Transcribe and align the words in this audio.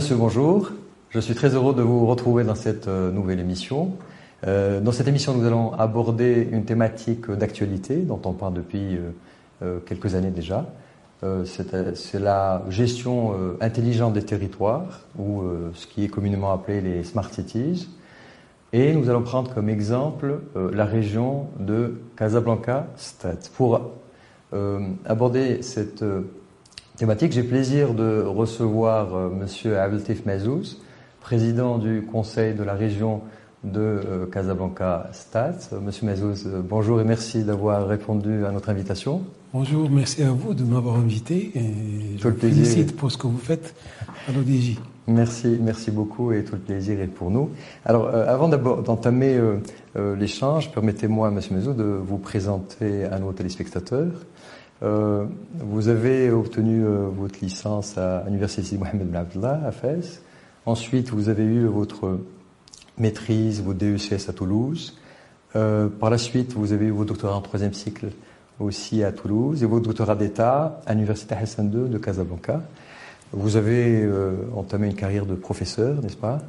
Monsieur, 0.00 0.16
bonjour. 0.16 0.70
Je 1.10 1.20
suis 1.20 1.34
très 1.34 1.54
heureux 1.54 1.74
de 1.74 1.82
vous 1.82 2.06
retrouver 2.06 2.42
dans 2.42 2.54
cette 2.54 2.88
euh, 2.88 3.12
nouvelle 3.12 3.38
émission. 3.38 3.98
Euh, 4.46 4.80
dans 4.80 4.92
cette 4.92 5.08
émission, 5.08 5.34
nous 5.34 5.46
allons 5.46 5.74
aborder 5.74 6.48
une 6.50 6.64
thématique 6.64 7.30
d'actualité 7.30 7.96
dont 7.96 8.18
on 8.24 8.32
parle 8.32 8.54
depuis 8.54 8.98
euh, 9.62 9.78
quelques 9.84 10.14
années 10.14 10.30
déjà. 10.30 10.64
C'est 11.44 12.18
la 12.18 12.62
gestion 12.70 13.34
intelligente 13.60 14.14
des 14.14 14.22
territoires, 14.24 15.00
ou 15.18 15.42
ce 15.74 15.86
qui 15.86 16.04
est 16.04 16.08
communément 16.08 16.50
appelé 16.50 16.80
les 16.80 17.04
smart 17.04 17.30
cities. 17.30 17.90
Et 18.72 18.94
nous 18.94 19.10
allons 19.10 19.20
prendre 19.20 19.52
comme 19.52 19.68
exemple 19.68 20.38
la 20.54 20.86
région 20.86 21.48
de 21.58 22.00
Casablanca-Stade. 22.16 23.48
Pour 23.54 23.82
aborder 25.04 25.60
cette 25.60 26.02
thématique. 27.00 27.32
J'ai 27.32 27.44
plaisir 27.44 27.94
de 27.94 28.20
recevoir 28.20 29.14
euh, 29.14 29.30
Monsieur 29.30 29.78
Abdeltif 29.78 30.26
Mazouz, 30.26 30.82
président 31.22 31.78
du 31.78 32.02
conseil 32.02 32.52
de 32.52 32.62
la 32.62 32.74
région 32.74 33.22
de 33.64 33.80
euh, 33.80 34.26
Casablanca 34.26 35.08
Stat. 35.12 35.54
Monsieur 35.82 36.04
Mazouz, 36.04 36.46
euh, 36.46 36.60
bonjour 36.62 37.00
et 37.00 37.04
merci 37.04 37.42
d'avoir 37.42 37.88
répondu 37.88 38.44
à 38.44 38.50
notre 38.50 38.68
invitation. 38.68 39.22
Bonjour, 39.54 39.88
merci 39.88 40.22
à 40.22 40.30
vous 40.30 40.52
de 40.52 40.62
m'avoir 40.62 40.96
invité 40.96 41.50
et 41.54 42.18
je 42.18 42.28
vous 42.28 42.36
félicite 42.36 42.94
pour 42.94 43.10
ce 43.10 43.16
que 43.16 43.26
vous 43.26 43.38
faites 43.38 43.74
à 44.28 44.32
l'ODJ. 44.32 44.76
Merci, 45.06 45.58
merci 45.58 45.90
beaucoup 45.90 46.32
et 46.32 46.44
tout 46.44 46.56
le 46.56 46.60
plaisir 46.60 47.00
est 47.00 47.06
pour 47.06 47.30
nous. 47.30 47.48
Alors, 47.86 48.14
avant 48.14 48.48
d'entamer 48.48 49.40
l'échange, 49.96 50.70
permettez-moi, 50.70 51.30
Monsieur 51.30 51.54
Mazouz, 51.54 51.74
de 51.74 51.82
vous 51.82 52.18
présenter 52.18 53.06
à 53.06 53.18
nos 53.18 53.32
téléspectateurs. 53.32 54.12
Euh, 54.82 55.26
vous 55.58 55.88
avez 55.88 56.30
obtenu 56.30 56.84
euh, 56.84 57.08
votre 57.12 57.38
licence 57.42 57.98
à 57.98 58.24
l'Université 58.24 58.78
Mohamed 58.78 59.06
Ben 59.10 59.20
Abdallah 59.20 59.60
à 59.66 59.72
Fès. 59.72 60.22
Ensuite, 60.64 61.10
vous 61.10 61.28
avez 61.28 61.44
eu 61.44 61.66
votre 61.66 62.18
maîtrise, 62.96 63.62
votre 63.62 63.78
DECS 63.78 64.28
à 64.28 64.32
Toulouse. 64.32 64.98
Euh, 65.56 65.88
par 65.88 66.10
la 66.10 66.18
suite, 66.18 66.54
vous 66.54 66.72
avez 66.72 66.86
eu 66.86 66.90
votre 66.90 67.08
doctorat 67.08 67.36
en 67.36 67.40
troisième 67.42 67.74
cycle 67.74 68.08
aussi 68.58 69.02
à 69.04 69.12
Toulouse 69.12 69.62
et 69.62 69.66
votre 69.66 69.86
doctorat 69.86 70.16
d'État 70.16 70.80
à 70.86 70.94
l'Université 70.94 71.34
Hassan 71.34 71.70
II 71.72 71.90
de 71.90 71.98
Casablanca. 71.98 72.62
Vous 73.32 73.56
avez 73.56 74.08
entamé 74.56 74.88
une 74.88 74.94
carrière 74.94 75.24
de 75.24 75.34
professeur, 75.34 76.02
n'est-ce 76.02 76.16
pas? 76.16 76.40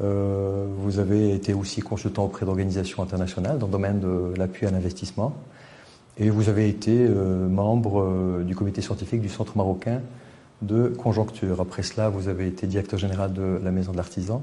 Vous 0.00 0.98
avez 0.98 1.34
été 1.34 1.54
aussi 1.54 1.80
consultant 1.80 2.26
auprès 2.26 2.44
d'organisations 2.44 3.02
internationales 3.02 3.58
dans 3.58 3.66
le 3.66 3.72
domaine 3.72 4.00
de 4.00 4.34
l'appui 4.36 4.66
à 4.66 4.70
l'investissement. 4.70 5.34
Et 6.18 6.30
vous 6.30 6.48
avez 6.48 6.68
été 6.68 7.06
euh, 7.08 7.48
membre 7.48 8.02
euh, 8.02 8.44
du 8.44 8.54
comité 8.54 8.82
scientifique 8.82 9.20
du 9.20 9.28
Centre 9.28 9.56
marocain 9.56 10.00
de 10.62 10.88
conjoncture. 10.88 11.60
Après 11.60 11.82
cela, 11.82 12.08
vous 12.08 12.28
avez 12.28 12.46
été 12.46 12.66
directeur 12.66 12.98
général 12.98 13.32
de 13.32 13.58
la 13.62 13.70
Maison 13.70 13.92
de 13.92 13.96
l'Artisan 13.96 14.42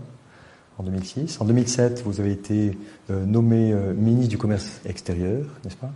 en 0.80 0.84
2006. 0.84 1.40
En 1.42 1.46
2007, 1.46 2.04
vous 2.04 2.20
avez 2.20 2.32
été 2.32 2.78
euh, 3.10 3.26
nommé 3.26 3.74
ministre 3.96 4.30
du 4.30 4.38
Commerce 4.38 4.82
extérieur, 4.86 5.46
n'est-ce 5.64 5.76
pas? 5.76 5.92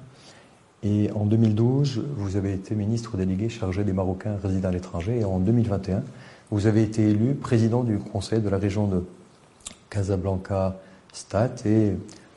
Et 0.83 1.11
en 1.11 1.25
2012, 1.25 2.03
vous 2.15 2.37
avez 2.37 2.53
été 2.53 2.73
ministre 2.75 3.15
délégué 3.15 3.49
chargé 3.49 3.83
des 3.83 3.93
Marocains 3.93 4.37
résidant 4.41 4.69
à 4.69 4.71
l'étranger. 4.71 5.19
Et 5.19 5.25
en 5.25 5.39
2021, 5.39 6.03
vous 6.49 6.65
avez 6.65 6.83
été 6.83 7.07
élu 7.07 7.35
président 7.35 7.83
du 7.83 7.97
conseil 7.97 8.41
de 8.41 8.49
la 8.49 8.57
région 8.57 8.87
de 8.87 9.03
Casablanca-Stat 9.91 11.53
et 11.65 11.93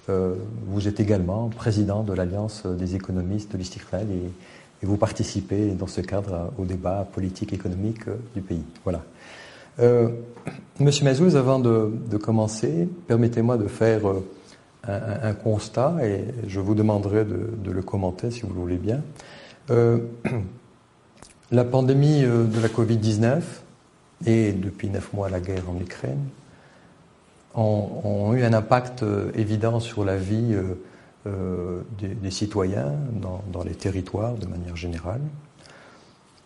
vous 0.09 0.89
êtes 0.89 1.01
également 1.01 1.49
président 1.49 2.03
de 2.03 2.13
l'Alliance 2.13 2.67
des 2.67 2.95
économistes 2.95 3.53
de 3.53 3.59
l'Istiklal 3.59 4.07
et, 4.11 4.31
et, 4.83 4.87
vous 4.87 4.97
participez 4.97 5.71
dans 5.71 5.87
ce 5.87 6.01
cadre 6.01 6.53
au 6.59 6.65
débat 6.65 7.09
politique 7.11 7.53
économique 7.53 8.07
euh, 8.09 8.17
du 8.35 8.43
pays. 8.43 8.65
Voilà. 8.83 9.03
Euh, 9.81 10.09
Monsieur 10.79 11.05
Mazouz, 11.05 11.37
avant 11.37 11.59
de, 11.59 12.17
commencer, 12.17 12.89
permettez-moi 13.07 13.57
de 13.57 13.67
faire 13.67 14.09
euh, 14.09 14.21
un, 14.87 15.33
constat 15.33 15.97
et 16.03 16.25
je 16.47 16.61
vous 16.61 16.75
demanderai 16.75 17.25
de, 17.25 17.71
le 17.71 17.83
commenter 17.83 18.31
si 18.31 18.43
vous 18.43 18.49
le 18.49 18.61
voulez 18.61 18.77
bien. 18.77 19.03
Euh, 19.71 19.99
la 21.51 21.65
pandémie 21.65 22.23
de 22.23 22.61
la 22.61 22.69
Covid-19 22.69 23.41
et 24.27 24.53
depuis 24.53 24.89
neuf 24.89 25.13
mois 25.13 25.29
la 25.29 25.41
guerre 25.41 25.69
en 25.69 25.81
Ukraine 25.81 26.25
ont, 27.55 28.35
eu 28.35 28.43
un 28.43 28.53
impact 28.53 29.03
euh, 29.03 29.31
évident 29.35 29.81
sur 29.81 30.05
la 30.05 30.17
vie 30.17 30.55
euh, 30.55 30.75
euh, 31.27 31.83
des, 31.99 32.31
citoyens 32.31 32.93
dans, 33.13 33.65
les 33.65 33.75
territoires 33.75 34.35
de 34.35 34.47
manière 34.47 34.77
générale. 34.77 35.21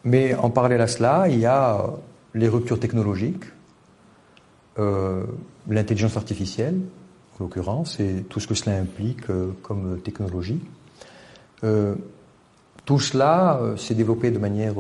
Mais 0.04 0.34
en 0.34 0.50
parallèle 0.50 0.80
à 0.80 0.86
cela, 0.86 1.28
il 1.28 1.38
y 1.38 1.46
a 1.46 1.84
les 2.34 2.48
ruptures 2.48 2.78
technologiques, 2.78 3.44
l'intelligence 5.68 6.16
artificielle, 6.16 6.78
en 7.34 7.44
l'occurrence, 7.44 7.98
et 7.98 8.24
tout 8.28 8.38
ce 8.38 8.46
que 8.46 8.54
cela 8.54 8.76
implique 8.76 9.26
comme 9.62 9.98
technologie. 10.00 10.60
tout 11.60 13.00
cela 13.00 13.60
s'est 13.76 13.96
développé 13.96 14.30
de 14.30 14.38
manière 14.38 14.76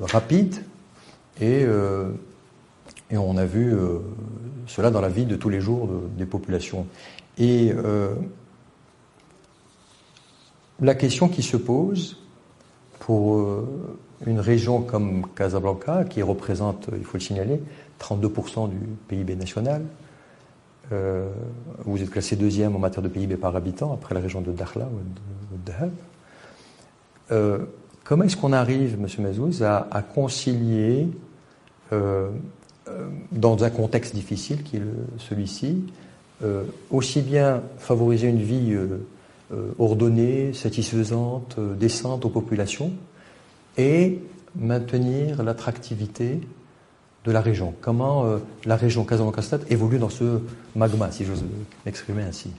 rapide 0.00 0.62
et 1.40 1.66
et 3.10 3.16
on 3.16 3.36
a 3.36 3.44
vu 3.44 3.74
cela 4.66 4.90
dans 4.90 5.00
la 5.00 5.08
vie 5.08 5.24
de 5.24 5.36
tous 5.36 5.48
les 5.48 5.60
jours 5.60 5.88
des 6.16 6.26
populations. 6.26 6.86
Et 7.38 7.72
euh, 7.72 8.14
la 10.80 10.94
question 10.94 11.28
qui 11.28 11.42
se 11.42 11.56
pose 11.56 12.18
pour 12.98 13.36
euh, 13.36 13.66
une 14.26 14.40
région 14.40 14.82
comme 14.82 15.26
Casablanca, 15.34 16.04
qui 16.04 16.22
représente, 16.22 16.88
il 16.96 17.04
faut 17.04 17.18
le 17.18 17.22
signaler, 17.22 17.60
32% 18.00 18.70
du 18.70 18.78
PIB 19.08 19.36
national, 19.36 19.82
vous 21.84 22.00
êtes 22.00 22.10
classé 22.10 22.36
deuxième 22.36 22.76
en 22.76 22.78
matière 22.78 23.02
de 23.02 23.08
PIB 23.08 23.36
par 23.36 23.56
habitant, 23.56 23.92
après 23.92 24.14
la 24.14 24.20
région 24.20 24.40
de 24.40 24.52
Dakhla 24.52 24.86
ou 24.86 25.56
de, 25.56 25.72
Dahab. 27.28 27.66
comment 28.04 28.22
est-ce 28.22 28.36
qu'on 28.36 28.52
arrive, 28.52 28.94
M. 28.94 29.08
Mazouz, 29.18 29.64
à, 29.64 30.04
concilier 30.14 31.08
euh, 31.92 32.30
dans 33.32 33.64
un 33.64 33.70
contexte 33.70 34.14
difficile 34.14 34.62
qui 34.62 34.76
est 34.76 34.82
celui-ci, 35.18 35.84
euh, 36.44 36.64
aussi 36.90 37.20
bien 37.20 37.62
favoriser 37.78 38.28
une 38.28 38.42
vie 38.42 38.72
euh, 38.72 38.98
ordonnée, 39.78 40.52
satisfaisante, 40.52 41.56
décente 41.78 42.24
aux 42.24 42.30
populations, 42.30 42.92
et 43.78 44.20
maintenir 44.54 45.42
l'attractivité 45.42 46.40
de 47.24 47.32
la 47.32 47.40
région. 47.40 47.74
Comment 47.80 48.24
la 48.64 48.76
région 48.76 49.04
Casablanca-Stade 49.04 49.66
évolue 49.68 49.98
dans 49.98 50.08
ce 50.08 50.40
magma, 50.74 51.10
si 51.10 51.24
j'ose 51.24 51.44
m'exprimer 51.84 52.22
ainsi 52.22 52.50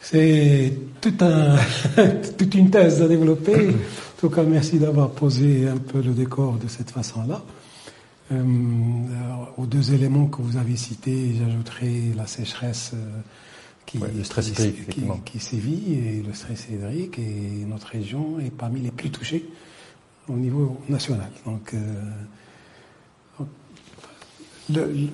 C'est 0.00 0.76
tout 1.00 1.14
un, 1.20 1.56
toute 2.38 2.54
une 2.54 2.70
thèse 2.70 3.00
à 3.00 3.08
développer. 3.08 3.70
En 3.70 4.20
tout 4.20 4.30
cas, 4.30 4.42
merci 4.42 4.78
d'avoir 4.78 5.10
posé 5.10 5.68
un 5.68 5.78
peu 5.78 6.02
le 6.02 6.12
décor 6.12 6.54
de 6.54 6.68
cette 6.68 6.90
façon-là. 6.90 7.42
Euh, 8.32 8.42
aux 9.56 9.66
deux 9.66 9.94
éléments 9.94 10.26
que 10.26 10.42
vous 10.42 10.56
avez 10.56 10.76
cités, 10.76 11.34
j'ajouterai 11.38 12.12
la 12.16 12.26
sécheresse 12.26 12.90
euh, 12.94 13.20
qui, 13.86 13.98
le 13.98 14.24
stress 14.24 14.50
qui, 15.24 15.38
sévit 15.38 15.94
et 15.94 16.22
le 16.22 16.34
stress 16.34 16.66
hydrique 16.68 17.20
et 17.20 17.64
notre 17.68 17.86
région 17.86 18.40
est 18.40 18.50
parmi 18.50 18.80
les 18.80 18.90
plus 18.90 19.10
touchées 19.10 19.48
au 20.28 20.32
niveau 20.32 20.80
national. 20.88 21.30
Donc, 21.44 21.72
euh, 21.72 22.02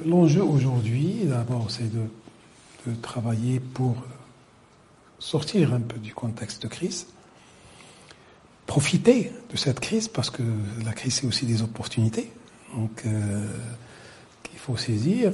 l'enjeu 0.06 0.42
aujourd'hui, 0.42 1.24
d'abord, 1.24 1.70
c'est 1.70 1.92
de, 1.92 2.06
de, 2.86 2.94
travailler 3.02 3.60
pour 3.60 3.94
sortir 5.18 5.74
un 5.74 5.80
peu 5.80 5.98
du 5.98 6.14
contexte 6.14 6.62
de 6.62 6.68
crise, 6.68 7.08
profiter 8.64 9.32
de 9.50 9.56
cette 9.58 9.80
crise 9.80 10.08
parce 10.08 10.30
que 10.30 10.42
la 10.82 10.94
crise 10.94 11.16
c'est 11.16 11.26
aussi 11.26 11.44
des 11.44 11.60
opportunités 11.60 12.30
donc 12.76 13.02
euh, 13.06 13.46
qu'il 14.42 14.58
faut 14.58 14.76
saisir. 14.76 15.32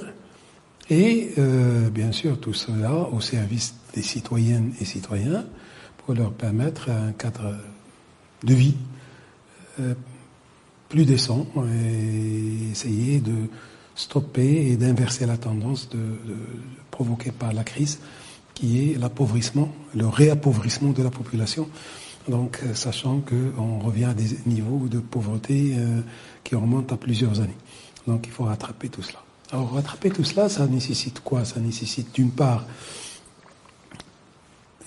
Et 0.90 1.32
euh, 1.38 1.90
bien 1.90 2.12
sûr, 2.12 2.40
tout 2.40 2.54
cela 2.54 2.94
au 2.94 3.20
service 3.20 3.74
des 3.94 4.02
citoyennes 4.02 4.72
et 4.80 4.84
citoyens 4.84 5.44
pour 5.98 6.14
leur 6.14 6.32
permettre 6.32 6.90
un 6.90 7.12
cadre 7.12 7.54
de 8.44 8.54
vie 8.54 8.76
euh, 9.80 9.94
plus 10.88 11.04
décent 11.04 11.46
et 11.84 12.70
essayer 12.70 13.20
de 13.20 13.48
stopper 13.94 14.70
et 14.70 14.76
d'inverser 14.76 15.26
la 15.26 15.36
tendance 15.36 15.90
de, 15.90 15.98
provoquée 16.90 17.32
par 17.32 17.52
la 17.52 17.64
crise 17.64 17.98
qui 18.54 18.90
est 18.92 18.98
l'appauvrissement, 18.98 19.72
le 19.94 20.06
réappauvrissement 20.06 20.92
de 20.92 21.02
la 21.02 21.10
population. 21.10 21.68
Donc, 22.28 22.60
sachant 22.74 23.20
qu'on 23.20 23.78
revient 23.78 24.04
à 24.04 24.14
des 24.14 24.38
niveaux 24.46 24.86
de 24.88 24.98
pauvreté 24.98 25.74
qui 26.44 26.54
remonte 26.54 26.92
à 26.92 26.96
plusieurs 26.96 27.40
années. 27.40 27.56
Donc 28.06 28.26
il 28.26 28.32
faut 28.32 28.44
rattraper 28.44 28.88
tout 28.88 29.02
cela. 29.02 29.22
Alors 29.50 29.72
rattraper 29.72 30.10
tout 30.10 30.24
cela, 30.24 30.48
ça 30.48 30.66
nécessite 30.66 31.20
quoi? 31.20 31.44
Ça 31.44 31.60
nécessite 31.60 32.14
d'une 32.14 32.30
part 32.30 32.66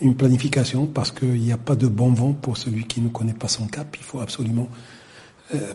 une 0.02 0.16
planification 0.16 0.88
parce 0.88 1.12
qu'il 1.12 1.40
n'y 1.40 1.52
a 1.52 1.58
pas 1.58 1.76
de 1.76 1.88
bon 1.88 2.12
vent 2.14 2.34
pour 2.34 2.58
celui 2.58 2.86
qui 2.86 3.02
ne 3.02 3.10
connaît 3.10 3.34
pas 3.34 3.48
son 3.48 3.68
cap. 3.68 3.96
Il 4.00 4.04
faut 4.04 4.20
absolument 4.20 4.70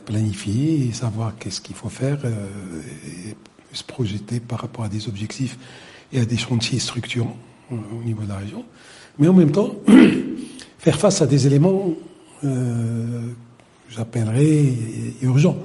planifier 0.04 0.86
et 0.86 0.92
savoir 0.92 1.36
qu'est-ce 1.38 1.60
qu'il 1.60 1.76
faut 1.76 1.88
faire 1.88 2.18
et 2.24 3.36
se 3.72 3.84
projeter 3.84 4.40
par 4.40 4.60
rapport 4.60 4.84
à 4.84 4.88
des 4.88 5.08
objectifs 5.08 5.58
et 6.12 6.20
à 6.20 6.24
des 6.24 6.36
chantiers 6.36 6.78
structurants 6.78 7.36
au 7.70 8.02
niveau 8.04 8.22
de 8.22 8.28
la 8.28 8.38
région. 8.38 8.64
Mais 9.18 9.28
en 9.28 9.34
même 9.34 9.52
temps, 9.52 9.76
faire 10.86 11.00
face 11.00 11.20
à 11.20 11.26
des 11.26 11.48
éléments 11.48 11.94
euh, 12.44 13.32
j'appellerais 13.88 14.72
urgents. 15.20 15.56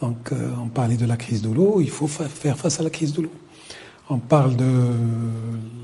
Donc, 0.00 0.30
euh, 0.30 0.50
on 0.62 0.68
parlait 0.68 0.96
de 0.96 1.04
la 1.04 1.16
crise 1.16 1.42
de 1.42 1.50
l'eau, 1.50 1.80
il 1.80 1.90
faut 1.90 2.06
faire 2.06 2.56
face 2.56 2.78
à 2.78 2.84
la 2.84 2.90
crise 2.90 3.12
de 3.12 3.22
l'eau. 3.22 3.32
On 4.08 4.18
parle 4.18 4.54
de 4.54 4.68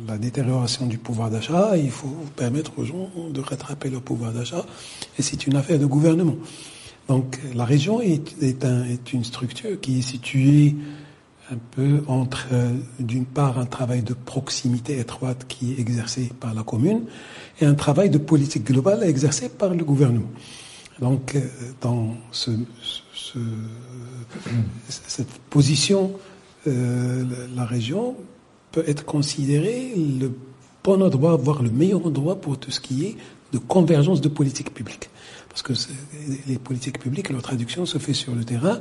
la 0.06 0.16
détérioration 0.16 0.86
du 0.86 0.96
pouvoir 0.96 1.28
d'achat, 1.28 1.76
il 1.76 1.90
faut 1.90 2.14
permettre 2.36 2.70
aux 2.78 2.84
gens 2.84 3.10
de 3.34 3.40
rattraper 3.40 3.90
leur 3.90 4.02
pouvoir 4.02 4.30
d'achat, 4.30 4.64
et 5.18 5.22
c'est 5.22 5.48
une 5.48 5.56
affaire 5.56 5.80
de 5.80 5.86
gouvernement. 5.86 6.36
Donc, 7.08 7.40
la 7.56 7.64
région 7.64 8.00
est, 8.00 8.40
est, 8.40 8.64
un, 8.64 8.84
est 8.84 9.12
une 9.12 9.24
structure 9.24 9.80
qui 9.80 9.98
est 9.98 10.02
située 10.02 10.76
un 11.50 11.56
peu 11.70 12.02
entre, 12.06 12.46
euh, 12.52 12.74
d'une 12.98 13.24
part, 13.24 13.58
un 13.58 13.66
travail 13.66 14.02
de 14.02 14.14
proximité 14.14 14.98
étroite 14.98 15.46
qui 15.48 15.72
est 15.72 15.80
exercé 15.80 16.30
par 16.40 16.54
la 16.54 16.62
commune 16.62 17.04
et 17.60 17.64
un 17.64 17.74
travail 17.74 18.10
de 18.10 18.18
politique 18.18 18.64
globale 18.64 19.02
exercé 19.02 19.48
par 19.48 19.74
le 19.74 19.84
gouvernement. 19.84 20.30
Donc, 21.00 21.34
euh, 21.34 21.40
dans 21.80 22.14
ce, 22.32 22.50
ce, 23.14 23.38
cette 24.88 25.32
position, 25.50 26.12
euh, 26.66 27.24
la 27.56 27.64
région 27.64 28.16
peut 28.72 28.84
être 28.86 29.04
considérée 29.04 29.94
le 29.96 30.32
bon 30.84 31.02
endroit, 31.02 31.36
voire 31.36 31.62
le 31.62 31.70
meilleur 31.70 32.04
endroit 32.04 32.40
pour 32.40 32.58
tout 32.58 32.70
ce 32.70 32.80
qui 32.80 33.06
est 33.06 33.16
de 33.52 33.58
convergence 33.58 34.20
de 34.20 34.28
politique 34.28 34.74
publique. 34.74 35.08
Parce 35.48 35.62
que 35.62 35.72
les 36.46 36.58
politiques 36.58 36.98
publiques, 36.98 37.30
leur 37.30 37.42
traduction 37.42 37.86
se 37.86 37.98
fait 37.98 38.12
sur 38.12 38.34
le 38.34 38.44
terrain. 38.44 38.80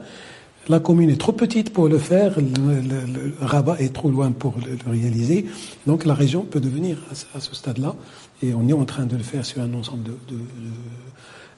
La 0.70 0.80
commune 0.80 1.10
est 1.10 1.20
trop 1.20 1.32
petite 1.32 1.72
pour 1.72 1.88
le 1.88 1.98
faire, 1.98 2.36
le, 2.40 3.34
rabat 3.40 3.80
est 3.80 3.94
trop 3.94 4.10
loin 4.10 4.32
pour 4.32 4.56
le, 4.58 4.78
réaliser. 4.92 5.46
Donc 5.86 6.04
la 6.06 6.14
région 6.14 6.42
peut 6.44 6.60
devenir 6.60 6.98
à, 7.34 7.40
ce 7.40 7.56
stade-là, 7.56 7.96
et 8.44 8.54
on 8.54 8.68
est 8.68 8.74
en 8.74 8.84
train 8.84 9.06
de 9.06 9.16
le 9.16 9.24
faire 9.24 9.46
sur 9.46 9.62
un 9.62 9.74
ensemble 9.74 10.12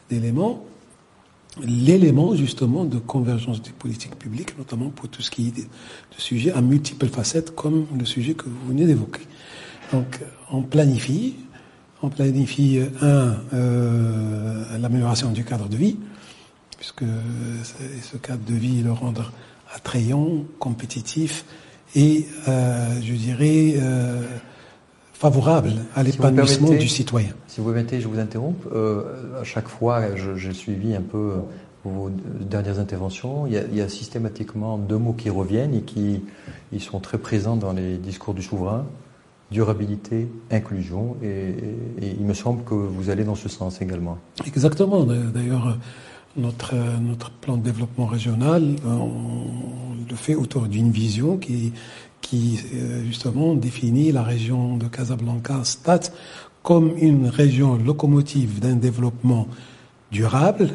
d'éléments, 0.09 0.63
l'élément 1.59 2.35
justement 2.35 2.85
de 2.85 3.00
convergence 3.00 3.63
des 3.63 3.71
politiques 3.71 4.15
publiques, 4.15 4.56
notamment 4.59 4.89
pour 4.89 5.09
tout 5.09 5.23
ce 5.23 5.31
qui 5.31 5.47
est 5.47 5.57
de, 5.57 5.63
sujets 6.17 6.51
à 6.51 6.61
multiples 6.61 7.07
facettes, 7.07 7.56
comme 7.56 7.88
le 7.97 8.06
sujet 8.06 8.35
que 8.35 8.45
vous 8.45 8.67
venez 8.67 8.85
d'évoquer. 8.85 9.21
Donc 9.91 10.19
on 10.51 10.61
planifie, 10.61 11.35
on 12.03 12.09
planifie 12.09 12.79
un 13.01 13.38
euh, 13.53 14.77
l'amélioration 14.77 15.31
du 15.31 15.44
cadre 15.44 15.67
de 15.67 15.77
vie, 15.77 15.97
puisque 16.79 17.03
ce 18.01 18.17
cadre 18.17 18.43
de 18.45 18.55
vie 18.55 18.81
le 18.81 18.93
rendre 18.93 19.33
attrayant, 19.75 20.45
compétitif 20.59 21.45
et, 21.95 22.25
euh, 22.47 23.01
je 23.01 23.13
dirais, 23.13 23.73
euh, 23.77 24.23
favorable 25.13 25.73
à 25.95 26.03
l'épanouissement 26.03 26.69
du 26.69 26.87
citoyen. 26.87 27.33
Si 27.47 27.59
vous 27.59 27.67
permettez, 27.67 27.99
je 27.99 28.07
vous 28.07 28.19
interromps. 28.19 28.57
Euh, 28.73 29.41
à 29.41 29.43
chaque 29.43 29.67
fois, 29.67 30.15
j'ai 30.15 30.53
suivi 30.53 30.95
un 30.95 31.01
peu 31.01 31.33
vos 31.83 32.09
dernières 32.39 32.79
interventions. 32.79 33.45
Il 33.45 33.53
y, 33.53 33.57
a, 33.57 33.63
il 33.63 33.75
y, 33.75 33.81
a, 33.81 33.89
systématiquement 33.89 34.77
deux 34.77 34.97
mots 34.97 35.13
qui 35.13 35.29
reviennent 35.29 35.73
et 35.73 35.81
qui 35.81 36.23
ils 36.71 36.81
sont 36.81 36.99
très 36.99 37.17
présents 37.17 37.57
dans 37.57 37.73
les 37.73 37.97
discours 37.97 38.33
du 38.33 38.41
souverain 38.41 38.85
durabilité, 39.51 40.27
inclusion, 40.51 41.17
et, 41.23 41.27
et, 41.27 42.05
et, 42.05 42.15
il 42.19 42.23
me 42.23 42.35
semble 42.35 42.63
que 42.63 42.75
vous 42.75 43.09
allez 43.09 43.23
dans 43.23 43.33
ce 43.33 43.49
sens 43.49 43.81
également. 43.81 44.19
Exactement. 44.45 45.03
D'ailleurs, 45.05 45.75
notre, 46.39 46.74
notre 47.01 47.31
plan 47.31 47.57
de 47.57 47.63
développement 47.63 48.06
régional, 48.06 48.63
euh, 48.86 48.89
on 48.89 50.09
le 50.09 50.15
fait 50.15 50.36
autour 50.36 50.63
d'une 50.63 50.91
vision 50.91 51.38
qui, 51.38 51.74
qui 52.21 52.59
euh, 52.74 53.03
justement 53.06 53.53
définit 53.53 54.12
la 54.12 54.24
région 54.24 54.77
de 54.77 54.88
Casablanca-Stade 54.88 56.12
comme 56.63 56.94
une 56.97 57.27
région 57.27 57.77
locomotive 57.77 58.59
d'un 58.59 58.75
développement 58.75 59.47
durable 60.12 60.69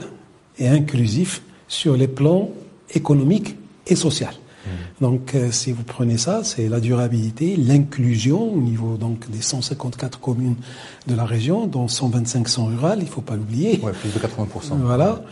et 0.58 0.68
inclusif 0.68 1.42
sur 1.68 1.96
les 1.96 2.08
plans 2.08 2.50
économiques 2.94 3.56
et 3.86 3.96
social. 3.96 4.34
Mmh. 4.34 4.70
Donc, 5.00 5.34
euh, 5.34 5.50
si 5.50 5.72
vous 5.72 5.82
prenez 5.82 6.16
ça, 6.16 6.42
c'est 6.42 6.68
la 6.68 6.80
durabilité, 6.80 7.56
l'inclusion 7.56 8.54
au 8.54 8.60
niveau 8.60 8.96
donc 8.96 9.30
des 9.30 9.42
154 9.42 10.20
communes 10.20 10.56
de 11.06 11.14
la 11.14 11.24
région, 11.24 11.66
dont 11.66 11.88
125 11.88 12.48
sont 12.48 12.66
rurales, 12.66 13.00
il 13.02 13.08
faut 13.08 13.20
pas 13.20 13.36
l'oublier. 13.36 13.78
Ouais, 13.82 13.92
plus 13.92 14.08
de 14.08 14.18
80%. 14.18 14.78
Voilà. 14.82 15.22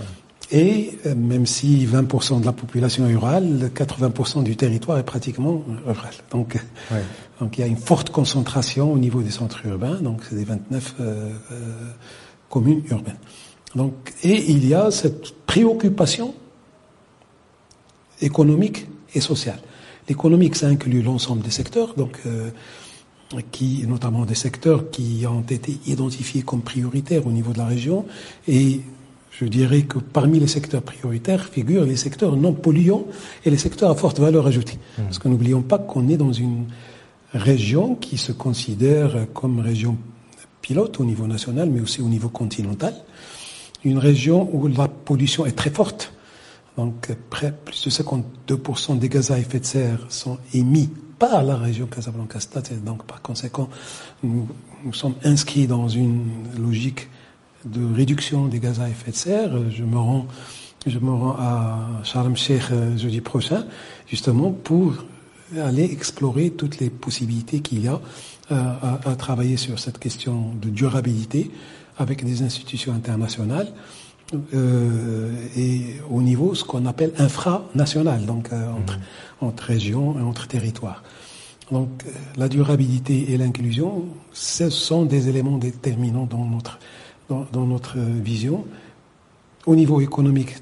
Et 0.52 0.99
euh, 1.06 1.14
même 1.14 1.46
si 1.46 1.87
20% 1.87 2.40
de 2.40 2.44
la 2.44 2.52
population 2.52 3.06
est 3.06 3.12
rurale, 3.12 3.70
80% 3.75 4.43
du 4.44 4.54
territoire 4.54 4.99
est 4.99 5.04
pratiquement 5.04 5.64
rural. 5.87 6.12
Donc, 6.31 6.62
donc 7.40 7.56
il 7.56 7.62
y 7.62 7.64
a 7.64 7.66
une 7.66 7.78
forte 7.78 8.10
concentration 8.10 8.93
au 8.93 8.99
niveau 8.99 9.22
des 9.22 9.31
centres 9.31 9.64
urbains. 9.66 10.00
Donc 10.00 10.20
c'est 10.28 10.37
des 10.37 10.44
29 10.44 10.94
euh, 11.00 11.31
euh, 11.50 11.56
communes 12.50 12.82
urbaines. 12.90 13.19
Donc 13.75 14.12
et 14.22 14.50
il 14.50 14.66
y 14.69 14.75
a 14.75 14.90
cette 14.90 15.34
préoccupation 15.46 16.34
économique 18.20 18.87
et 19.14 19.20
sociale. 19.20 19.58
L'économique, 20.08 20.56
ça 20.56 20.66
inclut 20.66 21.00
l'ensemble 21.00 21.43
des 21.43 21.50
secteurs, 21.50 21.94
donc 21.94 22.19
euh, 22.26 22.50
qui, 23.50 23.84
notamment 23.87 24.25
des 24.26 24.34
secteurs 24.34 24.90
qui 24.90 25.25
ont 25.26 25.44
été 25.49 25.78
identifiés 25.87 26.43
comme 26.43 26.62
prioritaires 26.62 27.26
au 27.26 27.31
niveau 27.31 27.52
de 27.52 27.58
la 27.58 27.66
région 27.66 28.04
et 28.46 28.82
je 29.32 29.46
dirais 29.46 29.82
que 29.82 29.99
parmi 29.99 30.38
les 30.38 30.47
secteurs 30.47 30.83
prioritaires 30.83 31.47
figurent 31.47 31.85
les 31.85 31.97
secteurs 31.97 32.37
non 32.37 32.52
polluants 32.52 33.06
et 33.45 33.50
les 33.50 33.59
secteurs 33.59 33.90
à 33.90 33.95
forte 33.95 34.21
valeur 34.21 34.47
ajoutée. 34.47 34.78
Mmh. 34.99 35.02
Parce 35.04 35.18
que 35.18 35.28
n'oublions 35.28 35.62
pas 35.62 35.78
qu'on 35.78 36.09
est 36.09 36.18
dans 36.18 36.33
une 36.33 36.66
région 37.33 37.95
qui 37.95 38.18
se 38.18 38.33
considère 38.33 39.26
comme 39.33 39.61
région 39.61 39.97
pilote 40.61 41.00
au 41.00 41.04
niveau 41.04 41.26
national, 41.26 41.71
mais 41.71 41.80
aussi 41.80 42.02
au 42.02 42.09
niveau 42.09 42.28
continental. 42.28 42.95
Une 43.85 43.99
région 43.99 44.49
où 44.54 44.68
la 44.68 44.87
pollution 44.87 45.45
est 45.47 45.52
très 45.52 45.71
forte. 45.71 46.12
Donc, 46.76 47.11
près, 47.28 47.52
plus 47.52 47.85
de 47.85 47.90
52% 47.90 48.99
des 48.99 49.09
gaz 49.09 49.30
à 49.30 49.38
effet 49.38 49.61
de 49.61 49.64
serre 49.64 50.06
sont 50.09 50.38
émis 50.54 50.88
par 51.18 51.42
la 51.42 51.56
région 51.56 51.87
Casablanca-Stade. 51.87 52.85
Donc, 52.85 53.04
par 53.04 53.21
conséquent, 53.21 53.68
nous, 54.23 54.47
nous 54.85 54.92
sommes 54.95 55.14
inscrits 55.25 55.66
dans 55.66 55.88
une 55.88 56.25
logique 56.59 57.09
de 57.64 57.95
réduction 57.95 58.47
des 58.47 58.59
gaz 58.59 58.81
à 58.81 58.88
effet 58.88 59.11
de 59.11 59.16
serre. 59.16 59.71
Je 59.71 59.85
me 59.85 59.99
rends, 59.99 60.26
je 60.87 60.99
me 60.99 61.11
rends 61.11 61.37
à 61.38 61.88
Sharm 62.04 62.37
Sheikh 62.37 62.62
euh, 62.73 62.97
jeudi 62.97 63.21
prochain, 63.21 63.64
justement 64.07 64.50
pour 64.50 65.04
aller 65.61 65.85
explorer 65.85 66.50
toutes 66.50 66.78
les 66.81 66.90
possibilités 66.90 67.61
qu'il 67.61 67.85
y 67.85 67.88
a 67.88 68.00
euh, 68.50 68.54
à, 68.54 69.11
à, 69.11 69.16
travailler 69.16 69.57
sur 69.57 69.78
cette 69.78 69.99
question 69.99 70.52
de 70.61 70.69
durabilité 70.69 71.50
avec 71.99 72.25
des 72.25 72.42
institutions 72.42 72.92
internationales 72.92 73.69
euh, 74.54 75.31
et 75.57 75.97
au 76.11 76.23
niveau 76.23 76.54
ce 76.54 76.64
qu'on 76.64 76.87
appelle 76.87 77.12
infranational, 77.19 78.25
donc 78.25 78.50
euh, 78.52 78.71
entre, 78.73 78.99
mmh. 78.99 79.45
entre 79.45 79.64
régions 79.64 80.19
et 80.19 80.23
entre 80.23 80.49
territoires. 80.49 81.02
Donc 81.71 82.04
la 82.37 82.49
durabilité 82.49 83.33
et 83.33 83.37
l'inclusion, 83.37 84.07
ce 84.33 84.71
sont 84.71 85.04
des 85.04 85.28
éléments 85.28 85.59
déterminants 85.59 86.26
dans 86.26 86.45
notre 86.45 86.78
dans, 87.29 87.67
notre 87.67 87.99
vision, 87.99 88.64
au 89.67 89.75
niveau 89.75 90.00
économique, 90.00 90.57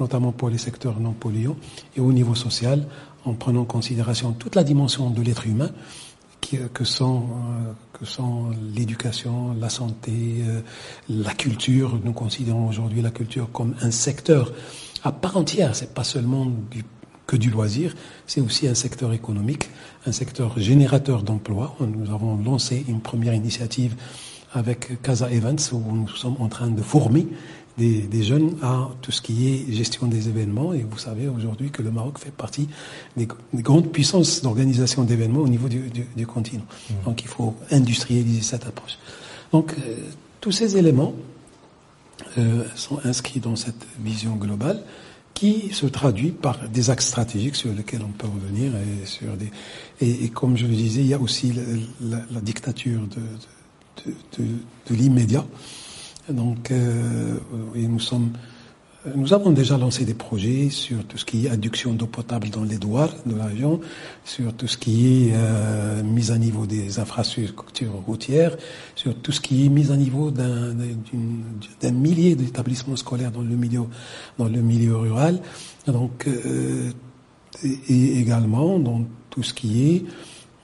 notamment 0.00 0.32
pour 0.32 0.48
les 0.48 0.58
secteurs 0.58 0.98
non 1.00 1.12
polluants, 1.12 1.56
et 1.96 2.00
au 2.00 2.12
niveau 2.12 2.34
social, 2.34 2.86
en 3.24 3.34
prenant 3.34 3.62
en 3.62 3.64
considération 3.64 4.32
toute 4.32 4.54
la 4.54 4.64
dimension 4.64 5.10
de 5.10 5.20
l'être 5.22 5.46
humain, 5.46 5.70
qui, 6.40 6.58
que 6.72 6.84
sont, 6.84 7.24
euh, 7.24 7.72
que 7.92 8.04
sont 8.04 8.50
l'éducation, 8.74 9.54
la 9.58 9.68
santé, 9.68 10.12
euh, 10.40 10.60
la 11.08 11.34
culture. 11.34 11.98
Nous 12.04 12.12
considérons 12.12 12.68
aujourd'hui 12.68 13.02
la 13.02 13.10
culture 13.10 13.50
comme 13.52 13.74
un 13.80 13.90
secteur 13.90 14.52
à 15.02 15.12
part 15.12 15.36
entière. 15.36 15.74
C'est 15.74 15.92
pas 15.92 16.04
seulement 16.04 16.46
que 17.26 17.36
du 17.36 17.50
loisir, 17.50 17.94
c'est 18.26 18.40
aussi 18.40 18.68
un 18.68 18.74
secteur 18.74 19.12
économique, 19.12 19.68
un 20.06 20.12
secteur 20.12 20.58
générateur 20.58 21.22
d'emplois. 21.22 21.74
Nous 21.80 22.12
avons 22.14 22.36
lancé 22.36 22.84
une 22.88 23.00
première 23.00 23.34
initiative 23.34 23.96
avec 24.56 25.02
Casa 25.02 25.30
Events 25.30 25.72
où 25.72 25.80
nous 25.92 26.08
sommes 26.08 26.36
en 26.40 26.48
train 26.48 26.68
de 26.68 26.80
former 26.80 27.26
des, 27.76 28.00
des, 28.00 28.22
jeunes 28.22 28.56
à 28.62 28.88
tout 29.02 29.12
ce 29.12 29.20
qui 29.20 29.48
est 29.48 29.72
gestion 29.72 30.06
des 30.06 30.28
événements. 30.28 30.72
Et 30.72 30.82
vous 30.82 30.96
savez 30.96 31.28
aujourd'hui 31.28 31.70
que 31.70 31.82
le 31.82 31.90
Maroc 31.90 32.18
fait 32.18 32.32
partie 32.32 32.68
des, 33.18 33.28
des 33.52 33.62
grandes 33.62 33.92
puissances 33.92 34.40
d'organisation 34.40 35.04
d'événements 35.04 35.40
au 35.40 35.48
niveau 35.48 35.68
du, 35.68 35.90
du, 35.90 36.06
du 36.16 36.26
continent. 36.26 36.64
Mmh. 36.64 36.94
Donc 37.04 37.22
il 37.22 37.28
faut 37.28 37.54
industrialiser 37.70 38.40
cette 38.40 38.66
approche. 38.66 38.98
Donc 39.52 39.74
euh, 39.78 39.96
tous 40.40 40.52
ces 40.52 40.78
éléments 40.78 41.12
euh, 42.38 42.64
sont 42.74 42.98
inscrits 43.04 43.40
dans 43.40 43.56
cette 43.56 43.86
vision 44.00 44.36
globale 44.36 44.82
qui 45.34 45.68
se 45.74 45.84
traduit 45.84 46.30
par 46.30 46.66
des 46.70 46.88
axes 46.88 47.08
stratégiques 47.08 47.56
sur 47.56 47.70
lesquels 47.74 48.00
on 48.02 48.12
peut 48.12 48.26
revenir 48.26 48.72
et 48.74 49.04
sur 49.04 49.36
des 49.36 49.50
et, 50.00 50.24
et 50.24 50.28
comme 50.30 50.56
je 50.56 50.64
le 50.66 50.74
disais, 50.74 51.02
il 51.02 51.08
y 51.08 51.14
a 51.14 51.20
aussi 51.20 51.52
la, 51.52 52.16
la, 52.16 52.24
la 52.30 52.40
dictature 52.40 53.02
de, 53.02 53.16
de 53.16 53.55
de, 54.38 54.94
l'immédiat. 54.94 55.44
Donc, 56.28 56.70
euh, 56.70 57.36
et 57.74 57.86
nous 57.86 58.00
sommes 58.00 58.30
nous 59.14 59.32
avons 59.32 59.50
déjà 59.50 59.78
lancé 59.78 60.04
des 60.04 60.14
projets 60.14 60.68
sur 60.70 61.04
tout 61.04 61.18
ce 61.18 61.24
qui 61.24 61.46
est 61.46 61.50
adduction 61.50 61.92
d'eau 61.92 62.06
potable 62.06 62.48
dans 62.50 62.64
les 62.64 62.76
douars 62.76 63.14
de 63.24 63.36
la 63.36 63.46
région, 63.46 63.80
sur 64.24 64.52
tout 64.54 64.66
ce 64.66 64.76
qui 64.76 65.28
est 65.28 65.32
euh, 65.34 66.02
mise 66.02 66.30
à 66.30 66.38
niveau 66.38 66.66
des 66.66 66.98
infrastructures 66.98 67.92
routières, 68.06 68.56
sur 68.94 69.14
tout 69.14 69.32
ce 69.32 69.40
qui 69.40 69.66
est 69.66 69.68
mise 69.68 69.92
à 69.92 69.96
niveau 69.96 70.30
d'un 70.30 70.74
millier 71.92 72.34
d'établissements 72.34 72.96
scolaires 72.96 73.30
dans 73.30 73.42
le 73.42 73.54
milieu 73.54 73.84
dans 74.38 74.48
le 74.48 74.60
milieu 74.60 74.96
rural. 74.96 75.40
Donc 75.86 76.26
euh, 76.26 76.90
et 77.62 78.18
également 78.18 78.78
dans 78.78 79.04
tout 79.30 79.42
ce 79.42 79.54
qui 79.54 79.90
est 79.90 80.04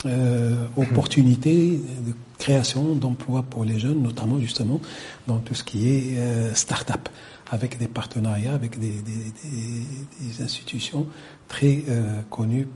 euh, 0.06 0.66
opportunité 0.76 1.80
de 2.06 2.12
création 2.42 2.96
d'emplois 2.96 3.44
pour 3.48 3.64
les 3.64 3.78
jeunes, 3.78 4.02
notamment 4.02 4.40
justement 4.40 4.80
dans 5.28 5.38
tout 5.38 5.54
ce 5.54 5.62
qui 5.62 5.88
est 5.88 6.18
euh, 6.18 6.52
start-up 6.54 7.08
avec 7.52 7.78
des 7.78 7.86
partenariats 7.86 8.54
avec 8.54 8.80
des, 8.80 8.90
des, 8.90 10.42
institutions 10.42 11.06
très 11.46 11.84
euh, 11.88 12.20
connues 12.30 12.66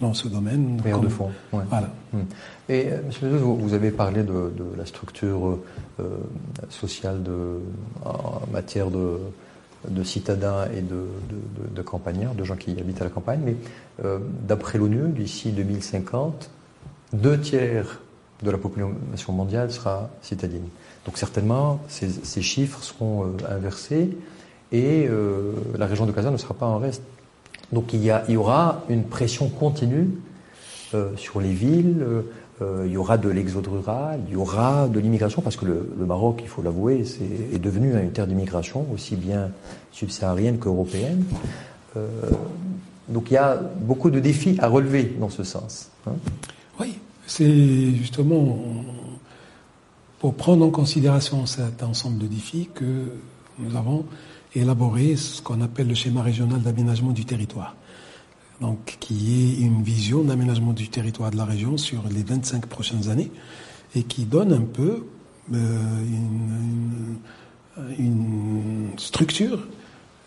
dans 0.00 0.14
ce 0.14 0.28
domaine. 0.28 0.80
Comme, 0.88 1.00
de 1.00 1.08
fond. 1.08 1.30
Voilà. 1.50 1.90
Hmm. 2.12 2.20
Et 2.68 2.92
euh, 2.92 3.02
Monsieur 3.06 3.28
vous 3.28 3.74
avez 3.74 3.90
parlé 3.90 4.22
de, 4.22 4.52
la 4.76 4.86
structure 4.86 5.58
euh, 5.98 6.04
sociale 6.68 7.24
de, 7.24 7.58
en 8.04 8.42
matière 8.52 8.88
de, 8.92 9.18
de 9.88 10.02
citadins 10.04 10.66
et 10.76 10.82
de, 10.82 11.06
de, 11.74 11.82
campagnards, 11.82 12.34
de 12.34 12.44
gens 12.44 12.56
qui 12.56 12.70
habitent 12.78 13.00
à 13.00 13.04
la 13.04 13.10
campagne, 13.10 13.40
mais 13.44 13.56
d'après 14.46 14.78
l'ONU, 14.78 15.08
d'ici 15.08 15.50
2050, 15.50 16.50
deux 17.14 17.40
tiers 17.40 17.98
de 18.42 18.50
la 18.50 18.58
population 18.58 19.32
mondiale 19.32 19.70
sera 19.72 20.10
citadine. 20.22 20.68
Donc 21.04 21.16
certainement, 21.16 21.80
ces, 21.88 22.42
chiffres 22.42 22.82
seront 22.82 23.24
euh, 23.24 23.56
inversés 23.56 24.10
et 24.72 25.06
euh, 25.08 25.52
la 25.76 25.86
région 25.86 26.06
de 26.06 26.12
Casa 26.12 26.30
ne 26.30 26.36
sera 26.36 26.54
pas 26.54 26.66
en 26.66 26.78
reste. 26.78 27.02
Donc 27.72 27.92
il 27.92 28.04
y, 28.04 28.36
aura 28.36 28.84
une 28.88 29.04
pression 29.04 29.48
continue 29.48 30.10
euh, 30.94 31.16
sur 31.16 31.40
les 31.40 31.52
villes, 31.52 32.06
il 32.84 32.90
y 32.90 32.96
aura 32.96 33.18
de 33.18 33.28
l'exode 33.28 33.68
rural, 33.68 34.20
il 34.26 34.32
y 34.32 34.36
aura 34.36 34.88
de 34.88 34.98
l'immigration, 34.98 35.42
parce 35.42 35.54
que 35.54 35.64
le, 35.64 36.04
Maroc, 36.04 36.40
il 36.42 36.48
faut 36.48 36.60
l'avouer, 36.60 37.04
est, 37.52 37.58
devenu 37.58 37.92
une 37.92 38.10
terre 38.10 38.26
d'immigration, 38.26 38.84
aussi 38.92 39.14
bien 39.14 39.50
subsaharienne 39.92 40.58
qu'européenne. 40.58 41.24
donc 43.08 43.30
il 43.30 43.34
y 43.34 43.36
a 43.36 43.54
beaucoup 43.54 44.10
de 44.10 44.18
défis 44.18 44.58
à 44.60 44.66
relever 44.66 45.04
dans 45.20 45.30
ce 45.30 45.44
sens. 45.44 45.90
Hein. 46.08 46.14
C'est 47.28 47.94
justement 47.94 48.58
pour 50.18 50.34
prendre 50.34 50.64
en 50.64 50.70
considération 50.70 51.44
cet 51.44 51.82
ensemble 51.82 52.16
de 52.16 52.26
défis 52.26 52.70
que 52.74 53.12
nous 53.58 53.76
avons 53.76 54.06
élaboré 54.54 55.14
ce 55.14 55.42
qu'on 55.42 55.60
appelle 55.60 55.88
le 55.88 55.94
schéma 55.94 56.22
régional 56.22 56.62
d'aménagement 56.62 57.12
du 57.12 57.26
territoire. 57.26 57.76
Donc, 58.62 58.96
qui 58.98 59.58
est 59.60 59.60
une 59.60 59.82
vision 59.82 60.22
d'aménagement 60.22 60.72
du 60.72 60.88
territoire 60.88 61.30
de 61.30 61.36
la 61.36 61.44
région 61.44 61.76
sur 61.76 62.02
les 62.10 62.22
25 62.22 62.64
prochaines 62.64 63.10
années 63.10 63.30
et 63.94 64.04
qui 64.04 64.24
donne 64.24 64.54
un 64.54 64.64
peu 64.64 65.04
euh, 65.52 66.02
une, 67.98 68.88
structure 68.96 69.68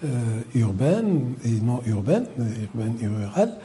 euh, 0.06 0.42
urbaine 0.54 1.34
et 1.44 1.50
non 1.50 1.82
urbaine, 1.88 2.28
urbaine 2.38 2.96
et 3.02 3.08
rurale, 3.08 3.58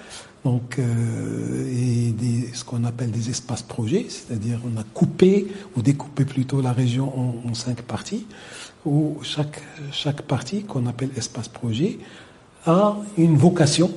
donc, 0.47 0.79
euh, 0.79 1.67
et 1.69 2.15
ce 2.55 2.63
qu'on 2.63 2.85
appelle 2.85 3.11
des 3.11 3.31
espaces 3.31 3.65
projets, 3.65 4.07
c'est-à-dire 4.09 4.61
on 4.65 4.79
a 4.79 4.85
coupé 4.85 5.49
ou 5.77 5.83
découpé 5.83 6.25
plutôt 6.25 6.61
la 6.61 6.73
région 6.73 7.13
en, 7.45 7.53
cinq 7.53 7.83
parties, 7.83 8.29
où 8.85 9.17
chaque, 9.23 9.61
chaque 9.91 10.23
partie 10.23 10.63
qu'on 10.63 10.87
appelle 10.87 11.11
espace 11.17 11.49
projet 11.49 11.99
a 12.65 12.97
une 13.19 13.37
vocation 13.37 13.91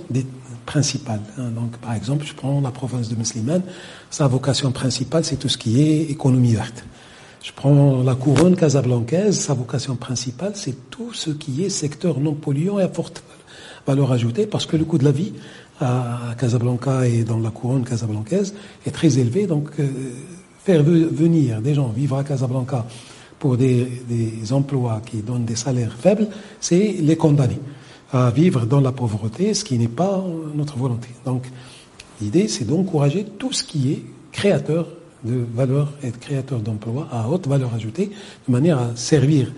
principale. 0.65 1.21
Hein. 1.37 1.49
Donc, 1.49 1.77
par 1.77 1.93
exemple, 1.93 2.25
je 2.25 2.33
prends 2.33 2.59
la 2.61 2.71
province 2.71 3.09
de 3.09 3.15
Muslimane, 3.15 3.61
sa 4.09 4.25
vocation 4.25 4.71
principale, 4.71 5.23
c'est 5.25 5.37
tout 5.37 5.49
ce 5.49 5.57
qui 5.59 5.79
est 5.83 6.01
économie 6.05 6.55
verte. 6.55 6.83
Je 7.43 7.51
prends 7.55 8.01
la 8.01 8.15
couronne 8.15 8.55
casablancaise, 8.55 9.39
sa 9.39 9.53
vocation 9.53 9.95
principale, 9.95 10.53
c'est 10.55 10.89
tout 10.89 11.13
ce 11.13 11.29
qui 11.29 11.63
est 11.63 11.69
secteur 11.69 12.19
non 12.19 12.33
polluant 12.33 12.79
et 12.79 12.83
à 12.83 12.89
forte 12.89 13.21
valeur 13.85 14.11
ajoutée, 14.11 14.47
parce 14.47 14.65
que 14.65 14.77
le 14.77 14.85
coût 14.85 14.97
de 14.97 15.05
la 15.05 15.11
vie 15.11 15.33
à 15.79 16.35
Casablanca 16.37 17.07
et 17.07 17.23
dans 17.23 17.39
la 17.39 17.51
couronne 17.51 17.83
casablancaise 17.83 18.53
est 18.85 18.91
très 18.91 19.17
élevé. 19.17 19.47
Donc, 19.47 19.69
euh, 19.79 19.87
faire 20.63 20.83
venir 20.83 21.61
des 21.61 21.73
gens 21.73 21.89
vivre 21.89 22.17
à 22.17 22.23
Casablanca 22.23 22.85
pour 23.39 23.55
des, 23.55 24.03
des, 24.07 24.51
emplois 24.51 25.01
qui 25.05 25.17
donnent 25.17 25.45
des 25.45 25.55
salaires 25.55 25.93
faibles, 25.97 26.27
c'est 26.59 26.97
les 26.99 27.15
condamner 27.15 27.59
à 28.11 28.29
vivre 28.31 28.65
dans 28.65 28.81
la 28.81 28.91
pauvreté, 28.91 29.53
ce 29.53 29.63
qui 29.63 29.77
n'est 29.77 29.87
pas 29.87 30.23
notre 30.53 30.77
volonté. 30.77 31.09
Donc, 31.25 31.49
l'idée, 32.21 32.47
c'est 32.47 32.65
d'encourager 32.65 33.25
tout 33.37 33.53
ce 33.53 33.63
qui 33.63 33.93
est 33.93 34.03
créateur 34.31 34.87
de 35.23 35.45
valeur 35.53 35.91
et 36.03 36.11
créateur 36.11 36.59
d'emplois 36.59 37.07
à 37.11 37.27
haute 37.29 37.47
valeur 37.47 37.73
ajoutée, 37.73 38.11
de 38.47 38.51
manière 38.51 38.79
à 38.79 38.95
servir 38.95 39.51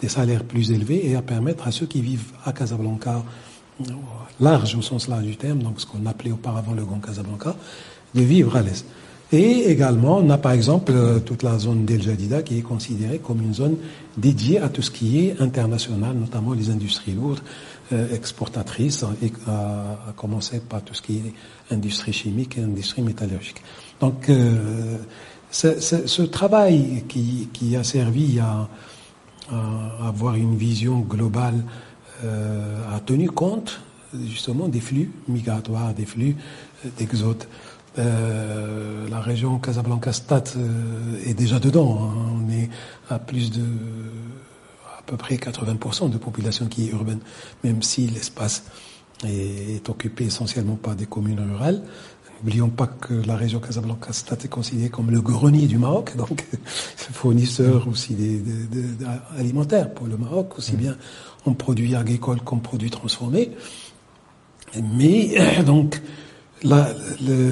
des 0.00 0.08
salaires 0.08 0.44
plus 0.44 0.70
élevés 0.70 1.08
et 1.08 1.16
à 1.16 1.22
permettre 1.22 1.66
à 1.66 1.72
ceux 1.72 1.86
qui 1.86 2.00
vivent 2.00 2.32
à 2.44 2.52
Casablanca 2.52 3.24
large 4.40 4.74
au 4.76 4.82
sens 4.82 5.08
large 5.08 5.24
du 5.24 5.36
terme, 5.36 5.62
donc 5.62 5.80
ce 5.80 5.86
qu'on 5.86 6.06
appelait 6.06 6.32
auparavant 6.32 6.72
le 6.72 6.84
Grand 6.84 7.00
Casablanca, 7.00 7.54
de 8.14 8.22
vivre 8.22 8.56
à 8.56 8.62
l'aise. 8.62 8.84
Et 9.30 9.70
également, 9.70 10.18
on 10.18 10.30
a 10.30 10.38
par 10.38 10.52
exemple 10.52 10.92
euh, 10.94 11.18
toute 11.18 11.42
la 11.42 11.58
zone 11.58 11.84
d'El 11.84 12.00
Jadida 12.00 12.42
qui 12.42 12.58
est 12.58 12.62
considérée 12.62 13.18
comme 13.18 13.42
une 13.42 13.52
zone 13.52 13.76
dédiée 14.16 14.58
à 14.58 14.70
tout 14.70 14.80
ce 14.80 14.90
qui 14.90 15.26
est 15.26 15.40
international, 15.40 16.16
notamment 16.16 16.54
les 16.54 16.70
industries 16.70 17.12
lourdes, 17.12 17.40
euh, 17.92 18.14
exportatrices, 18.14 19.04
et 19.22 19.30
à, 19.46 20.12
commencer 20.16 20.60
par 20.60 20.82
tout 20.82 20.94
ce 20.94 21.02
qui 21.02 21.16
est 21.18 21.74
industrie 21.74 22.14
chimique 22.14 22.56
et 22.56 22.62
industrie 22.62 23.02
métallurgique. 23.02 23.60
Donc, 24.00 24.30
euh, 24.30 24.96
ce 25.50 26.22
travail 26.22 27.04
qui, 27.06 27.48
qui, 27.52 27.76
a 27.76 27.84
servi 27.84 28.40
à, 28.40 28.66
à, 29.50 30.08
avoir 30.08 30.36
une 30.36 30.56
vision 30.56 31.00
globale 31.00 31.64
a 32.22 33.00
tenu 33.00 33.30
compte 33.30 33.80
justement 34.14 34.68
des 34.68 34.80
flux 34.80 35.10
migratoires, 35.28 35.94
des 35.94 36.06
flux 36.06 36.36
euh, 36.84 36.88
d'exode. 36.96 37.44
Euh, 37.98 39.08
la 39.08 39.20
région 39.20 39.58
Casablanca-Stade 39.58 40.50
euh, 40.56 41.28
est 41.28 41.34
déjà 41.34 41.58
dedans. 41.58 41.98
Hein. 42.02 42.42
On 42.46 42.50
est 42.50 42.70
à 43.10 43.18
plus 43.18 43.50
de 43.50 43.64
à 44.98 45.02
peu 45.10 45.16
près 45.16 45.36
80% 45.36 46.10
de 46.10 46.18
population 46.18 46.66
qui 46.66 46.86
est 46.86 46.90
urbaine, 46.90 47.20
même 47.64 47.82
si 47.82 48.06
l'espace 48.08 48.64
est, 49.24 49.88
occupé 49.88 50.24
essentiellement 50.24 50.76
par 50.76 50.94
des 50.96 51.06
communes 51.06 51.40
rurales. 51.40 51.82
N'oublions 52.40 52.68
pas 52.68 52.86
que 52.86 53.14
la 53.14 53.36
région 53.36 53.58
Casablanca-Stade 53.58 54.44
est 54.44 54.48
considérée 54.48 54.90
comme 54.90 55.10
le 55.10 55.20
grenier 55.20 55.66
du 55.66 55.78
Maroc, 55.78 56.16
donc 56.16 56.46
fournisseur 56.64 57.88
aussi 57.88 58.14
des, 58.14 58.40
alimentaires 59.36 59.92
pour 59.92 60.06
le 60.06 60.16
Maroc, 60.16 60.56
aussi 60.58 60.74
mmh. 60.74 60.78
bien 60.78 60.96
en 61.46 61.54
produits 61.54 61.96
agricoles 61.96 62.40
qu'en 62.40 62.58
produits 62.58 62.90
transformés. 62.90 63.50
Mais 64.82 65.62
donc, 65.66 66.00
là, 66.62 66.88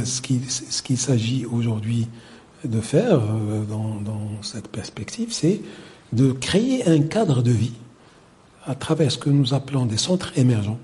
ce 0.05 0.83
qu'il 0.83 0.99
s'agit 0.99 1.47
aujourd'hui 1.47 2.07
de 2.65 2.81
faire 2.81 3.21
euh, 3.21 3.65
dans, 3.65 4.43
cette 4.43 4.69
perspective, 4.69 5.33
c'est 5.33 5.61
de 6.13 6.33
créer 6.33 6.87
un 6.89 7.03
cadre 7.03 7.43
de 7.43 7.51
vie 7.51 7.75
à 8.65 8.75
travers 8.75 9.11
ce 9.11 9.19
que 9.19 9.31
nous 9.31 9.55
appelons 9.55 9.87
des 9.87 9.97
centres 9.97 10.33
émergents, 10.37 10.79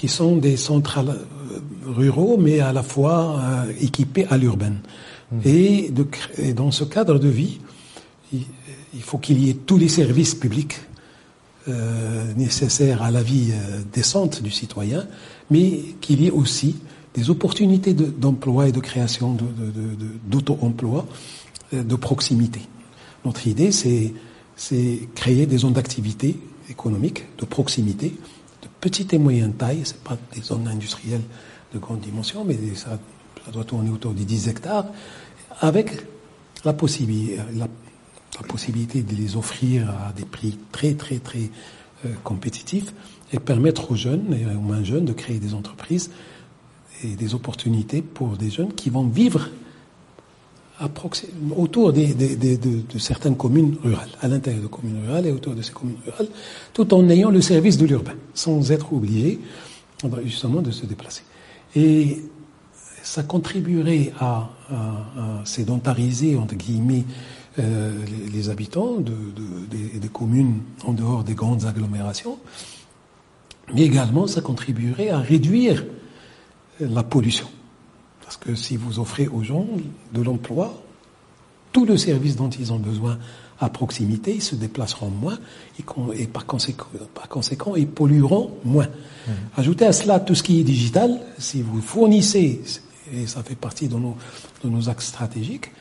qui 0.00 0.08
sont 0.08 0.36
des 0.36 0.56
centres 0.56 1.00
euh, 1.00 1.60
ruraux, 1.86 2.38
mais 2.38 2.60
à 2.60 2.72
la 2.72 2.82
fois 2.82 3.38
euh, 3.38 3.72
équipés 3.82 4.24
à 4.30 4.38
l'urbaine. 4.38 4.78
Mmh. 5.30 5.40
Et, 5.44 5.92
dans 6.54 6.70
ce 6.70 6.84
cadre 6.84 7.18
de 7.18 7.28
vie, 7.28 7.60
il 8.32 9.02
faut 9.02 9.18
qu'il 9.18 9.44
y 9.44 9.50
ait 9.50 9.58
tous 9.66 9.76
les 9.76 9.90
services 9.90 10.34
publics 10.34 10.80
euh, 11.68 12.32
nécessaires 12.34 13.02
à 13.02 13.10
la 13.10 13.22
vie 13.22 13.50
euh, 13.52 13.82
décente 13.92 14.42
du 14.42 14.50
citoyen, 14.50 15.06
mais 15.50 15.80
qu'il 16.00 16.22
y 16.22 16.28
ait 16.28 16.30
aussi 16.30 16.76
des 17.12 17.28
opportunités 17.28 17.92
d'emploi 17.92 18.68
et 18.68 18.72
de 18.72 18.80
création 18.80 19.36
d'auto-emploi 20.24 21.04
de, 21.74 21.76
de, 21.76 21.82
de, 21.82 21.96
proximité. 21.96 22.62
Notre 23.26 23.46
idée, 23.46 23.70
c'est 23.70 24.14
créer 25.14 25.44
des 25.44 25.58
zones 25.58 25.74
d'activité 25.74 26.38
économique 26.70 27.26
de 27.36 27.44
proximité, 27.44 28.14
petite 28.80 29.12
et 29.12 29.18
moyenne 29.18 29.52
taille, 29.52 29.82
c'est 29.84 30.02
pas 30.02 30.18
des 30.34 30.42
zones 30.42 30.68
industrielles 30.68 31.22
de 31.74 31.78
grande 31.78 32.00
dimension, 32.00 32.44
mais 32.44 32.56
ça, 32.74 32.98
ça 33.44 33.50
doit 33.50 33.64
tourner 33.64 33.90
autour 33.90 34.12
de 34.12 34.22
10 34.22 34.48
hectares, 34.48 34.86
avec 35.60 36.06
la 36.64 36.72
possibilité, 36.72 37.38
la, 37.54 37.68
la 38.40 38.46
possibilité 38.46 39.02
de 39.02 39.14
les 39.14 39.36
offrir 39.36 39.90
à 39.90 40.12
des 40.12 40.24
prix 40.24 40.58
très 40.72 40.94
très 40.94 41.18
très 41.18 41.50
euh, 42.06 42.12
compétitifs 42.24 42.92
et 43.32 43.38
permettre 43.38 43.92
aux 43.92 43.96
jeunes 43.96 44.34
et 44.34 44.46
aux 44.46 44.60
moins 44.60 44.82
jeunes 44.82 45.04
de 45.04 45.12
créer 45.12 45.38
des 45.38 45.54
entreprises 45.54 46.10
et 47.04 47.08
des 47.08 47.34
opportunités 47.34 48.02
pour 48.02 48.36
des 48.36 48.50
jeunes 48.50 48.72
qui 48.72 48.90
vont 48.90 49.06
vivre 49.06 49.48
autour 51.56 51.92
des, 51.92 52.14
de, 52.14 52.98
certaines 52.98 53.36
communes 53.36 53.76
rurales, 53.82 54.10
à 54.20 54.28
l'intérieur 54.28 54.62
de 54.62 54.68
communes 54.68 55.02
rurales 55.06 55.26
et 55.26 55.32
autour 55.32 55.54
de 55.54 55.62
ces 55.62 55.72
communes 55.72 55.98
rurales, 56.04 56.28
tout 56.72 56.92
en 56.94 57.08
ayant 57.08 57.30
le 57.30 57.40
service 57.40 57.76
de 57.76 57.86
l'urbain, 57.86 58.14
sans 58.34 58.72
être 58.72 58.92
obligé 58.92 59.38
justement 60.24 60.62
de 60.62 60.70
se 60.70 60.86
déplacer. 60.86 61.22
Et 61.76 62.22
ça 63.02 63.22
contribuerait 63.22 64.12
à, 64.18 64.50
sédentariser, 65.44 66.36
entre 66.36 66.54
guillemets, 66.54 67.04
euh, 67.58 67.92
les, 68.32 68.48
habitants 68.48 68.98
de, 68.98 69.12
des, 69.68 70.08
communes 70.08 70.60
en 70.86 70.92
dehors 70.92 71.24
des 71.24 71.34
grandes 71.34 71.64
agglomérations, 71.64 72.38
mais 73.74 73.82
également 73.82 74.26
ça 74.28 74.40
contribuerait 74.40 75.10
à 75.10 75.18
réduire 75.18 75.84
la 76.78 77.02
pollution. 77.02 77.48
Parce 78.30 78.38
que 78.38 78.54
si 78.54 78.76
vous 78.76 79.00
offrez 79.00 79.26
aux 79.26 79.42
gens 79.42 79.66
de 80.14 80.22
l'emploi, 80.22 80.80
tout 81.72 81.84
le 81.84 81.96
service 81.96 82.36
dont 82.36 82.48
ils 82.48 82.72
ont 82.72 82.78
besoin 82.78 83.18
à 83.58 83.68
proximité, 83.68 84.36
ils 84.36 84.40
se 84.40 84.54
déplaceront 84.54 85.10
moins 85.10 85.36
et, 86.16 86.28
par, 86.28 86.46
conséquent, 86.46 86.86
par, 87.12 87.28
conséquent, 87.28 87.74
ils 87.74 87.88
pollueront 87.88 88.52
moins. 88.64 88.86
Mmh. 88.86 89.30
Ajoutez 89.56 89.84
à 89.84 89.92
cela 89.92 90.20
tout 90.20 90.36
ce 90.36 90.44
qui 90.44 90.60
est 90.60 90.62
digital, 90.62 91.18
si 91.38 91.60
vous 91.62 91.80
fournissez, 91.80 92.62
et 93.12 93.26
ça 93.26 93.42
fait 93.42 93.56
partie 93.56 93.88
de 93.88 93.96
nos, 93.96 94.16
de 94.62 94.68
nos 94.68 94.88
axes 94.88 95.08
stratégiques, 95.08 95.72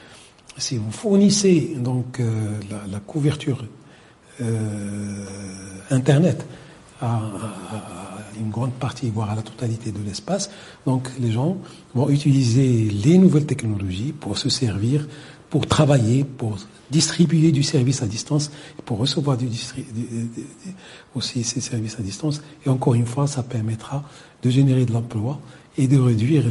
si 0.57 0.77
vous 0.77 0.91
fournissez 0.91 1.75
donc 1.77 2.19
euh, 2.19 2.59
la, 2.91 2.99
couverture 2.99 3.63
euh, 4.41 5.23
Internet 5.91 6.47
à, 7.01 7.21
une 8.39 8.49
grande 8.49 8.73
partie, 8.73 9.09
voire 9.09 9.29
à 9.31 9.35
la 9.35 9.41
totalité 9.41 9.91
de 9.91 9.99
l'espace. 10.05 10.49
Donc 10.85 11.09
les 11.19 11.31
gens 11.31 11.57
vont 11.93 12.09
utiliser 12.09 12.89
les 12.89 13.17
nouvelles 13.17 13.45
technologies 13.45 14.13
pour 14.13 14.37
se 14.37 14.49
servir, 14.49 15.07
pour 15.49 15.65
travailler, 15.65 16.23
pour 16.23 16.57
distribuer 16.89 17.51
du 17.51 17.63
service 17.63 18.01
à 18.01 18.07
distance, 18.07 18.51
pour 18.85 18.97
recevoir 18.97 19.37
aussi 21.15 21.43
ces 21.43 21.61
services 21.61 21.99
à 21.99 22.03
distance. 22.03 22.41
Et 22.65 22.69
encore 22.69 22.95
une 22.95 23.05
fois, 23.05 23.27
ça 23.27 23.43
permettra 23.43 24.03
de 24.41 24.49
générer 24.49 24.85
de 24.85 24.93
l'emploi 24.93 25.39
et 25.77 25.87
de 25.87 25.99
réduire 25.99 26.43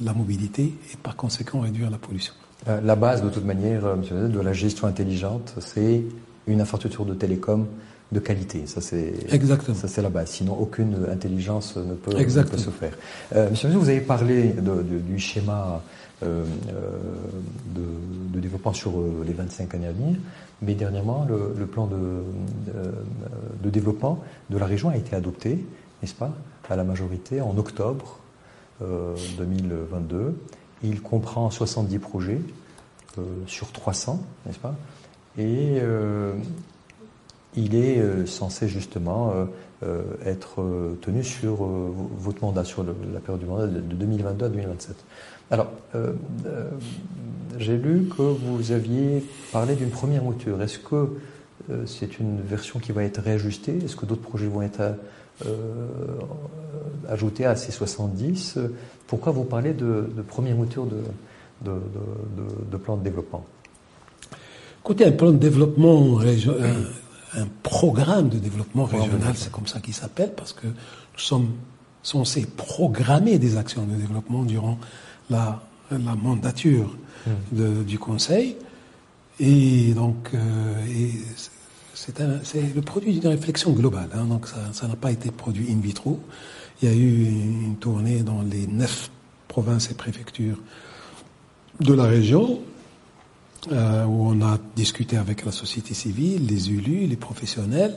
la, 0.00 0.12
mobilité 0.12 0.74
et 0.92 0.96
par 1.02 1.16
conséquent 1.16 1.60
réduire 1.60 1.90
la 1.90 1.98
pollution. 1.98 2.34
Euh, 2.68 2.80
la 2.80 2.96
base, 2.96 3.22
de 3.22 3.30
toute 3.30 3.44
manière, 3.44 3.86
euh, 3.86 4.28
de 4.28 4.40
la 4.40 4.52
gestion 4.52 4.86
intelligente, 4.86 5.54
c'est 5.60 6.02
une 6.46 6.60
infrastructure 6.60 7.04
de 7.04 7.14
télécom 7.14 7.66
de 8.12 8.20
qualité. 8.20 8.66
Ça 8.66 8.80
c'est 8.80 9.12
exactement. 9.30 9.76
Ça 9.76 9.88
c'est 9.88 10.02
la 10.02 10.08
base. 10.08 10.30
Sinon, 10.30 10.56
aucune 10.58 11.06
intelligence 11.10 11.76
ne 11.76 11.94
peut, 11.94 12.12
se 12.56 12.70
faire. 12.70 12.96
Euh, 13.34 13.50
monsieur, 13.50 13.68
vous 13.68 13.88
avez 13.88 14.00
parlé 14.00 14.54
du 14.54 15.18
schéma 15.18 15.82
euh, 16.22 16.44
euh, 16.72 16.90
de, 17.74 18.40
développement 18.40 18.72
sur 18.72 18.92
les 19.26 19.32
25 19.32 19.74
années 19.74 19.88
à 19.88 19.92
venir, 19.92 20.16
mais 20.62 20.74
dernièrement, 20.74 21.26
le, 21.28 21.66
plan 21.66 21.86
de, 21.86 22.22
de, 23.62 23.70
développement 23.70 24.22
de 24.48 24.56
la 24.56 24.66
région 24.66 24.90
a 24.90 24.96
été 24.96 25.16
adopté, 25.16 25.66
n'est-ce 26.00 26.14
pas, 26.14 26.32
à 26.70 26.76
la 26.76 26.84
majorité 26.84 27.40
en 27.40 27.58
octobre 27.58 28.20
2022. 28.80 30.38
Il 30.84 31.02
comprend 31.02 31.50
70 31.50 31.98
projets 31.98 32.40
sur 33.46 33.72
300, 33.72 34.22
n'est-ce 34.46 34.60
pas? 34.60 34.76
Et 35.36 35.80
il 37.58 37.74
est 37.74 37.98
euh, 37.98 38.26
censé 38.26 38.68
justement 38.68 39.32
euh, 39.32 39.44
euh, 39.84 40.02
être 40.24 40.64
tenu 41.02 41.22
sur 41.22 41.56
votre 41.56 42.42
mandat, 42.42 42.64
sur 42.64 42.84
la 42.84 43.20
période 43.20 43.40
du 43.40 43.46
mandat 43.46 43.66
de 43.66 43.80
2022 43.80 44.46
à 44.46 44.48
2027. 44.48 44.96
Alors, 45.50 45.70
j'ai 47.58 47.78
lu 47.78 48.08
que 48.14 48.22
vous 48.22 48.72
aviez 48.72 49.24
parlé 49.52 49.76
d'une 49.76 49.88
première 49.88 50.22
mouture. 50.22 50.60
Est-ce 50.60 50.78
que 50.78 51.16
c'est 51.86 52.18
une 52.18 52.40
version 52.40 52.80
qui 52.80 52.92
va 52.92 53.04
être 53.04 53.22
réajustée? 53.22 53.78
Est-ce 53.82 53.96
que 53.96 54.04
d'autres 54.04 54.20
projets 54.20 54.46
vont 54.46 54.62
être 54.62 54.82
ajoutés 57.08 57.46
à 57.46 57.56
ces 57.56 57.72
70 57.72 58.58
Pourquoi 59.06 59.32
vous 59.32 59.44
parlez 59.44 59.72
de, 59.72 60.04
première 60.26 60.56
mouture 60.56 60.86
de, 60.86 61.70
de, 62.70 62.76
plan 62.76 62.96
de 62.98 63.04
développement? 63.04 63.46
Écoutez, 64.84 65.06
un 65.06 65.12
plan 65.12 65.30
de 65.30 65.38
développement 65.38 66.18
un 67.34 67.46
programme 67.62 68.28
de 68.28 68.38
développement 68.38 68.84
régional, 68.84 69.34
c'est 69.36 69.52
comme 69.52 69.66
ça 69.66 69.80
qu'il 69.80 69.94
s'appelle, 69.94 70.32
parce 70.34 70.52
que 70.52 70.66
nous 70.66 71.18
sommes 71.18 71.50
censés 72.02 72.46
programmer 72.46 73.38
des 73.38 73.56
actions 73.56 73.84
de 73.84 73.94
développement 73.94 74.44
durant 74.44 74.78
la, 75.30 75.62
la 75.90 76.14
mandature 76.14 76.96
hmm. 77.26 77.84
du 77.84 77.98
Conseil. 77.98 78.56
Et 79.40 79.92
donc, 79.94 80.30
euh, 80.34 80.74
c'est 81.94 82.74
le 82.74 82.80
produit 82.82 83.18
d'une 83.18 83.28
réflexion 83.28 83.72
globale. 83.72 84.08
Hein, 84.14 84.24
donc, 84.24 84.46
ça 84.72 84.88
n'a 84.88 84.96
pas 84.96 85.12
été 85.12 85.30
produit 85.30 85.70
in 85.70 85.80
vitro. 85.80 86.20
Il 86.80 86.88
y 86.88 86.92
a 86.92 86.94
eu 86.94 87.24
une 87.24 87.76
tournée 87.76 88.22
dans 88.22 88.42
les 88.42 88.66
neuf 88.66 89.10
provinces 89.48 89.90
et 89.90 89.94
préfectures 89.94 90.58
de 91.80 91.94
la 91.94 92.04
région 92.04 92.60
euh, 93.70 94.04
où 94.04 94.30
on 94.30 94.40
a 94.42 94.58
discuté 94.76 95.16
avec 95.16 95.44
la 95.44 95.52
société 95.52 95.94
civile, 95.94 96.46
les 96.46 96.68
élus, 96.68 97.06
les 97.06 97.16
professionnels, 97.16 97.96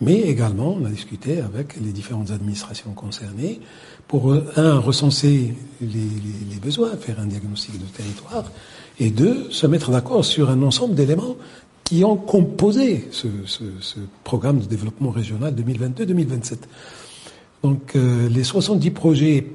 mais 0.00 0.20
également 0.20 0.76
on 0.80 0.84
a 0.84 0.88
discuté 0.88 1.40
avec 1.40 1.76
les 1.80 1.92
différentes 1.92 2.30
administrations 2.30 2.92
concernées 2.92 3.60
pour, 4.06 4.32
euh, 4.32 4.44
un, 4.56 4.78
recenser 4.78 5.54
les, 5.80 6.58
besoins, 6.62 6.96
faire 6.96 7.20
un 7.20 7.26
diagnostic 7.26 7.78
de 7.78 7.86
territoire, 7.86 8.50
et 9.00 9.10
deux, 9.10 9.50
se 9.50 9.66
mettre 9.66 9.90
d'accord 9.90 10.24
sur 10.24 10.50
un 10.50 10.62
ensemble 10.62 10.94
d'éléments 10.94 11.36
qui 11.84 12.04
ont 12.04 12.16
composé 12.16 13.08
ce, 13.10 13.26
programme 14.24 14.60
de 14.60 14.66
développement 14.66 15.10
régional 15.10 15.54
2022-2027. 15.54 16.58
Donc 17.62 17.96
euh, 17.96 18.28
les 18.28 18.44
70 18.44 18.90
projets 18.90 19.46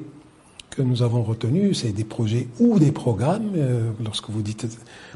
que 0.72 0.82
nous 0.82 1.04
avons 1.04 1.24
retenus, 1.24 1.82
c'est 1.82 1.92
des 1.92 2.04
projets 2.04 2.48
ou 2.60 2.80
des 2.80 2.92
programmes. 2.92 3.52
lorsque 4.04 4.30
vous 4.30 4.42
dites 4.42 4.66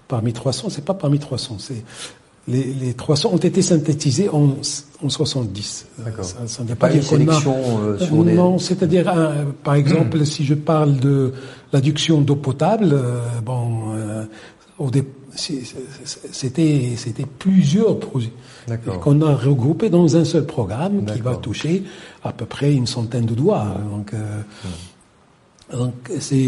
parmi 0.08 0.34
300, 0.34 0.70
c'est 0.70 0.86
pas 0.86 0.94
parmi 0.94 1.20
300, 1.20 1.58
c'est 1.60 1.84
les, 2.50 2.64
les, 2.64 2.94
300 2.94 3.32
ont 3.34 3.38
été 3.38 3.62
synthétisés 3.62 4.30
en, 4.30 4.56
en 5.04 5.10
70. 5.10 5.86
D'accord. 6.00 6.24
Ça, 6.24 6.48
ça 6.48 6.64
pas, 6.64 6.88
pas 6.88 6.94
une 6.94 7.02
sélection 7.02 7.56
euh, 7.82 8.00
sur 8.00 8.24
des... 8.24 8.34
Non, 8.34 8.58
c'est-à-dire, 8.58 9.14
par 9.64 9.76
exemple, 9.76 10.26
si 10.26 10.46
je 10.46 10.54
parle 10.54 10.98
de 10.98 11.34
l'adduction 11.74 12.22
d'eau 12.22 12.38
potable, 12.38 12.92
euh, 12.94 13.20
bon, 13.44 13.96
euh, 13.96 14.24
c'était 15.36 16.94
c'était 16.96 17.26
plusieurs 17.26 18.00
projets 18.00 18.32
qu'on 19.02 19.22
a 19.22 19.36
regroupés 19.36 19.90
dans 19.90 20.18
un 20.18 20.26
seul 20.26 20.46
programme 20.46 21.06
qui 21.06 21.22
va 21.22 21.36
toucher 21.36 21.84
à 22.24 22.32
peu 22.32 22.46
près 22.46 22.74
une 22.74 22.88
centaine 22.88 23.26
de 23.26 23.36
doigts. 23.36 23.68
Donc, 23.92 24.14
euh, 24.14 24.18
hmm. 24.18 24.68
Donc 25.72 25.94
c'est 26.20 26.40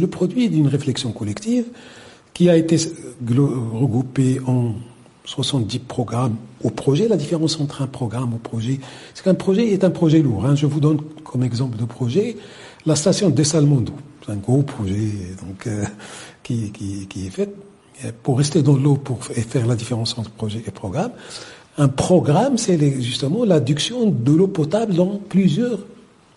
le 0.00 0.06
produit 0.06 0.48
d'une 0.48 0.66
réflexion 0.66 1.12
collective 1.12 1.64
qui 2.34 2.50
a 2.50 2.56
été 2.56 2.76
regroupée 3.26 4.40
en 4.46 4.74
70 5.24 5.78
programmes 5.80 6.36
au 6.62 6.70
projet. 6.70 7.08
La 7.08 7.16
différence 7.16 7.58
entre 7.60 7.82
un 7.82 7.86
programme 7.86 8.34
au 8.34 8.38
projet, 8.38 8.80
c'est 9.14 9.24
qu'un 9.24 9.34
projet 9.34 9.72
est 9.72 9.84
un 9.84 9.90
projet 9.90 10.20
lourd. 10.20 10.44
Hein. 10.46 10.54
Je 10.54 10.66
vous 10.66 10.80
donne 10.80 11.00
comme 11.24 11.42
exemple 11.42 11.78
de 11.78 11.84
projet 11.84 12.36
la 12.86 12.94
station 12.94 13.30
de 13.30 13.42
Salmondo. 13.42 13.92
C'est 14.24 14.32
un 14.32 14.36
gros 14.36 14.62
projet 14.62 15.10
donc, 15.46 15.66
euh, 15.66 15.84
qui, 16.42 16.70
qui, 16.72 17.06
qui, 17.06 17.26
est 17.26 17.30
fait 17.30 17.54
pour 18.22 18.38
rester 18.38 18.62
dans 18.62 18.76
l'eau 18.76 18.94
pour 18.94 19.24
faire 19.24 19.66
la 19.66 19.74
différence 19.74 20.16
entre 20.18 20.30
projet 20.30 20.62
et 20.66 20.70
programme. 20.70 21.10
Un 21.78 21.88
programme, 21.88 22.58
c'est 22.58 23.00
justement 23.00 23.44
l'adduction 23.44 24.06
de 24.06 24.32
l'eau 24.32 24.48
potable 24.48 24.94
dans 24.94 25.20
plusieurs 25.28 25.80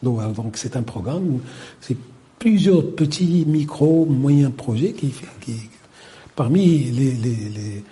donc 0.04 0.58
c'est 0.58 0.76
un 0.76 0.84
programme, 0.84 1.40
c'est 1.80 1.98
plusieurs 2.40 2.96
petits, 2.96 3.46
micro, 3.48 4.06
moyens 4.06 4.52
projets 4.56 4.94
qui, 4.94 5.14
qui 5.42 5.54
parmi 6.36 6.80
les, 6.92 7.12
les, 7.12 7.84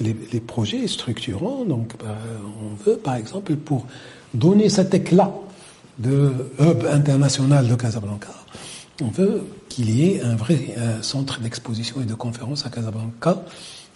les, 0.00 0.16
les, 0.32 0.40
projets 0.40 0.86
structurants, 0.86 1.64
donc 1.64 1.94
bah, 1.98 2.16
on 2.62 2.74
veut 2.84 2.98
par 2.98 3.16
exemple 3.16 3.56
pour 3.56 3.86
donner 4.34 4.68
cet 4.68 4.94
éclat 4.94 5.32
de 5.98 6.32
hub 6.60 6.84
international 6.90 7.66
de 7.66 7.74
Casablanca, 7.74 8.34
on 9.02 9.08
veut 9.08 9.42
qu'il 9.68 9.90
y 9.90 10.10
ait 10.10 10.22
un 10.22 10.36
vrai 10.36 10.74
centre 11.00 11.40
d'exposition 11.40 12.00
et 12.00 12.04
de 12.04 12.14
conférence 12.14 12.66
à 12.66 12.70
Casablanca 12.70 13.42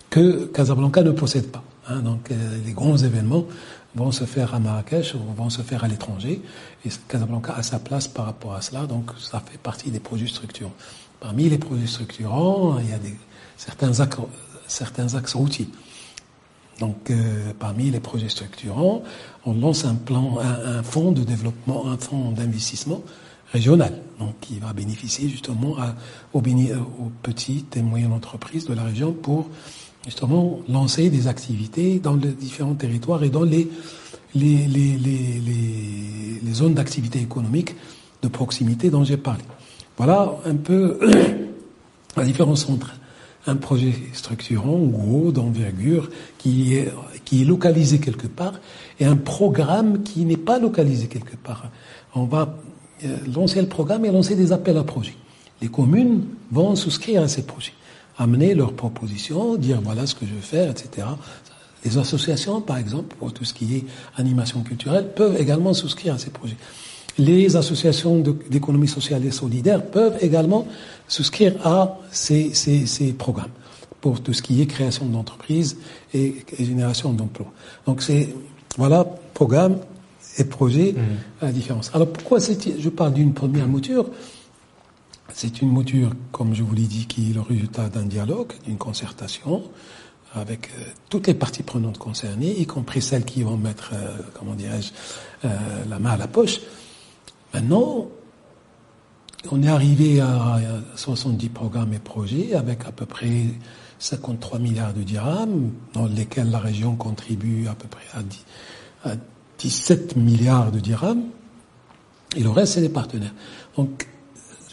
que 0.08 0.46
Casablanca 0.46 1.02
ne 1.02 1.12
possède 1.12 1.50
pas. 1.50 1.62
Hein, 1.88 2.00
donc 2.00 2.30
euh, 2.30 2.34
les 2.64 2.72
grands 2.72 2.96
événements 2.96 3.46
vont 3.94 4.12
se 4.12 4.24
faire 4.24 4.54
à 4.54 4.60
Marrakech 4.60 5.14
ou 5.14 5.18
vont 5.36 5.50
se 5.50 5.62
faire 5.62 5.84
à 5.84 5.88
l'étranger. 5.88 6.42
Et 6.84 6.88
Casablanca 7.08 7.54
a 7.54 7.62
sa 7.62 7.78
place 7.78 8.08
par 8.08 8.26
rapport 8.26 8.54
à 8.54 8.62
cela, 8.62 8.86
donc 8.86 9.10
ça 9.18 9.40
fait 9.40 9.58
partie 9.58 9.90
des 9.90 10.00
projets 10.00 10.26
structurants. 10.26 10.74
Parmi 11.20 11.48
les 11.48 11.58
projets 11.58 11.86
structurants, 11.86 12.78
il 12.78 12.88
y 12.88 12.92
a 12.92 12.98
des, 12.98 13.14
certains, 13.56 14.00
axes, 14.00 14.18
certains 14.66 15.14
axes 15.14 15.34
routiers. 15.34 15.68
Donc, 16.78 17.10
euh, 17.10 17.52
parmi 17.58 17.90
les 17.90 18.00
projets 18.00 18.30
structurants, 18.30 19.02
on 19.44 19.52
lance 19.52 19.84
un 19.84 19.94
plan, 19.94 20.38
un, 20.38 20.82
fonds 20.82 21.12
de 21.12 21.22
développement, 21.22 21.86
un 21.88 21.98
fonds 21.98 22.32
d'investissement 22.32 23.02
régional, 23.52 23.92
donc 24.18 24.40
qui 24.40 24.58
va 24.58 24.72
bénéficier 24.72 25.28
justement 25.28 25.76
aux, 26.32 26.40
petites 27.22 27.76
et 27.76 27.82
moyennes 27.82 28.12
entreprises 28.12 28.66
de 28.66 28.72
la 28.72 28.84
région 28.84 29.12
pour 29.12 29.50
justement 30.04 30.60
lancer 30.68 31.10
des 31.10 31.28
activités 31.28 31.98
dans 31.98 32.14
les 32.14 32.30
différents 32.30 32.74
territoires 32.74 33.22
et 33.22 33.30
dans 33.30 33.42
les, 33.42 33.68
les, 34.34 34.66
les, 34.66 34.96
les 36.42 36.52
zones 36.52 36.74
d'activité 36.74 37.20
économique 37.20 37.74
de 38.22 38.28
proximité 38.28 38.90
dont 38.90 39.04
j'ai 39.04 39.16
parlé. 39.16 39.42
Voilà 39.96 40.36
un 40.46 40.56
peu 40.56 40.98
la 42.16 42.24
différence 42.24 42.68
entre 42.68 42.94
un 43.46 43.56
projet 43.56 43.94
structurant, 44.12 44.78
gros, 44.78 45.32
d'envergure, 45.32 46.10
qui 46.38 46.74
est, 46.74 46.92
qui 47.24 47.42
est 47.42 47.44
localisé 47.44 47.98
quelque 47.98 48.26
part, 48.26 48.60
et 48.98 49.04
un 49.04 49.16
programme 49.16 50.02
qui 50.02 50.24
n'est 50.24 50.36
pas 50.36 50.58
localisé 50.58 51.06
quelque 51.06 51.36
part. 51.36 51.70
On 52.14 52.24
va 52.24 52.58
euh, 53.04 53.16
lancer 53.34 53.60
le 53.60 53.68
programme 53.68 54.04
et 54.04 54.10
lancer 54.10 54.36
des 54.36 54.52
appels 54.52 54.76
à 54.76 54.84
projets. 54.84 55.16
Les 55.62 55.68
communes 55.68 56.24
vont 56.50 56.74
souscrire 56.76 57.22
à 57.22 57.28
ces 57.28 57.42
projets, 57.42 57.72
amener 58.20 58.54
leurs 58.54 58.74
propositions, 58.74 59.56
dire 59.56 59.80
voilà 59.82 60.06
ce 60.06 60.14
que 60.14 60.26
je 60.26 60.32
veux 60.32 60.40
faire, 60.40 60.70
etc. 60.70 61.06
Les 61.84 61.96
associations, 61.96 62.60
par 62.60 62.76
exemple, 62.76 63.16
pour 63.18 63.32
tout 63.32 63.46
ce 63.46 63.54
qui 63.54 63.76
est 63.76 63.84
animation 64.16 64.60
culturelle, 64.60 65.08
peuvent 65.16 65.40
également 65.40 65.72
souscrire 65.72 66.14
à 66.14 66.18
ces 66.18 66.30
projets. 66.30 66.56
Les 67.16 67.56
associations 67.56 68.22
d'économie 68.50 68.88
sociale 68.88 69.24
et 69.24 69.30
solidaire 69.30 69.84
peuvent 69.84 70.16
également 70.20 70.66
souscrire 71.08 71.54
à 71.66 71.98
ces, 72.10 72.52
ces, 72.52 72.86
ces 72.86 73.12
programmes 73.14 73.50
pour 74.02 74.22
tout 74.22 74.34
ce 74.34 74.42
qui 74.42 74.60
est 74.60 74.66
création 74.66 75.06
d'entreprises 75.06 75.78
et, 76.14 76.44
génération 76.58 77.12
d'emplois. 77.12 77.50
Donc 77.86 78.02
c'est 78.02 78.28
voilà 78.76 79.04
programme 79.34 79.78
et 80.38 80.44
projet 80.44 80.94
à 80.96 81.00
mmh. 81.00 81.46
la 81.46 81.52
différence. 81.52 81.90
Alors 81.94 82.08
pourquoi 82.08 82.38
je 82.38 82.88
parle 82.90 83.14
d'une 83.14 83.32
première 83.32 83.66
mouture 83.66 84.06
C'est 85.34 85.62
une 85.62 85.68
mouture, 85.68 86.12
comme 86.32 86.54
je 86.54 86.62
vous 86.62 86.74
l'ai 86.74 86.86
dit, 86.86 87.06
qui 87.06 87.30
est 87.30 87.34
le 87.34 87.40
résultat 87.40 87.88
d'un 87.88 88.04
dialogue, 88.04 88.52
d'une 88.64 88.78
concertation 88.78 89.62
avec 90.34 90.70
euh, 90.78 90.84
toutes 91.08 91.26
les 91.26 91.34
parties 91.34 91.62
prenantes 91.62 91.98
concernées, 91.98 92.60
y 92.60 92.66
compris 92.66 93.02
celles 93.02 93.24
qui 93.24 93.42
vont 93.42 93.56
mettre, 93.56 93.90
euh, 93.94 94.16
comment 94.34 94.54
dirais-je, 94.54 94.92
euh, 95.44 95.48
la 95.88 95.98
main 95.98 96.10
à 96.10 96.16
la 96.16 96.28
poche. 96.28 96.60
Maintenant, 97.52 98.08
on 99.50 99.62
est 99.62 99.68
arrivé 99.68 100.20
à 100.20 100.60
70 100.96 101.48
programmes 101.48 101.92
et 101.94 101.98
projets 101.98 102.54
avec 102.54 102.86
à 102.86 102.92
peu 102.92 103.06
près 103.06 103.46
53 103.98 104.58
milliards 104.58 104.92
de 104.92 105.02
dirhams, 105.02 105.70
dans 105.94 106.06
lesquels 106.06 106.50
la 106.50 106.58
région 106.58 106.94
contribue 106.94 107.66
à 107.66 107.74
peu 107.74 107.88
près 107.88 108.04
à, 109.04 109.14
17 109.58 110.16
milliards 110.16 110.70
de 110.70 110.78
dirhams, 110.78 111.24
et 112.36 112.42
le 112.42 112.50
reste, 112.50 112.74
c'est 112.74 112.80
les 112.80 112.88
partenaires. 112.88 113.34
Donc, 113.76 114.06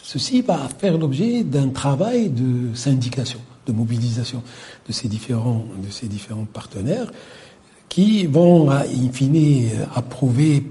ceci 0.08 0.40
va 0.40 0.58
faire 0.78 0.96
l'objet 0.96 1.44
d'un 1.44 1.68
travail 1.68 2.30
de 2.30 2.74
syndication, 2.74 3.40
de 3.66 3.72
mobilisation 3.72 4.42
de 4.86 4.92
ces 4.92 5.06
différents, 5.06 5.66
de 5.86 5.90
ces 5.90 6.06
différents 6.06 6.46
partenaires 6.50 7.12
qui 7.90 8.24
vont, 8.24 8.70
in 8.70 9.12
fine, 9.12 9.68
approuver 9.94 10.64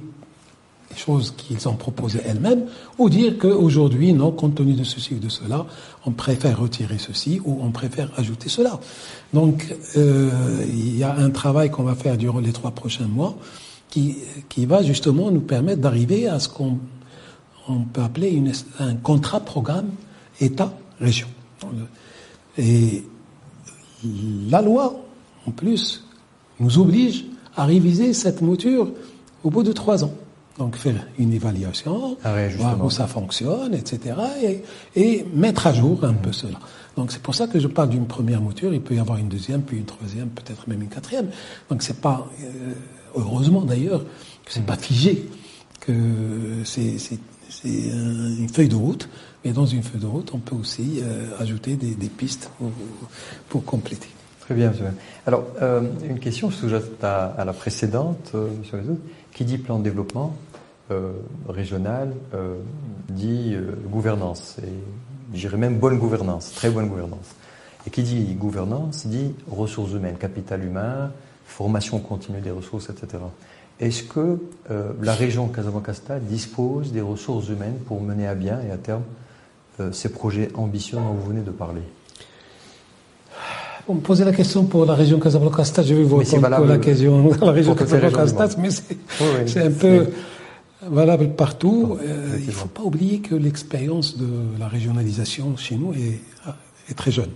choses 0.96 1.36
qu'ils 1.38 1.68
ont 1.68 1.76
proposées 1.76 2.22
elles-mêmes, 2.26 2.66
ou 2.98 3.12
dire 3.12 3.38
qu'aujourd'hui, 3.38 4.12
non, 4.14 4.32
compte 4.32 4.56
tenu 4.56 4.74
de 4.74 4.84
ceci 4.84 5.14
ou 5.14 5.20
de 5.20 5.30
cela, 5.30 5.68
on 6.08 6.12
préfère 6.12 6.60
retirer 6.60 6.98
ceci 6.98 7.40
ou 7.46 7.60
on 7.62 7.70
préfère 7.70 8.10
ajouter 8.18 8.50
cela. 8.50 8.80
Donc, 9.34 9.76
euh, 9.98 10.66
il 10.68 10.98
y 10.98 11.04
a 11.04 11.16
un 11.16 11.30
travail 11.30 11.70
qu'on 11.70 11.84
va 11.84 11.94
faire 11.94 12.18
durant 12.18 12.40
les 12.40 12.54
trois 12.54 12.72
prochains 12.72 13.08
mois 13.08 13.38
qui, 13.92 14.16
qui 14.50 14.66
va 14.66 14.82
justement 14.82 15.30
nous 15.30 15.42
permettre 15.42 15.82
d'arriver 15.82 16.28
à 16.28 16.40
ce 16.40 16.50
qu'on 16.50 16.80
on 17.68 17.82
peut 17.82 18.02
appeler 18.02 18.30
une, 18.30 18.52
un 18.80 18.96
contrat 18.96 19.40
programme 19.40 19.90
État-région. 20.40 21.28
Et 22.58 23.04
la 24.50 24.62
loi, 24.62 24.94
en 25.46 25.52
plus, 25.52 26.06
nous 26.60 26.80
oblige 26.80 27.26
à 27.56 27.66
réviser 27.66 28.14
cette 28.14 28.42
mouture 28.42 28.92
au 29.44 29.50
bout 29.50 29.64
de 29.64 29.72
trois 29.72 30.04
ans. 30.04 30.14
Donc 30.58 30.76
faire 30.76 31.06
une 31.20 31.34
évaluation, 31.34 32.18
ah 32.24 32.34
voir 32.58 32.84
où 32.84 32.90
ça 32.90 33.06
fonctionne, 33.06 33.76
etc. 33.76 34.16
Et, 34.96 35.24
mettre 35.34 35.68
à 35.68 35.74
jour 35.74 36.04
un 36.04 36.14
peu 36.14 36.32
cela. 36.32 36.60
Donc 36.96 37.12
c'est 37.12 37.22
pour 37.22 37.36
ça 37.36 37.46
que 37.46 37.60
je 37.60 37.68
parle 37.68 37.90
d'une 37.90 38.08
première 38.08 38.42
mouture. 38.42 38.74
Il 38.74 38.82
peut 38.82 38.96
y 38.96 39.00
avoir 39.00 39.20
une 39.20 39.30
deuxième, 39.30 39.62
puis 39.62 39.78
une 39.78 39.86
troisième, 39.86 40.30
peut-être 40.30 40.68
même 40.68 40.82
une 40.82 40.90
quatrième. 40.90 41.30
Donc 41.70 41.84
c'est 41.84 42.02
pas, 42.02 42.28
euh, 42.42 42.74
heureusement 43.16 43.62
d'ailleurs, 43.62 44.04
que 44.46 44.52
c'est 44.52 44.66
pas 44.66 44.78
figé, 44.78 45.30
que 45.80 45.94
c'est 46.64 46.98
une 47.64 48.50
feuille 48.50 48.70
de 48.70 48.76
route. 48.76 49.10
Mais 49.46 49.52
dans 49.52 49.66
une 49.66 49.84
feuille 49.84 50.02
de 50.02 50.08
route, 50.08 50.32
on 50.34 50.40
peut 50.40 50.56
aussi 50.56 51.00
euh, 51.02 51.28
ajouter 51.40 51.76
des, 51.76 52.10
pistes 52.10 52.50
pour, 53.50 53.64
compléter. 53.64 54.10
Très 54.42 54.56
bien, 54.56 54.70
monsieur. 54.70 54.86
Alors, 55.26 55.46
euh, 55.62 55.82
une 56.10 56.20
question 56.20 56.50
sous-jacente 56.52 57.04
à, 57.04 57.44
la 57.46 57.54
précédente, 57.54 58.34
monsieur 58.34 58.78
Réseau. 58.78 58.98
Qui 59.34 59.46
dit 59.46 59.60
plan 59.60 59.78
de 59.78 59.84
développement 59.84 60.36
euh, 60.90 61.12
régional 61.50 62.14
euh, 62.34 62.56
dit 63.10 63.52
euh, 63.56 63.74
gouvernance, 63.90 64.56
et 64.64 65.38
j'irais 65.38 65.58
même 65.58 65.80
bonne 65.80 65.98
gouvernance, 65.98 66.54
très 66.54 66.70
bonne 66.70 66.88
gouvernance. 66.88 67.36
Et 67.86 67.90
qui 67.90 68.04
dit 68.04 68.34
gouvernance 68.36 69.06
dit 69.06 69.36
ressources 69.52 69.92
humaines, 69.92 70.16
capital 70.18 70.64
humain, 70.64 71.12
formation 71.46 72.00
continue 72.00 72.40
des 72.40 72.52
ressources, 72.52 72.90
etc. 72.90 73.22
Est-ce 73.80 74.04
que 74.04 74.40
la 75.02 75.14
région 75.14 75.48
Casablanca 75.48 75.94
dispose 76.22 76.92
des 76.92 77.02
ressources 77.02 77.48
humaines 77.50 77.78
pour 77.86 78.02
mener 78.02 78.28
à 78.28 78.34
bien 78.34 78.60
et 78.68 78.72
à 78.72 78.78
terme 78.78 79.04
ces 79.92 80.10
projets 80.10 80.50
ambitieux 80.56 80.98
dont 80.98 81.14
vous 81.14 81.30
venez 81.30 81.42
de 81.42 81.52
parler? 81.52 81.82
On 83.90 83.94
me 83.96 84.02
posait 84.02 84.26
la 84.26 84.34
question 84.34 84.66
pour 84.66 84.86
la 84.86 84.96
région 84.96 85.18
Casablanca-Stade, 85.18 85.86
je 85.86 85.94
vais 85.94 86.04
vous 86.04 86.18
répondre 86.18 86.50
pour 86.50 86.66
la, 86.66 86.78
question, 86.78 87.30
la 87.42 87.52
région 87.52 87.74
Casablanca-Stade, 87.74 88.56
mais 88.60 88.70
c'est 89.46 89.62
un 89.62 89.72
peu 89.72 90.08
valable 90.82 91.30
partout. 91.30 91.98
Euh, 92.02 92.38
il 92.40 92.48
ne 92.48 92.52
faut 92.52 92.68
pas 92.68 92.84
oublier 92.84 93.20
que 93.20 93.34
l'expérience 93.34 94.18
de 94.18 94.28
la 94.60 94.68
régionalisation 94.68 95.56
chez 95.56 95.76
nous 95.76 95.94
est, 95.94 96.20
est, 96.90 96.94
très 96.96 97.12
jeune. 97.12 97.32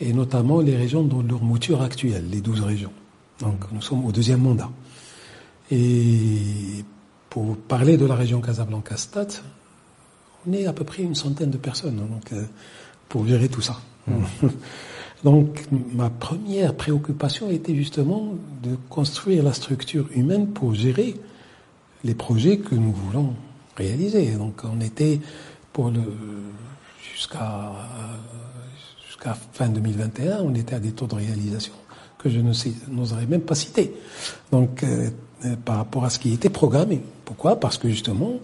Et 0.00 0.12
notamment 0.12 0.60
les 0.60 0.76
régions 0.76 1.02
dans 1.02 1.22
leur 1.22 1.42
mouture 1.42 1.82
actuelle, 1.82 2.24
les 2.30 2.40
12 2.40 2.60
régions. 2.60 2.92
Donc 3.40 3.56
nous 3.72 3.82
sommes 3.82 4.04
au 4.04 4.12
deuxième 4.12 4.40
mandat. 4.40 4.70
Et 5.70 6.84
pour 7.30 7.56
parler 7.56 7.96
de 7.96 8.06
la 8.06 8.14
région 8.14 8.40
Casablanca-Stade, 8.40 9.34
on 10.46 10.52
est 10.52 10.66
à 10.66 10.72
peu 10.72 10.84
près 10.84 11.02
une 11.02 11.14
centaine 11.14 11.50
de 11.50 11.56
personnes 11.56 12.00
hein, 12.02 12.08
donc, 12.10 12.32
euh, 12.32 12.44
pour 13.08 13.26
gérer 13.26 13.48
tout 13.48 13.62
ça. 13.62 13.80
Mmh. 14.06 14.22
Donc 15.24 15.64
ma 15.70 16.10
première 16.10 16.74
préoccupation 16.74 17.50
était 17.50 17.74
justement 17.74 18.34
de 18.62 18.76
construire 18.90 19.42
la 19.42 19.54
structure 19.54 20.06
humaine 20.14 20.48
pour 20.48 20.74
gérer 20.74 21.16
les 22.04 22.14
projets 22.14 22.58
que 22.58 22.74
nous 22.74 22.92
voulons 22.92 23.34
réaliser. 23.74 24.32
Donc 24.32 24.60
on 24.64 24.82
était 24.82 25.20
pour 25.72 25.90
le 25.90 26.02
jusqu'à 27.14 27.72
jusqu'à 29.06 29.34
fin 29.34 29.68
2021, 29.68 30.40
on 30.42 30.54
était 30.54 30.74
à 30.74 30.80
des 30.80 30.92
taux 30.92 31.06
de 31.06 31.14
réalisation 31.14 31.72
que 32.18 32.28
je 32.28 32.40
n'oserais 32.90 33.26
même 33.26 33.40
pas 33.40 33.54
citer. 33.54 33.94
Donc 34.52 34.82
euh, 34.82 35.08
euh, 35.44 35.56
par 35.64 35.76
rapport 35.76 36.04
à 36.04 36.10
ce 36.10 36.18
qui 36.18 36.32
était 36.32 36.50
programmé. 36.50 37.00
Pourquoi? 37.24 37.60
Parce 37.60 37.78
que 37.78 37.88
justement, 37.88 38.40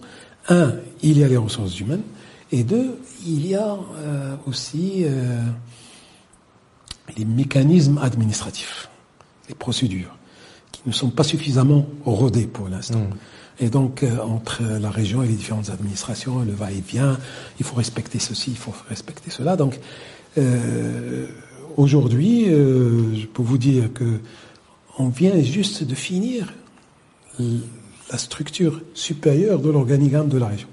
un, 0.49 0.73
il 1.01 1.17
y 1.17 1.23
a 1.23 1.27
les 1.27 1.37
ressources 1.37 1.79
humaines, 1.79 2.03
et 2.51 2.63
deux, 2.63 2.97
il 3.25 3.47
y 3.47 3.55
a 3.55 3.77
euh, 3.97 4.35
aussi 4.45 5.05
les 7.17 7.25
mécanismes 7.25 7.97
administratifs, 7.99 8.89
les 9.47 9.55
procédures, 9.55 10.15
qui 10.71 10.81
ne 10.85 10.91
sont 10.91 11.09
pas 11.09 11.23
suffisamment 11.23 11.85
rodées 12.05 12.47
pour 12.47 12.67
l'instant. 12.67 12.99
Mmh. 12.99 13.17
Et 13.61 13.69
donc, 13.69 14.01
euh, 14.01 14.17
entre 14.19 14.63
la 14.63 14.89
région 14.89 15.21
et 15.21 15.27
les 15.27 15.35
différentes 15.35 15.69
administrations, 15.69 16.39
le 16.39 16.51
va-et-vient, 16.51 17.17
il 17.59 17.65
faut 17.65 17.75
respecter 17.75 18.17
ceci, 18.17 18.51
il 18.51 18.57
faut 18.57 18.73
respecter 18.89 19.29
cela. 19.29 19.55
Donc, 19.55 19.79
euh, 20.37 21.27
aujourd'hui, 21.77 22.49
euh, 22.49 23.15
je 23.15 23.27
peux 23.27 23.43
vous 23.43 23.59
dire 23.59 23.93
que 23.93 24.19
on 24.97 25.09
vient 25.09 25.39
juste 25.41 25.83
de 25.83 25.95
finir 25.95 26.53
la 27.39 28.17
structure 28.17 28.81
supérieure 28.93 29.59
de 29.59 29.69
l'organigramme 29.69 30.29
de 30.29 30.37
la 30.37 30.47
région. 30.47 30.67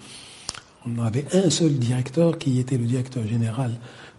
On 0.87 1.03
avait 1.03 1.27
un 1.33 1.51
seul 1.51 1.73
directeur 1.73 2.38
qui 2.38 2.59
était 2.59 2.79
le 2.79 2.85
directeur 2.85 3.27
général 3.27 3.73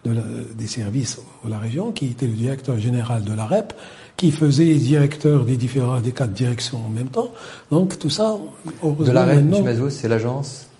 de 0.04 0.14
des 0.56 0.66
services 0.66 1.18
de 1.44 1.50
la 1.50 1.58
région, 1.58 1.92
qui 1.92 2.06
était 2.06 2.26
le 2.26 2.32
directeur 2.32 2.78
général 2.78 3.22
de 3.24 3.34
la 3.34 3.46
REP, 3.46 3.74
qui 4.16 4.30
faisait 4.30 4.74
directeur 4.74 5.44
des 5.44 5.56
différents 5.56 6.00
des 6.00 6.12
quatre 6.12 6.32
directions 6.32 6.84
en 6.86 6.88
même 6.88 7.08
temps. 7.08 7.32
Donc 7.70 7.98
tout 7.98 8.10
ça, 8.10 8.38
de 8.82 9.12
la 9.12 9.24
REP, 9.26 9.90
c'est 9.90 10.08
l'agence 10.08 10.70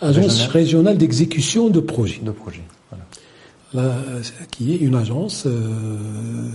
Agence 0.00 0.46
régionale 0.48 0.98
d'exécution 0.98 1.70
de 1.70 1.80
projets. 1.80 2.20
De 2.22 2.30
projets, 2.30 2.64
voilà. 3.72 3.94
qui 4.50 4.74
est 4.74 4.76
une 4.76 4.94
agence, 4.94 5.44
euh, 5.46 6.50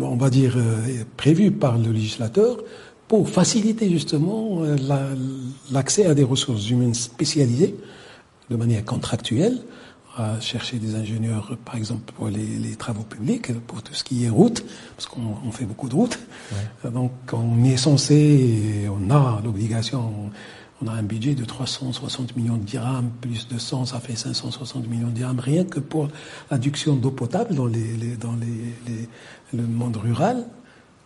on 0.00 0.16
va 0.16 0.30
dire, 0.30 0.54
euh, 0.56 1.04
prévue 1.16 1.50
par 1.50 1.78
le 1.78 1.90
législateur 1.90 2.58
pour 3.08 3.28
faciliter 3.28 3.88
justement 3.90 4.62
euh, 4.62 4.76
l'accès 5.70 6.06
à 6.06 6.14
des 6.14 6.24
ressources 6.24 6.68
humaines 6.70 6.94
spécialisées 6.94 7.76
de 8.50 8.56
manière 8.56 8.84
contractuelle, 8.84 9.58
à 10.16 10.40
chercher 10.40 10.78
des 10.78 10.94
ingénieurs, 10.94 11.58
par 11.64 11.76
exemple, 11.76 12.12
pour 12.14 12.28
les, 12.28 12.74
travaux 12.76 13.02
publics, 13.02 13.52
pour 13.66 13.82
tout 13.82 13.92
ce 13.92 14.02
qui 14.02 14.24
est 14.24 14.30
route, 14.30 14.64
parce 14.96 15.06
qu'on 15.06 15.50
fait 15.52 15.66
beaucoup 15.66 15.90
de 15.90 15.94
routes. 15.94 16.18
Donc, 16.84 17.12
on 17.32 17.62
est 17.64 17.76
censé, 17.76 18.88
on 18.88 19.10
a 19.10 19.42
l'obligation, 19.44 20.30
on 20.82 20.88
a 20.88 20.92
un 20.92 21.02
budget 21.02 21.34
de 21.34 21.44
360 21.44 22.36
millions 22.36 22.56
de 22.56 22.64
dirhams, 22.64 23.10
plus 23.20 23.48
de 23.48 23.58
100, 23.58 23.86
ça 23.86 24.00
fait 24.00 24.16
560 24.16 24.88
millions 24.88 25.08
de 25.08 25.12
dirhams, 25.12 25.40
rien 25.40 25.64
que 25.64 25.80
pour 25.80 26.08
l'adduction 26.50 26.96
d'eau 26.96 27.10
potable 27.10 27.54
dans, 27.54 27.66
les, 27.66 28.16
dans 28.20 28.34
les, 28.36 29.08
le 29.54 29.66
monde 29.66 29.96
rural 29.96 30.44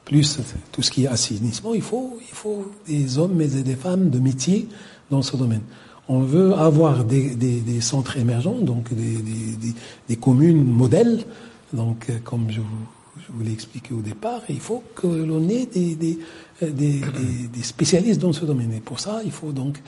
plus 0.04 0.40
tout 0.72 0.82
ce 0.82 0.90
qui 0.90 1.04
est 1.04 1.08
assainissement, 1.08 1.72
il 1.72 1.82
faut, 1.82 2.18
il 2.20 2.34
faut 2.34 2.72
des 2.86 3.18
hommes 3.18 3.40
et 3.40 3.46
des 3.46 3.76
femmes 3.76 4.10
de 4.10 4.18
métier 4.18 4.66
dans 5.08 5.22
ce 5.22 5.36
domaine. 5.36 5.62
On 6.08 6.20
veut 6.20 6.52
avoir 6.54 7.04
des, 7.04 7.36
des, 7.36 7.60
des 7.60 7.80
centres 7.80 8.16
émergents, 8.16 8.58
donc 8.58 8.92
des, 8.92 9.18
des, 10.08 10.16
communes 10.16 10.64
modèles, 10.64 11.24
donc 11.72 12.10
euh, 12.10 12.18
comme 12.24 12.50
je 12.50 12.60
vous, 12.60 12.86
je 13.26 13.32
vous 13.32 13.42
l'ai 13.42 13.52
expliqué 13.52 13.94
au 13.94 14.00
départ, 14.00 14.42
il 14.48 14.60
faut 14.60 14.82
que 14.94 15.06
l'on 15.06 15.48
ait 15.48 15.66
des, 15.66 16.18
spécialistes 17.62 18.20
dans 18.20 18.32
ce 18.32 18.44
domaine. 18.44 18.72
Et 18.72 18.80
pour 18.80 19.00
ça, 19.00 19.20
il 19.24 19.32
faut 19.32 19.52
donc 19.52 19.80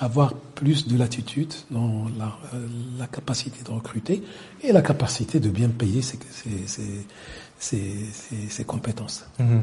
avoir 0.00 0.34
plus 0.34 0.88
de 0.88 0.98
latitude 0.98 1.54
dans 1.70 2.06
la, 2.18 2.36
euh, 2.54 3.06
capacité 3.10 3.62
de 3.64 3.70
recruter 3.70 4.22
et 4.62 4.72
la 4.72 4.82
capacité 4.82 5.40
de 5.40 5.48
bien 5.48 5.68
payer 5.68 6.02
ses, 7.58 8.64
compétences. 8.66 9.24
Mhm. 9.38 9.62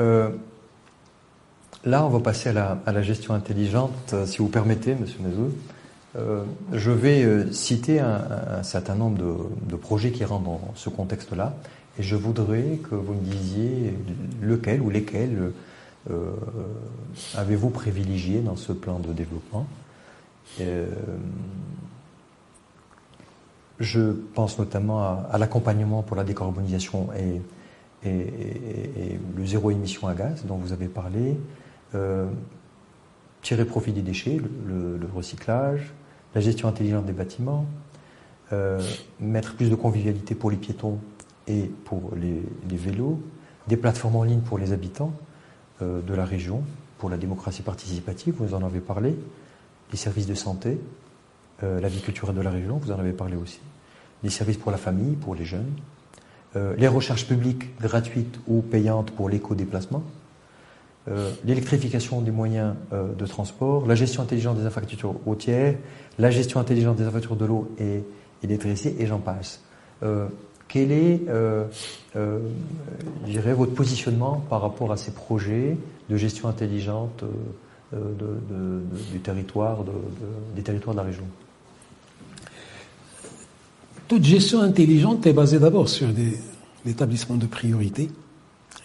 Euh, 0.00 0.30
là, 1.84 2.04
on 2.04 2.08
va 2.08 2.20
passer 2.20 2.48
à 2.50 2.92
la, 2.92 3.02
gestion 3.02 3.34
intelligente, 3.34 4.12
euh, 4.12 4.26
si 4.26 4.38
vous 4.38 4.48
permettez, 4.48 4.94
Monsieur 4.94 5.18
Mezoud. 5.20 5.52
Euh, 6.16 6.42
je 6.72 6.90
vais 6.90 7.52
citer 7.52 8.00
un, 8.00 8.62
certain 8.62 8.94
nombre 8.94 9.18
de, 9.68 9.76
projets 9.76 10.10
qui 10.10 10.24
rentrent 10.24 10.44
dans 10.44 10.72
ce 10.74 10.88
contexte-là, 10.88 11.54
et 11.98 12.02
je 12.02 12.16
voudrais 12.16 12.78
que 12.88 12.94
vous 12.94 13.14
me 13.14 13.20
disiez 13.20 13.94
lequel 14.40 14.80
ou 14.80 14.90
lesquels 14.90 15.52
avez-vous 17.34 17.70
privilégié 17.70 18.40
dans 18.40 18.56
ce 18.56 18.72
plan 18.72 18.98
de 18.98 19.12
développement. 19.12 19.66
Je 23.80 24.10
pense 24.34 24.58
notamment 24.58 25.02
à, 25.30 25.38
l'accompagnement 25.38 26.02
pour 26.02 26.16
la 26.16 26.24
décarbonisation 26.24 27.08
et, 27.14 27.40
le 28.04 29.44
zéro 29.44 29.70
émission 29.70 30.06
à 30.06 30.14
gaz 30.14 30.44
dont 30.44 30.56
vous 30.56 30.72
avez 30.72 30.86
parlé, 30.86 31.36
euh, 31.96 32.28
tirer 33.42 33.64
profit 33.64 33.92
des 33.92 34.02
déchets, 34.02 34.40
le, 34.66 35.00
recyclage, 35.14 35.92
la 36.34 36.40
gestion 36.40 36.68
intelligente 36.68 37.06
des 37.06 37.12
bâtiments, 37.12 37.66
euh, 38.52 38.80
mettre 39.18 39.56
plus 39.56 39.68
de 39.68 39.74
convivialité 39.74 40.36
pour 40.36 40.50
les 40.50 40.56
piétons 40.56 40.98
et 41.48 41.70
pour 41.84 42.12
les, 42.14 42.76
vélos, 42.76 43.18
des 43.66 43.76
plateformes 43.76 44.16
en 44.16 44.22
ligne 44.22 44.40
pour 44.40 44.58
les 44.58 44.72
habitants 44.72 45.12
euh, 45.82 46.00
de 46.00 46.14
la 46.14 46.24
région, 46.24 46.62
pour 46.98 47.10
la 47.10 47.16
démocratie 47.16 47.62
participative, 47.62 48.34
vous 48.38 48.54
en 48.54 48.62
avez 48.62 48.80
parlé, 48.80 49.16
les 49.90 49.96
services 49.96 50.26
de 50.26 50.34
santé, 50.34 50.78
la 51.62 51.88
vie 51.88 52.00
culturelle 52.00 52.36
de 52.36 52.40
la 52.40 52.50
région, 52.50 52.76
vous 52.76 52.92
en 52.92 52.98
avez 53.00 53.12
parlé 53.12 53.34
aussi 53.34 53.58
les 54.22 54.30
services 54.30 54.56
pour 54.56 54.70
la 54.70 54.78
famille, 54.78 55.14
pour 55.16 55.34
les 55.34 55.44
jeunes, 55.44 55.72
euh, 56.56 56.74
les 56.76 56.88
recherches 56.88 57.26
publiques 57.26 57.78
gratuites 57.78 58.38
ou 58.46 58.62
payantes 58.62 59.10
pour 59.10 59.28
l'éco-déplacement, 59.28 60.02
euh, 61.08 61.30
l'électrification 61.44 62.20
des 62.20 62.30
moyens 62.30 62.74
euh, 62.92 63.12
de 63.14 63.26
transport, 63.26 63.86
la 63.86 63.94
gestion 63.94 64.22
intelligente 64.22 64.58
des 64.58 64.66
infrastructures 64.66 65.14
routières, 65.24 65.76
la 66.18 66.30
gestion 66.30 66.60
intelligente 66.60 66.96
des 66.96 67.04
infrastructures 67.04 67.36
de 67.36 67.46
l'eau 67.46 67.74
et, 67.78 68.02
d'électricité, 68.42 69.02
et 69.02 69.06
j'en 69.06 69.18
passe. 69.18 69.62
Quel 70.68 70.92
est, 70.92 71.20
je 72.14 72.40
dirais, 73.24 73.54
votre 73.54 73.74
positionnement 73.74 74.44
par 74.48 74.60
rapport 74.60 74.92
à 74.92 74.96
ces 74.96 75.10
projets 75.10 75.76
de 76.08 76.16
gestion 76.16 76.48
intelligente 76.48 77.24
du 77.92 79.20
territoire, 79.20 79.78
des 80.54 80.62
territoires 80.62 80.94
de 80.94 81.00
la 81.00 81.06
région? 81.06 81.24
Toute 84.08 84.24
gestion 84.24 84.60
intelligente 84.60 85.26
est 85.26 85.34
basée 85.34 85.58
d'abord 85.58 85.90
sur 85.90 86.08
l'établissement 86.86 87.36
de 87.36 87.44
priorités, 87.44 88.08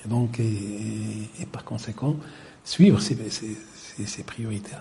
et 0.03 0.09
donc, 0.09 0.37
et, 0.41 1.45
par 1.49 1.63
conséquent, 1.63 2.17
suivre 2.65 2.99
ces, 2.99 4.23
priorités. 4.25 4.75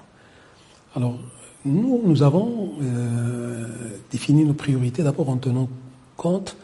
Alors, 0.96 1.16
nous, 1.64 2.02
nous 2.04 2.22
avons 2.24 2.72
euh, 2.82 3.66
défini 4.10 4.44
nos 4.44 4.54
priorités 4.54 5.04
d'abord 5.04 5.28
en 5.28 5.36
tenant 5.36 5.68
compte 6.16 6.56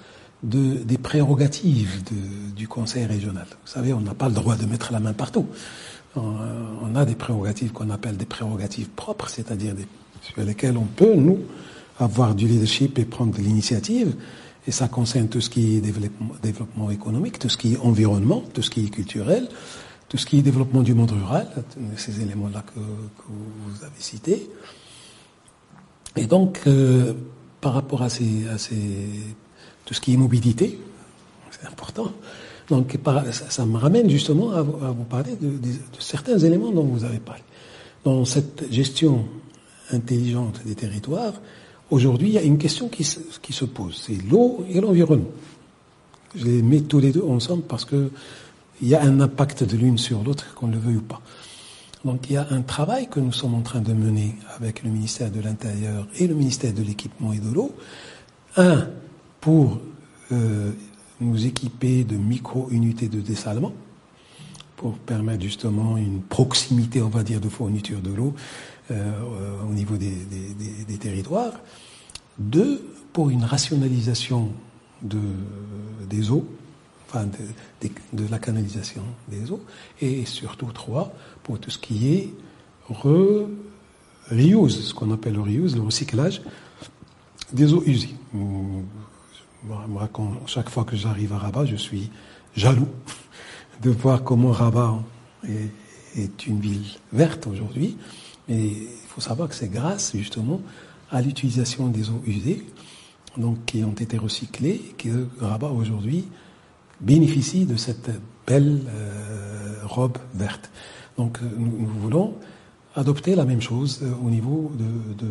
de, 0.43 0.75
des 0.85 0.99
prérogatives 0.99 2.03
du 2.55 2.69
Conseil 2.69 3.07
régional. 3.07 3.47
Vous 3.51 3.73
savez, 3.73 3.93
on 3.93 4.01
n'a 4.01 4.15
pas 4.15 4.29
le 4.29 4.35
droit 4.35 4.57
de 4.57 4.67
mettre 4.67 4.93
la 4.93 5.01
main 5.01 5.13
partout. 5.13 5.47
On, 6.17 6.95
a 6.95 7.05
des 7.05 7.15
prérogatives 7.15 7.73
qu'on 7.73 7.91
appelle 7.91 8.17
des 8.17 8.27
prérogatives 8.27 8.89
propres, 8.89 9.29
c'est-à-dire 9.29 9.75
sur 10.23 10.43
lesquelles 10.43 10.77
on 10.77 10.85
peut, 10.85 11.15
nous, 11.15 11.39
avoir 11.99 12.35
du 12.35 12.47
leadership 12.47 12.99
et 12.99 13.05
prendre 13.05 13.37
de 13.37 13.43
l'initiative. 13.43 14.15
Et 14.67 14.71
ça 14.71 14.89
concerne 14.89 15.29
tout 15.29 15.41
ce 15.41 15.49
qui 15.49 15.77
est 15.77 15.81
développement, 15.81 16.35
développement, 16.43 16.91
économique, 16.91 17.39
tout 17.39 17.49
ce 17.49 17.57
qui 17.57 17.75
est 17.75 17.79
environnement, 17.79 18.43
tout 18.53 18.63
ce 18.63 18.71
qui 18.71 18.85
est 18.85 18.89
culturel, 18.89 19.49
tout 20.09 20.17
ce 20.17 20.27
qui 20.27 20.39
est 20.39 20.43
développement 20.43 20.83
du 20.83 20.95
monde 20.95 21.11
rural, 21.11 21.49
ces 21.97 22.21
éléments-là 22.21 22.65
que, 22.75 22.81
vous 22.81 23.85
avez 23.85 24.01
cités. 24.01 24.51
Et 26.17 26.27
donc, 26.27 26.61
euh, 26.67 27.15
par 27.61 27.75
rapport 27.75 28.03
à, 28.03 28.09
ces, 28.09 28.49
à 28.49 28.59
ces, 28.59 29.07
tout 29.89 29.95
ce 29.95 30.01
qui 30.03 30.13
est 30.13 30.19
mobilité, 30.19 30.79
c'est 31.51 31.67
important. 31.67 32.13
Donc, 32.69 32.99
ça, 33.33 33.65
me 33.65 33.79
ramène 33.79 34.11
justement 34.11 34.53
à, 34.53 34.61
vous 34.61 35.05
parler 35.09 35.35
de, 35.41 35.51
certains 35.99 36.39
éléments 36.39 36.71
dont 36.71 36.85
vous 36.85 37.05
avez 37.05 37.21
parlé. 37.21 37.41
Dans 38.05 38.27
cette 38.27 38.71
gestion 38.71 39.25
intelligente 39.91 40.61
des 40.67 40.75
territoires, 40.75 41.33
Aujourd'hui, 41.91 42.29
il 42.29 42.35
y 42.35 42.39
a 42.39 42.43
une 42.43 42.59
question 42.59 42.89
qui 42.89 43.03
se, 43.03 43.19
qui 43.41 43.53
se 43.53 43.65
pose, 43.65 44.05
c'est 44.07 44.19
l'eau 44.31 44.65
et 44.69 44.81
l'environnement. 44.81 45.31
Je 46.35 46.45
les 46.45 46.63
mets 46.63 46.83
tous 46.83 47.01
les 47.01 47.13
deux 47.13 47.25
ensemble 47.25 47.63
parce 47.63 47.87
que 47.87 48.11
il 48.83 48.89
y 48.89 48.95
a 48.95 49.03
un 49.03 49.21
impact 49.21 49.65
de 49.65 49.77
l'une 49.77 49.99
sur 49.99 50.23
l'autre, 50.23 50.55
qu'on 50.55 50.69
le 50.69 50.79
veuille 50.79 50.99
ou 50.99 51.03
pas. 51.03 51.21
Donc 52.05 52.29
il 52.29 52.35
y 52.35 52.37
a 52.37 52.47
un 52.51 52.61
travail 52.61 53.09
que 53.09 53.19
nous 53.19 53.33
sommes 53.33 53.55
en 53.55 53.63
train 53.63 53.81
de 53.81 53.93
mener 53.93 54.37
avec 54.55 54.85
le 54.85 54.91
ministère 54.91 55.31
de 55.31 55.41
l'Intérieur 55.41 56.07
et 56.17 56.27
le 56.27 56.35
ministère 56.35 56.75
de 56.75 56.83
l'Équipement 56.83 57.33
et 57.33 57.39
de 57.39 57.53
l'eau. 57.53 57.75
Un, 58.57 58.87
pour 59.41 59.81
euh, 60.33 60.73
nous 61.21 61.47
équiper 61.47 62.05
de 62.05 62.17
micro-unités 62.17 63.09
de 63.09 63.21
dessalement, 63.21 63.73
pour 64.77 64.97
permettre 64.99 65.43
justement 65.43 65.97
une 65.97 66.23
proximité, 66.23 67.03
on 67.03 67.09
va 67.09 67.23
dire, 67.23 67.41
de 67.41 67.49
fourniture 67.49 68.01
de 68.01 68.13
l'eau 68.13 68.35
euh, 68.91 69.13
au 69.69 69.73
niveau 69.73 69.97
des, 69.97 70.99
territoires. 71.01 71.55
Deux, 72.39 72.81
pour 73.13 73.31
une 73.31 73.43
rationalisation 73.43 74.53
de, 75.03 75.19
des 76.09 76.31
eaux, 76.31 76.47
enfin 77.09 77.27
de, 78.13 78.25
la 78.31 78.39
canalisation 78.39 79.03
des 79.29 79.51
eaux. 79.51 79.61
Et 80.01 80.25
surtout 80.25 80.71
trois, 80.73 81.13
pour 81.43 81.59
tout 81.59 81.71
ce 81.71 81.79
qui 81.79 82.15
est 82.15 82.35
re, 82.89 83.49
reuse, 84.31 84.89
ce 84.89 84.95
qu'on 84.95 85.11
appelle 85.13 85.35
le 85.35 85.41
reuse, 85.41 85.75
le 85.75 85.83
recyclage 85.83 86.43
des 87.53 87.73
eaux 87.73 87.83
usées. 87.87 88.15
Chaque 90.47 90.71
fois 90.71 90.85
que 90.85 90.97
j'arrive 90.97 91.33
à 91.33 91.39
Rabat, 91.39 91.67
je 91.67 91.77
suis 91.77 92.11
jaloux 92.57 92.89
de 93.83 93.91
voir 93.91 94.25
comment 94.25 94.53
Rabat 94.53 94.99
est 96.17 96.47
une 96.47 96.61
ville 96.61 96.85
verte 97.13 97.47
aujourd'hui 97.47 97.97
mais 98.49 98.67
il 98.67 99.09
faut 99.09 99.21
savoir 99.21 99.49
que 99.49 99.55
c'est 99.55 99.69
grâce 99.69 100.17
justement 100.17 100.61
à 101.11 101.21
l'utilisation 101.21 101.89
des 101.89 102.11
eaux 102.11 102.23
usées, 102.27 102.65
donc 103.37 103.65
qui 103.67 103.85
ont 103.85 103.93
été 103.93 104.17
recyclées, 104.19 104.81
que 104.97 105.27
Rabat 105.41 105.69
aujourd'hui 105.69 106.25
bénéficie 107.01 107.67
de 107.67 107.77
cette 107.77 108.11
belle 108.47 108.83
euh, 108.89 109.75
robe 109.85 110.19
verte. 110.35 110.71
Donc 111.17 111.39
euh, 111.43 111.49
nous, 111.57 111.87
voulons 111.87 112.35
adopter 112.95 113.35
la 113.35 113.45
même 113.45 113.61
chose 113.61 114.01
euh, 114.03 114.13
au 114.25 114.31
niveau 114.31 114.73
de, 114.77 115.27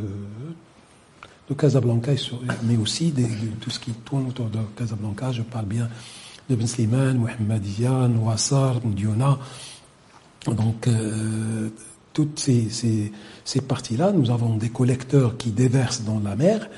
de 1.50 1.54
Casablanca, 1.54 2.12
mais 2.64 2.78
aussi 2.78 3.12
de, 3.12 3.26
tout 3.62 3.70
ce 3.70 3.80
qui 3.80 3.92
tourne 3.92 4.28
autour 4.28 4.50
de 4.50 4.60
Casablanca. 4.76 5.32
Je 5.32 5.42
parle 5.42 5.66
bien 5.66 5.88
de 6.50 6.56
Ben 6.56 6.68
Slimane, 6.68 7.18
Mohammedia, 7.18 8.08
Nouassar, 8.08 8.82
Diona. 8.82 9.38
Donc 10.46 10.90
toutes 12.14 12.40
ces, 12.40 13.12
parties-là, 13.68 14.12
nous 14.12 14.32
avons 14.32 14.56
des 14.58 14.70
collecteurs 14.70 15.38
qui 15.38 15.52
déversent 15.52 16.04
dans 16.04 16.20
la 16.20 16.36
mer 16.36 16.70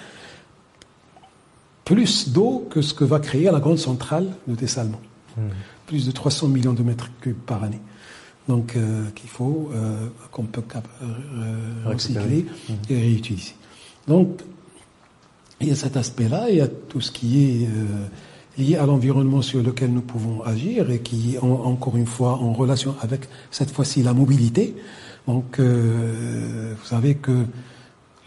plus 1.85 2.29
d'eau 2.29 2.67
que 2.69 2.83
ce 2.83 2.93
que 2.93 3.03
va 3.03 3.19
créer 3.19 3.45
la 3.45 3.59
grande 3.59 3.79
centrale 3.79 4.27
de 4.47 4.53
dessalement. 4.53 5.01
Mmh. 5.37 5.41
Plus 5.87 6.05
de 6.05 6.11
300 6.11 6.47
millions 6.47 6.73
de 6.73 6.83
mètres 6.83 7.09
cubes 7.19 7.35
par 7.35 7.63
année. 7.63 7.81
donc 8.47 8.77
qu'il 9.15 9.29
faut 9.29 9.71
qu'on 10.31 10.43
peut 10.43 10.61
recycler 11.85 12.45
et 12.89 12.95
réutiliser. 12.95 13.55
Donc 14.07 14.41
il 15.61 15.67
y 15.67 15.71
a 15.71 15.75
cet 15.75 15.97
aspect-là, 15.97 16.49
il 16.49 16.57
y 16.57 16.61
a 16.61 16.67
tout 16.67 17.01
ce 17.01 17.11
qui 17.11 17.63
est 17.63 17.67
lié 18.59 18.75
à 18.75 18.85
l'environnement 18.85 19.41
sur 19.41 19.63
lequel 19.63 19.91
nous 19.91 20.01
pouvons 20.01 20.43
agir 20.43 20.89
et 20.91 20.99
qui, 20.99 21.37
encore 21.41 21.97
une 21.97 22.05
fois, 22.05 22.33
en 22.33 22.53
relation 22.53 22.95
avec 23.01 23.21
cette 23.51 23.71
fois-ci 23.71 24.03
la 24.03 24.13
mobilité. 24.13 24.75
Donc, 25.27 25.59
euh, 25.59 26.73
vous 26.79 26.87
savez 26.87 27.15
que 27.15 27.45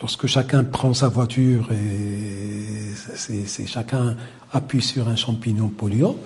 lorsque 0.01 0.27
chacun 0.27 0.65
prend 0.65 0.95
sa 0.95 1.09
voiture 1.09 1.69
et 1.73 2.95
c'est 3.15 3.67
chacun 3.67 4.17
appuie 4.53 4.83
sur 4.83 5.09
un 5.09 5.17
champignon 5.17 5.69
polluant, 5.69 6.17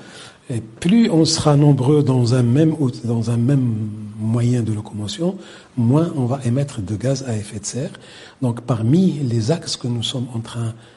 et 0.49 0.61
plus 0.61 1.11
on 1.11 1.25
sera 1.25 1.57
nombreux 1.57 2.03
dans 2.03 2.35
un 2.35 2.43
même 2.43 2.77
dans 3.05 3.31
un 3.31 3.37
même 3.37 3.89
moyen 4.19 4.63
de 4.63 4.73
locomotion, 4.73 5.37
moins 5.77 6.13
on 6.17 6.27
va 6.27 6.41
émettre 6.45 6.81
de 6.81 6.95
gaz 6.95 7.25
à 7.27 7.37
effet 7.37 7.59
de 7.59 7.67
serre. 7.67 7.91
Donc, 8.43 8.61
parmi 8.63 9.13
les 9.21 9.51
axes 9.51 9.77
que 9.77 9.89
nous 9.89 10.03
sommes 10.03 10.29
en 10.35 10.41
train 10.41 10.67
de 10.67 10.96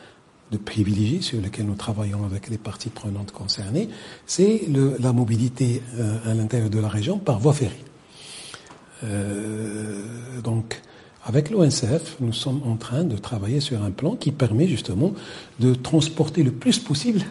privilégier, 0.58 1.22
sur 1.22 1.42
lesquels 1.42 1.66
nous 1.66 1.76
travaillons 1.76 2.26
avec 2.26 2.50
les 2.50 2.58
parties 2.58 2.90
prenantes 2.90 3.32
concernées, 3.32 3.90
c'est 4.26 4.64
la 5.00 5.14
mobilité 5.14 5.82
euh, 5.98 6.18
à 6.26 6.34
l'intérieur 6.34 6.70
de 6.70 6.80
la 6.80 6.88
région 6.88 7.20
par 7.20 7.40
voie 7.40 7.54
ferrée. 7.54 7.84
Euh, 9.04 10.02
donc, 10.44 10.82
avec 11.26 11.50
l'ONCF, 11.52 12.18
nous 12.20 12.34
sommes 12.34 12.62
en 12.66 12.76
train 12.76 13.04
de 13.04 13.18
travailler 13.18 13.60
sur 13.60 13.84
un 13.84 13.92
plan 13.92 14.16
qui 14.16 14.32
permet 14.32 14.68
justement 14.68 15.14
de 15.60 15.76
transporter 15.76 16.44
le 16.44 16.52
plus 16.52 16.80
possible 16.80 17.22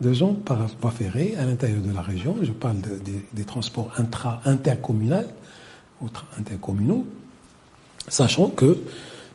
de 0.00 0.12
gens 0.12 0.34
par 0.34 0.66
voie 0.80 0.90
ferrée 0.90 1.34
à 1.38 1.44
l'intérieur 1.44 1.80
de 1.80 1.92
la 1.92 2.02
région. 2.02 2.36
Je 2.42 2.50
parle 2.50 2.76
des 3.32 3.44
transports 3.44 3.92
intra 3.96 4.40
intercommunaux, 4.44 5.26
intercommunaux, 6.38 7.06
sachant 8.08 8.48
que 8.48 8.78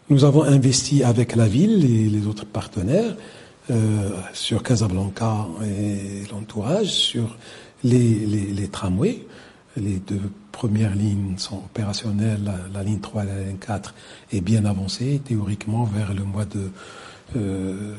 nous 0.10 0.24
avons 0.24 0.44
investi 0.44 1.04
avec 1.04 1.36
la 1.36 1.48
ville 1.48 1.86
et 1.86 2.10
les 2.10 2.26
autres 2.28 2.46
partenaires 2.46 3.16
euh, 3.70 4.10
sur 4.34 4.64
Casablanca 4.64 5.48
et 5.64 6.24
l'entourage, 6.32 6.88
sur 6.88 7.38
les, 7.84 8.26
les, 8.26 8.68
tramways. 8.68 9.26
Les 9.78 9.98
deux 9.98 10.32
premières 10.52 10.96
lignes 10.96 11.38
sont 11.38 11.58
opérationnelles. 11.58 12.52
La, 12.74 12.84
ligne 12.84 13.00
3 13.00 13.24
et 13.24 13.28
la 13.28 13.44
ligne 13.44 13.58
4 13.58 13.94
est 14.34 14.42
bien 14.42 14.66
avancée, 14.66 15.22
théoriquement 15.24 15.84
vers 15.84 16.14
le 16.14 16.24
mois 16.24 16.46
de 16.46 16.72
euh, 17.36 17.94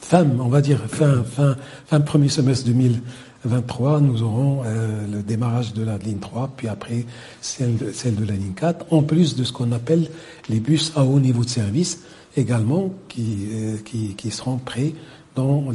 fin, 0.00 0.26
on 0.38 0.48
va 0.48 0.60
dire 0.60 0.80
fin, 0.88 1.24
fin, 1.24 1.56
fin 1.86 2.00
premier 2.00 2.28
semestre 2.28 2.66
2000. 2.66 3.00
23, 3.46 4.00
nous 4.00 4.22
aurons 4.22 4.62
euh, 4.64 5.06
le 5.06 5.22
démarrage 5.22 5.72
de 5.72 5.82
la 5.82 5.98
ligne 5.98 6.18
3, 6.18 6.52
puis 6.56 6.68
après 6.68 7.04
celle 7.40 7.76
de, 7.76 8.24
la 8.24 8.34
ligne 8.34 8.54
4, 8.54 8.86
en 8.92 9.02
plus 9.02 9.36
de 9.36 9.44
ce 9.44 9.52
qu'on 9.52 9.72
appelle 9.72 10.08
les 10.48 10.60
bus 10.60 10.92
à 10.96 11.04
haut 11.04 11.20
niveau 11.20 11.44
de 11.44 11.48
service, 11.48 12.00
également 12.36 12.92
qui, 13.08 13.48
euh, 13.52 13.76
qui, 13.84 14.30
seront 14.30 14.58
prêts 14.58 14.94
dans 15.34 15.64
euh, 15.70 15.74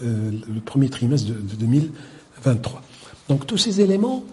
le 0.00 0.60
premier 0.60 0.88
trimestre 0.88 1.28
de, 1.28 1.34
de, 1.34 1.54
2023. 1.56 2.82
Donc 3.28 3.46
tous 3.46 3.58
ces 3.58 3.80
éléments 3.80 4.24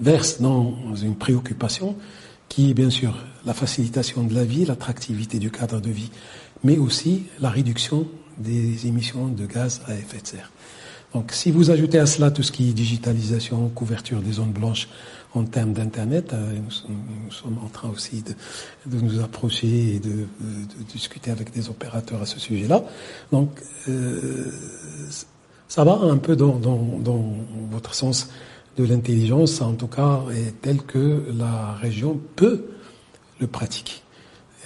versent 0.00 0.40
dans 0.40 0.74
une 0.96 1.16
préoccupation 1.16 1.96
qui 2.48 2.70
est 2.70 2.74
bien 2.74 2.90
sûr 2.90 3.14
la 3.46 3.54
facilitation 3.54 4.24
de 4.24 4.34
la 4.34 4.44
vie, 4.44 4.64
l'attractivité 4.64 5.38
du 5.38 5.50
cadre 5.50 5.80
de 5.80 5.90
vie, 5.90 6.10
mais 6.64 6.78
aussi 6.78 7.26
la 7.40 7.50
réduction 7.50 8.08
des 8.38 8.86
émissions 8.86 9.28
de 9.28 9.46
gaz 9.46 9.82
à 9.86 9.94
effet 9.94 10.20
de 10.20 10.26
serre. 10.26 10.50
Donc 11.12 11.30
si 11.30 11.52
vous 11.52 11.70
ajoutez 11.70 12.00
à 12.00 12.06
cela 12.06 12.32
tout 12.32 12.42
ce 12.42 12.50
qui 12.50 12.70
est 12.70 12.72
digitalisation, 12.72 13.68
couverture 13.68 14.20
des 14.20 14.32
zones 14.32 14.50
blanches 14.50 14.88
en 15.34 15.44
termes 15.44 15.72
d'Internet, 15.72 16.32
euh, 16.32 16.54
nous, 16.56 17.30
sommes 17.30 17.58
en 17.64 17.68
train 17.68 17.88
aussi 17.88 18.22
de, 18.22 18.98
nous 18.98 19.20
approcher 19.22 19.94
et 19.94 19.98
de, 20.00 20.26
discuter 20.92 21.30
avec 21.30 21.52
des 21.52 21.68
opérateurs 21.68 22.22
à 22.22 22.26
ce 22.26 22.40
sujet-là. 22.40 22.82
Donc 23.30 23.50
euh, 23.88 24.50
ça 25.68 25.84
va 25.84 25.92
un 26.02 26.18
peu 26.18 26.34
dans, 26.34 26.58
votre 27.70 27.94
sens 27.94 28.30
de 28.76 28.84
l'intelligence, 28.84 29.60
en 29.60 29.74
tout 29.74 29.86
cas, 29.86 30.22
est 30.32 30.60
tel 30.62 30.82
que 30.82 31.22
la 31.36 31.74
région 31.74 32.20
peut 32.34 32.64
le 33.40 33.46
pratiquer. 33.46 34.03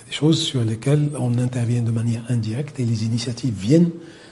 Des 0.09 0.15
choses 0.15 0.41
sur 0.41 0.65
lesquelles 0.65 1.11
on 1.19 1.37
intervient 1.39 1.83
de 1.83 1.91
manière 1.91 2.23
indirecte 2.31 2.81
et 2.81 2.85
les 2.85 3.05
initiatives 3.05 3.53
viennent 3.53 3.91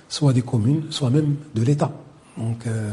soit 0.08 0.32
des 0.32 0.40
communes, 0.40 0.84
soit 0.88 1.10
même 1.10 1.36
de 1.54 1.62
l'État. 1.62 1.92
Donc, 2.38 2.66
euh, 2.66 2.92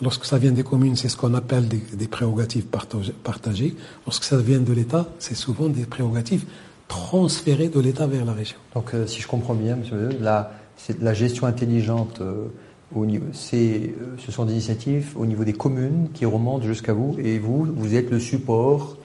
lorsque 0.00 0.24
ça 0.24 0.36
vient 0.36 0.50
des 0.50 0.64
communes, 0.64 0.96
c'est 0.96 1.08
ce 1.08 1.16
qu'on 1.16 1.34
appelle 1.34 1.68
des, 1.68 2.08
prérogatives 2.08 2.64
partagées. 2.64 3.76
Lorsque 4.04 4.24
ça 4.24 4.36
vient 4.38 4.58
de 4.58 4.72
l'État, 4.72 5.08
c'est 5.20 5.36
souvent 5.36 5.68
des 5.68 5.84
prérogatives 5.84 6.44
transférées 6.88 7.68
de 7.68 7.78
l'État 7.78 8.08
vers 8.08 8.24
la 8.24 8.32
région. 8.32 8.56
Donc, 8.74 8.94
euh, 8.94 9.06
si 9.06 9.20
je 9.20 9.28
comprends 9.28 9.54
bien, 9.54 9.76
Monsieur 9.76 10.08
la, 10.20 10.50
la 11.00 11.14
gestion 11.14 11.46
intelligente, 11.46 12.20
euh, 12.20 12.48
ce 13.32 14.32
sont 14.32 14.44
des 14.44 14.54
initiatives 14.54 15.12
au 15.16 15.24
niveau 15.24 15.44
des 15.44 15.52
communes 15.52 16.08
qui 16.12 16.26
remontent 16.26 16.66
jusqu'à 16.66 16.94
vous, 16.94 17.16
et 17.22 17.38
vous, 17.38 17.64
vous 17.64 17.94
êtes 17.94 18.10
le 18.10 18.18
support 18.18 18.96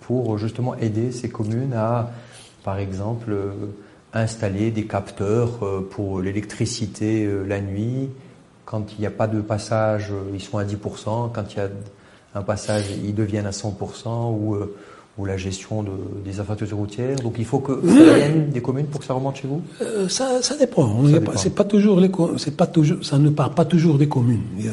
pour 0.00 0.38
justement 0.38 0.74
aider 0.76 1.12
ces 1.12 1.28
communes 1.28 1.72
à, 1.74 2.10
par 2.64 2.78
exemple, 2.78 3.34
installer 4.14 4.70
des 4.70 4.84
capteurs 4.84 5.62
euh, 5.62 5.80
pour 5.80 6.20
l'électricité 6.20 7.24
euh, 7.24 7.44
la 7.44 7.60
nuit. 7.60 8.08
Quand 8.64 8.92
il 8.92 9.00
n'y 9.00 9.06
a 9.06 9.10
pas 9.10 9.26
de 9.26 9.40
passage, 9.40 10.10
euh, 10.10 10.30
ils 10.32 10.40
sont 10.40 10.58
à 10.58 10.64
10%. 10.64 11.32
Quand 11.32 11.44
il 11.52 11.56
y 11.56 11.60
a 11.60 11.68
un 12.34 12.42
passage, 12.42 12.84
ils 13.04 13.14
deviennent 13.14 13.46
à 13.46 13.50
100% 13.50 14.32
ou, 14.32 14.56
ou 15.18 15.24
la 15.24 15.36
gestion 15.36 15.82
de, 15.82 15.90
des 16.24 16.40
infrastructures 16.40 16.78
routières. 16.78 17.16
Donc 17.16 17.34
il 17.38 17.44
faut 17.44 17.60
que 17.60 17.80
ça 17.86 18.14
vienne 18.14 18.50
des 18.50 18.60
communes 18.60 18.86
pour 18.86 19.00
que 19.00 19.06
ça 19.06 19.14
remonte 19.14 19.36
chez 19.36 19.46
vous? 19.46 19.62
Ça, 20.08 20.42
ça 20.42 20.56
dépend. 20.56 20.96
C'est 21.36 21.54
pas 21.54 21.62
toujours 21.62 22.00
les, 22.00 22.08
pas 22.08 22.66
toujours, 22.66 23.04
ça 23.04 23.18
ne 23.18 23.30
part 23.30 23.54
pas 23.54 23.64
toujours 23.64 23.98
des 23.98 24.08
communes. 24.08 24.42
Il 24.58 24.66
y, 24.66 24.68
a, 24.68 24.72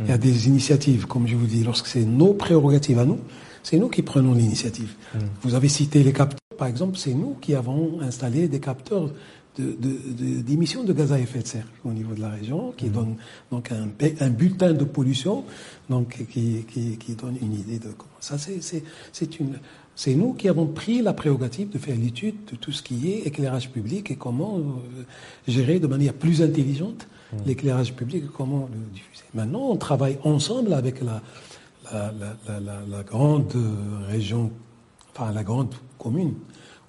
il 0.00 0.06
y 0.06 0.12
a 0.12 0.16
hmm. 0.16 0.18
des 0.18 0.48
initiatives, 0.48 1.06
comme 1.06 1.26
je 1.26 1.34
vous 1.34 1.46
dis, 1.46 1.64
lorsque 1.64 1.86
c'est 1.86 2.04
nos 2.04 2.34
prérogatives 2.34 2.98
à 2.98 3.06
nous, 3.06 3.20
c'est 3.68 3.76
nous 3.76 3.88
qui 3.90 4.00
prenons 4.00 4.32
l'initiative. 4.32 4.94
Hmm. 5.14 5.18
Vous 5.42 5.54
avez 5.54 5.68
cité 5.68 6.02
les 6.02 6.14
capteurs 6.14 6.38
par 6.56 6.66
exemple, 6.66 6.96
c'est 6.98 7.14
nous 7.14 7.36
qui 7.40 7.54
avons 7.54 8.00
installé 8.00 8.48
des 8.48 8.58
capteurs 8.58 9.10
d'émissions 9.56 10.82
de, 10.82 10.88
de, 10.88 10.98
gaz 10.98 11.12
à 11.12 11.20
effet 11.20 11.40
de 11.40 11.46
serre 11.46 11.68
au 11.84 11.92
niveau 11.92 12.14
de 12.14 12.20
la 12.20 12.30
région, 12.30 12.72
qui 12.76 12.86
mmh. 12.86 12.92
donnent 12.92 13.16
donc 13.52 13.70
un, 13.70 13.88
un, 14.20 14.30
bulletin 14.30 14.72
de 14.72 14.84
pollution, 14.84 15.44
donc 15.88 16.16
qui, 16.30 16.64
qui, 16.72 16.96
qui 16.96 17.14
donne 17.14 17.36
une 17.40 17.54
idée 17.54 17.78
de 17.78 17.88
comment 17.96 18.10
ça. 18.20 18.36
C'est 18.38 19.40
une, 19.40 19.58
c'est 19.94 20.14
nous 20.14 20.32
qui 20.32 20.48
avons 20.48 20.66
pris 20.66 21.02
la 21.02 21.12
prérogative 21.12 21.70
de 21.70 21.78
faire 21.78 21.96
l'étude 21.96 22.36
de 22.50 22.56
tout 22.56 22.72
ce 22.72 22.82
qui 22.82 23.12
est 23.12 23.26
éclairage 23.26 23.70
public 23.70 24.10
et 24.10 24.16
comment 24.16 24.58
euh, 24.58 25.02
gérer 25.46 25.78
de 25.78 25.86
manière 25.86 26.14
plus 26.14 26.42
intelligente 26.42 27.06
mmh. 27.32 27.36
l'éclairage 27.46 27.94
public 27.94 28.24
et 28.24 28.30
comment 28.36 28.68
le 28.72 28.94
diffuser. 28.94 29.24
Maintenant, 29.34 29.70
on 29.70 29.76
travaille 29.76 30.18
ensemble 30.24 30.72
avec 30.72 31.02
la, 31.02 31.20
la, 31.92 32.12
la, 32.46 32.60
la, 32.60 32.80
la 32.88 33.02
grande 33.02 33.54
région, 34.08 34.50
enfin 35.12 35.32
la 35.32 35.42
grande 35.42 35.74
commune 35.98 36.34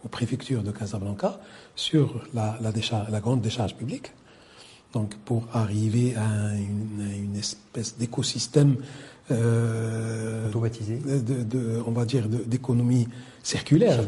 aux 0.03 0.07
préfectures 0.07 0.63
de 0.63 0.71
Casablanca 0.71 1.39
sur 1.75 2.21
la, 2.33 2.57
décharge, 2.71 3.11
grande 3.21 3.41
décharge 3.41 3.75
publique. 3.75 4.11
Donc 4.93 5.15
pour 5.25 5.47
arriver 5.53 6.15
à 6.15 6.55
une, 6.55 7.35
espèce 7.35 7.97
d'écosystème 7.97 8.77
euh, 9.31 10.47
automatisé, 10.49 10.97
de, 10.97 11.43
de, 11.43 11.81
on 11.85 11.91
va 11.91 12.05
dire 12.05 12.27
d'économie 12.27 13.07
circulaire. 13.43 13.99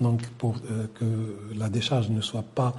Donc, 0.00 0.26
pour 0.38 0.56
euh, 0.56 0.86
que 0.94 1.56
la 1.56 1.68
décharge 1.68 2.10
ne 2.10 2.20
soit 2.20 2.42
pas 2.42 2.74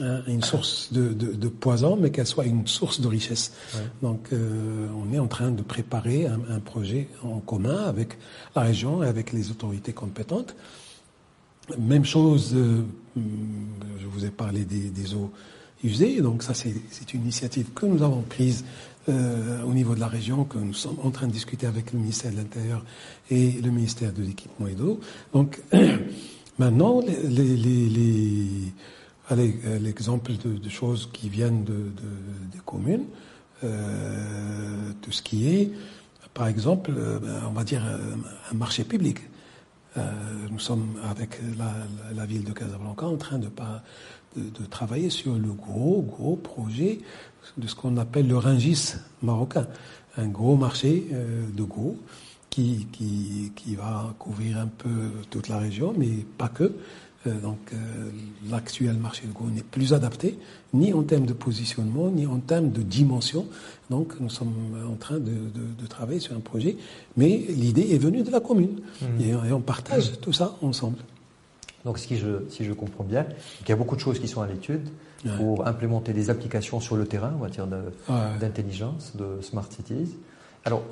une 0.00 0.42
source 0.42 0.92
de, 0.92 1.12
de, 1.12 1.48
poison, 1.48 1.96
mais 1.96 2.10
qu'elle 2.10 2.26
soit 2.26 2.46
une 2.46 2.66
source 2.66 3.00
de 3.00 3.08
richesse. 3.08 3.52
Donc, 4.00 4.28
euh, 4.32 4.88
on 4.96 5.12
est 5.12 5.18
en 5.18 5.28
train 5.28 5.50
de 5.50 5.62
préparer 5.62 6.26
un, 6.26 6.40
un, 6.48 6.60
projet 6.60 7.08
en 7.22 7.40
commun 7.40 7.84
avec 7.84 8.16
la 8.56 8.62
région 8.62 9.02
et 9.02 9.06
avec 9.06 9.32
les 9.32 9.50
autorités 9.50 9.92
compétentes 9.92 10.56
même 11.78 12.04
chose, 12.04 12.52
euh, 12.54 12.82
je 13.16 14.06
vous 14.06 14.24
ai 14.24 14.30
parlé 14.30 14.64
des, 14.64 15.14
eaux 15.14 15.30
usées, 15.84 16.20
donc 16.20 16.42
ça 16.42 16.54
c'est 16.54 17.14
une 17.14 17.22
initiative 17.22 17.72
que 17.74 17.86
nous 17.86 18.02
avons 18.02 18.22
prise 18.22 18.64
euh, 19.08 19.62
au 19.62 19.72
niveau 19.72 19.94
de 19.94 20.00
la 20.00 20.08
région, 20.08 20.44
que 20.44 20.58
nous 20.58 20.74
sommes 20.74 20.98
en 21.02 21.10
train 21.10 21.26
de 21.26 21.32
discuter 21.32 21.66
avec 21.66 21.92
le 21.92 21.98
ministère 21.98 22.30
de 22.32 22.36
l'Intérieur 22.36 22.84
et 23.30 23.52
le 23.52 23.70
ministère 23.70 24.12
de 24.12 24.22
l'équipement 24.22 24.66
et 24.66 24.74
d'eau. 24.74 25.00
Donc 25.32 25.60
maintenant, 26.58 27.00
l'exemple 29.34 30.32
de, 30.32 30.68
choses 30.68 31.08
qui 31.12 31.28
viennent 31.28 31.64
de, 31.64 31.92
des 32.52 32.60
communes, 32.64 33.06
euh, 33.64 34.92
tout 35.00 35.12
ce 35.12 35.22
qui 35.22 35.48
est, 35.48 35.72
par 36.34 36.46
exemple, 36.46 36.92
on 37.46 37.52
va 37.52 37.64
dire 37.64 37.82
un 38.50 38.54
marché 38.54 38.84
public. 38.84 39.18
Euh, 39.98 40.10
nous 40.50 40.58
sommes 40.58 40.98
avec 41.04 41.38
la, 42.14 42.24
ville 42.24 42.44
de 42.44 42.52
Casablanca 42.52 43.06
en 43.06 43.16
train 43.16 43.38
de, 43.38 43.50
de, 44.36 44.64
travailler 44.70 45.10
sur 45.10 45.34
le 45.34 45.52
gros, 45.52 46.02
gros 46.02 46.36
projet 46.36 47.00
de 47.58 47.66
ce 47.66 47.74
qu'on 47.74 47.98
appelle 47.98 48.26
le 48.26 48.38
Ringis 48.38 48.94
marocain, 49.20 49.66
un 50.16 50.28
gros 50.28 50.56
marché 50.56 51.08
euh, 51.12 51.44
de 51.52 51.62
Go 51.62 51.98
qui, 52.48 52.86
qui, 52.90 53.52
qui, 53.54 53.74
va 53.74 54.14
couvrir 54.18 54.58
un 54.58 54.66
peu 54.66 55.10
toute 55.30 55.48
la 55.48 55.58
région, 55.58 55.94
mais 55.96 56.24
pas 56.38 56.48
que. 56.48 56.72
Euh, 57.26 57.40
donc 57.40 57.58
euh, 57.72 57.76
l'actuel 58.50 58.96
marché 58.96 59.26
de 59.26 59.32
Go 59.32 59.44
n'est 59.52 59.62
plus 59.62 59.94
adapté, 59.94 60.38
ni 60.74 60.92
en 60.92 61.02
termes 61.02 61.26
de 61.26 61.32
positionnement, 61.32 62.10
ni 62.10 62.26
en 62.26 62.38
termes 62.38 62.70
de 62.70 62.82
dimension. 62.82 63.46
Donc 63.90 64.14
nous 64.18 64.30
sommes 64.30 64.52
en 64.90 64.96
train 64.96 65.18
de, 65.18 65.30
de, 65.30 65.80
de 65.80 65.86
travailler 65.86 66.20
sur 66.20 66.34
un 66.34 66.40
projet, 66.40 66.76
mais 67.16 67.44
l'idée 67.48 67.94
est 67.94 67.98
venue 67.98 68.22
de 68.22 68.30
la 68.30 68.40
commune. 68.40 68.80
Mmh. 69.00 69.20
Et, 69.20 69.52
on 69.52 69.60
partage 69.60 70.12
mmh. 70.12 70.16
tout 70.16 70.32
ça 70.32 70.56
ensemble. 70.62 70.98
Donc 71.84 71.98
si 71.98 72.16
je, 72.16 72.44
si 72.48 72.64
je 72.64 72.72
comprends 72.72 73.04
bien, 73.04 73.26
il 73.60 73.68
y 73.68 73.72
a 73.72 73.76
beaucoup 73.76 73.96
de 73.96 74.00
choses 74.00 74.18
qui 74.18 74.28
sont 74.28 74.40
à 74.40 74.46
l'étude 74.46 74.88
pour 75.36 75.66
implémenter 75.68 76.12
des 76.12 76.30
applications 76.30 76.80
sur 76.80 76.96
le 76.96 77.06
terrain 77.06 77.32
en 77.34 77.38
matière 77.38 77.68
d'intelligence, 78.40 79.14
de, 79.16 79.40
smart 79.40 79.66
cities. 79.70 80.16
Alors, 80.64 80.82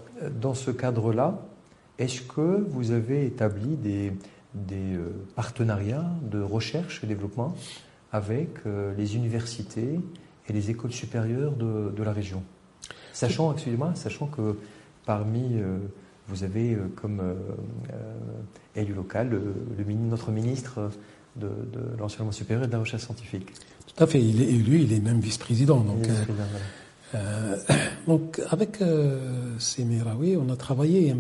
dans 0.41 0.55
ce 0.55 0.71
cadre-là, 0.71 1.41
est-ce 1.99 2.23
que 2.23 2.65
vous 2.71 2.93
avez 2.93 3.27
établi 3.27 3.77
des, 3.77 4.13
des 4.55 4.95
euh, 4.95 5.13
partenariats 5.37 6.11
de 6.23 6.41
recherche 6.41 7.03
et 7.05 7.07
développement 7.07 7.55
avec 8.13 8.49
euh, 8.67 8.95
les 8.97 9.17
universités 9.17 10.01
et 10.49 10.53
les 10.53 10.71
écoles 10.71 10.93
supérieures 10.93 11.53
de, 11.53 11.93
de 11.97 12.03
la 12.03 12.13
région 12.13 12.43
Sachant, 13.13 13.53
excusez-moi, 13.53 13.93
sachant 13.95 14.27
que 14.27 14.57
parmi 15.05 15.55
euh, 15.55 15.79
vous 16.29 16.45
avez 16.45 16.79
comme 16.95 17.21
élu 18.77 18.95
local 18.95 19.29
le, 19.29 19.85
notre 19.95 20.31
ministre 20.31 20.91
de, 21.37 21.49
de 21.49 21.99
l'enseignement 21.99 22.33
supérieur 22.33 22.65
et 22.65 22.67
de 22.69 22.73
la 22.73 22.79
recherche 22.79 23.03
scientifique. 23.03 23.49
Tout 23.87 24.05
à 24.05 24.07
fait, 24.07 24.23
il 24.23 24.41
est 24.41 24.47
élu, 24.47 24.83
il 24.83 24.93
est 24.93 25.01
même 25.01 25.19
vice-président. 25.19 25.81
Donc, 25.81 26.07
euh, 27.15 27.57
donc 28.07 28.41
avec 28.49 28.79
Semiraoui, 29.59 30.37
on 30.37 30.49
a 30.51 30.57
travaillé 30.57 31.17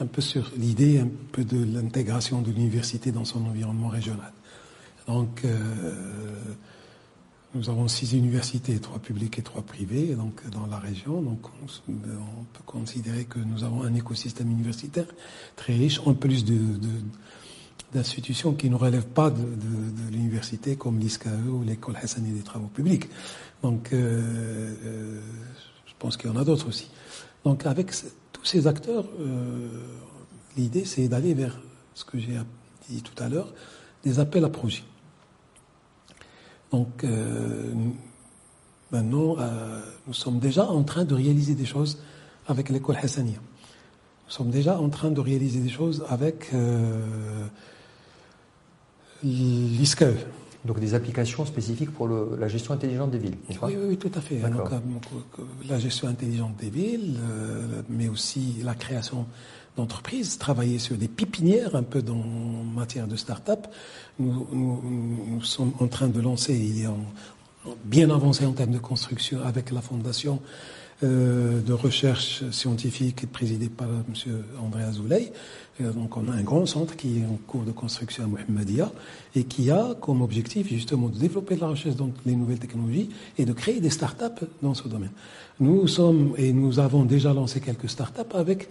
un, 0.00 0.06
peu 0.06 0.20
sur 0.20 0.50
l'idée 0.56 0.98
un 0.98 1.08
peu 1.32 1.44
de 1.44 1.64
l'intégration 1.64 2.42
de 2.42 2.50
l'université 2.50 3.12
dans 3.12 3.24
son 3.24 3.44
environnement 3.46 3.88
régional. 3.88 4.32
Donc, 5.06 5.42
euh, 5.44 5.54
nous 7.54 7.70
avons 7.70 7.86
six 7.86 8.12
universités, 8.14 8.78
trois 8.78 8.98
publiques 8.98 9.38
et 9.38 9.42
trois 9.42 9.62
privées, 9.62 10.14
donc 10.14 10.48
dans 10.50 10.66
la 10.66 10.78
région. 10.78 11.22
Donc, 11.22 11.40
on, 11.88 12.44
peut 12.52 12.62
considérer 12.66 13.24
que 13.24 13.38
nous 13.38 13.62
avons 13.62 13.82
un 13.82 13.94
écosystème 13.94 14.50
universitaire 14.50 15.06
très 15.54 15.74
riche, 15.74 16.00
en 16.04 16.14
plus 16.14 16.44
de, 16.44 16.58
d'institutions 17.92 18.54
qui 18.54 18.68
ne 18.68 18.74
relèvent 18.74 19.06
pas 19.06 19.30
de, 19.30 19.42
l'université 20.10 20.76
comme 20.76 20.98
l'ISCAE 20.98 21.30
ou 21.48 21.62
l'école 21.62 21.96
Hassani 21.96 22.32
des 22.32 22.42
travaux 22.42 22.66
publics. 22.66 23.08
Donc, 23.62 23.92
euh, 23.92 24.74
euh, 24.84 25.20
je 25.86 25.92
pense 25.98 26.16
qu'il 26.16 26.28
y 26.30 26.32
en 26.32 26.36
a 26.36 26.44
d'autres 26.44 26.68
aussi. 26.68 26.90
Donc, 27.44 27.66
avec 27.66 27.92
tous 28.44 28.50
ces 28.50 28.66
acteurs, 28.66 29.06
euh, 29.20 29.68
l'idée, 30.54 30.84
c'est 30.84 31.08
d'aller 31.08 31.32
vers 31.32 31.58
ce 31.94 32.04
que 32.04 32.18
j'ai 32.18 32.38
dit 32.90 33.00
tout 33.00 33.22
à 33.22 33.30
l'heure, 33.30 33.54
des 34.02 34.20
appels 34.20 34.44
à 34.44 34.50
projets. 34.50 34.84
Donc, 36.70 37.06
maintenant, 38.90 39.36
nous 40.08 40.12
sommes 40.12 40.40
déjà 40.40 40.66
en 40.66 40.82
train 40.82 41.04
de 41.04 41.14
réaliser 41.14 41.54
des 41.54 41.64
choses 41.64 42.02
avec 42.48 42.68
l'école 42.68 42.96
Hassania. 42.96 43.38
Nous 44.26 44.32
sommes 44.32 44.50
déjà 44.50 44.80
en 44.80 44.88
train 44.88 45.12
de 45.12 45.20
réaliser 45.20 45.60
des 45.60 45.68
choses 45.70 46.04
avec 46.08 46.50
l'ISCAE. 49.22 50.16
Donc 50.64 50.80
des 50.80 50.94
applications 50.94 51.44
spécifiques 51.44 51.90
pour 51.90 52.08
la 52.08 52.48
gestion 52.48 52.72
intelligente 52.72 53.10
des 53.10 53.18
villes, 53.18 53.36
oui, 53.62 53.76
oui, 53.76 53.96
tout 53.98 54.10
à 54.14 54.20
fait. 54.22 54.36
Donc, 54.36 54.72
euh, 54.72 54.76
euh, 55.38 55.42
la 55.68 55.78
gestion 55.78 56.08
intelligente 56.08 56.56
des 56.56 56.70
villes, 56.70 57.18
euh, 57.22 57.82
mais 57.90 58.08
aussi 58.08 58.56
la 58.62 58.74
création 58.74 59.26
d'entreprises, 59.76 60.38
travailler 60.38 60.78
sur 60.78 60.96
des 60.96 61.08
pipinières 61.08 61.76
un 61.76 61.82
peu 61.82 62.00
dans 62.00 62.14
matière 62.14 63.06
de 63.06 63.16
start-up. 63.16 63.66
Nous, 64.18 64.46
nous, 64.52 65.42
sommes 65.42 65.72
en 65.80 65.86
train 65.88 66.08
de 66.08 66.20
lancer, 66.20 66.54
il 66.54 66.84
est 66.84 66.88
bien 67.84 68.08
avancé 68.08 68.46
en 68.46 68.52
termes 68.52 68.72
de 68.72 68.78
construction 68.78 69.40
avec 69.44 69.70
la 69.70 69.82
fondation 69.82 70.40
euh, 71.02 71.60
de 71.60 71.72
recherche 71.72 72.48
scientifique 72.50 73.30
présidé 73.30 73.68
par 73.68 73.88
M. 73.88 74.44
André 74.62 74.84
Azoulay. 74.84 75.32
Euh, 75.80 75.92
donc 75.92 76.16
on 76.16 76.28
a 76.28 76.32
un 76.32 76.42
grand 76.42 76.66
centre 76.66 76.96
qui 76.96 77.20
est 77.20 77.24
en 77.24 77.38
cours 77.46 77.64
de 77.64 77.72
construction 77.72 78.24
à 78.24 78.26
Mohamedia 78.26 78.92
et 79.34 79.44
qui 79.44 79.70
a 79.70 79.94
comme 80.00 80.22
objectif 80.22 80.68
justement 80.68 81.08
de 81.08 81.18
développer 81.18 81.56
la 81.56 81.68
recherche 81.68 81.96
dans 81.96 82.10
les 82.26 82.36
nouvelles 82.36 82.58
technologies 82.58 83.10
et 83.38 83.44
de 83.44 83.52
créer 83.52 83.80
des 83.80 83.90
start-up 83.90 84.40
dans 84.62 84.74
ce 84.74 84.86
domaine. 84.88 85.12
Nous 85.60 85.86
sommes 85.88 86.34
et 86.36 86.52
nous 86.52 86.78
avons 86.78 87.04
déjà 87.04 87.32
lancé 87.32 87.60
quelques 87.60 87.90
start-up 87.90 88.34
avec 88.34 88.68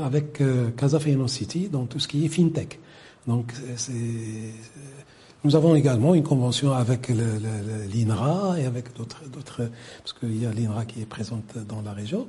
avec 0.00 0.40
euh, 0.40 0.70
Casa 0.70 0.98
Finance 0.98 1.32
City 1.32 1.68
dans 1.68 1.84
tout 1.84 1.98
ce 1.98 2.08
qui 2.08 2.24
est 2.24 2.28
fintech. 2.28 2.78
Donc 3.26 3.52
c'est 3.76 3.92
nous 5.44 5.56
avons 5.56 5.74
également 5.74 6.14
une 6.14 6.22
convention 6.22 6.72
avec 6.72 7.08
l'INRA 7.08 8.60
et 8.60 8.64
avec 8.64 8.94
d'autres, 8.96 9.24
d'autres, 9.28 9.62
parce 9.98 10.12
qu'il 10.12 10.40
y 10.40 10.46
a 10.46 10.52
l'INRA 10.52 10.84
qui 10.84 11.02
est 11.02 11.06
présente 11.06 11.58
dans 11.68 11.82
la 11.82 11.92
région. 11.92 12.28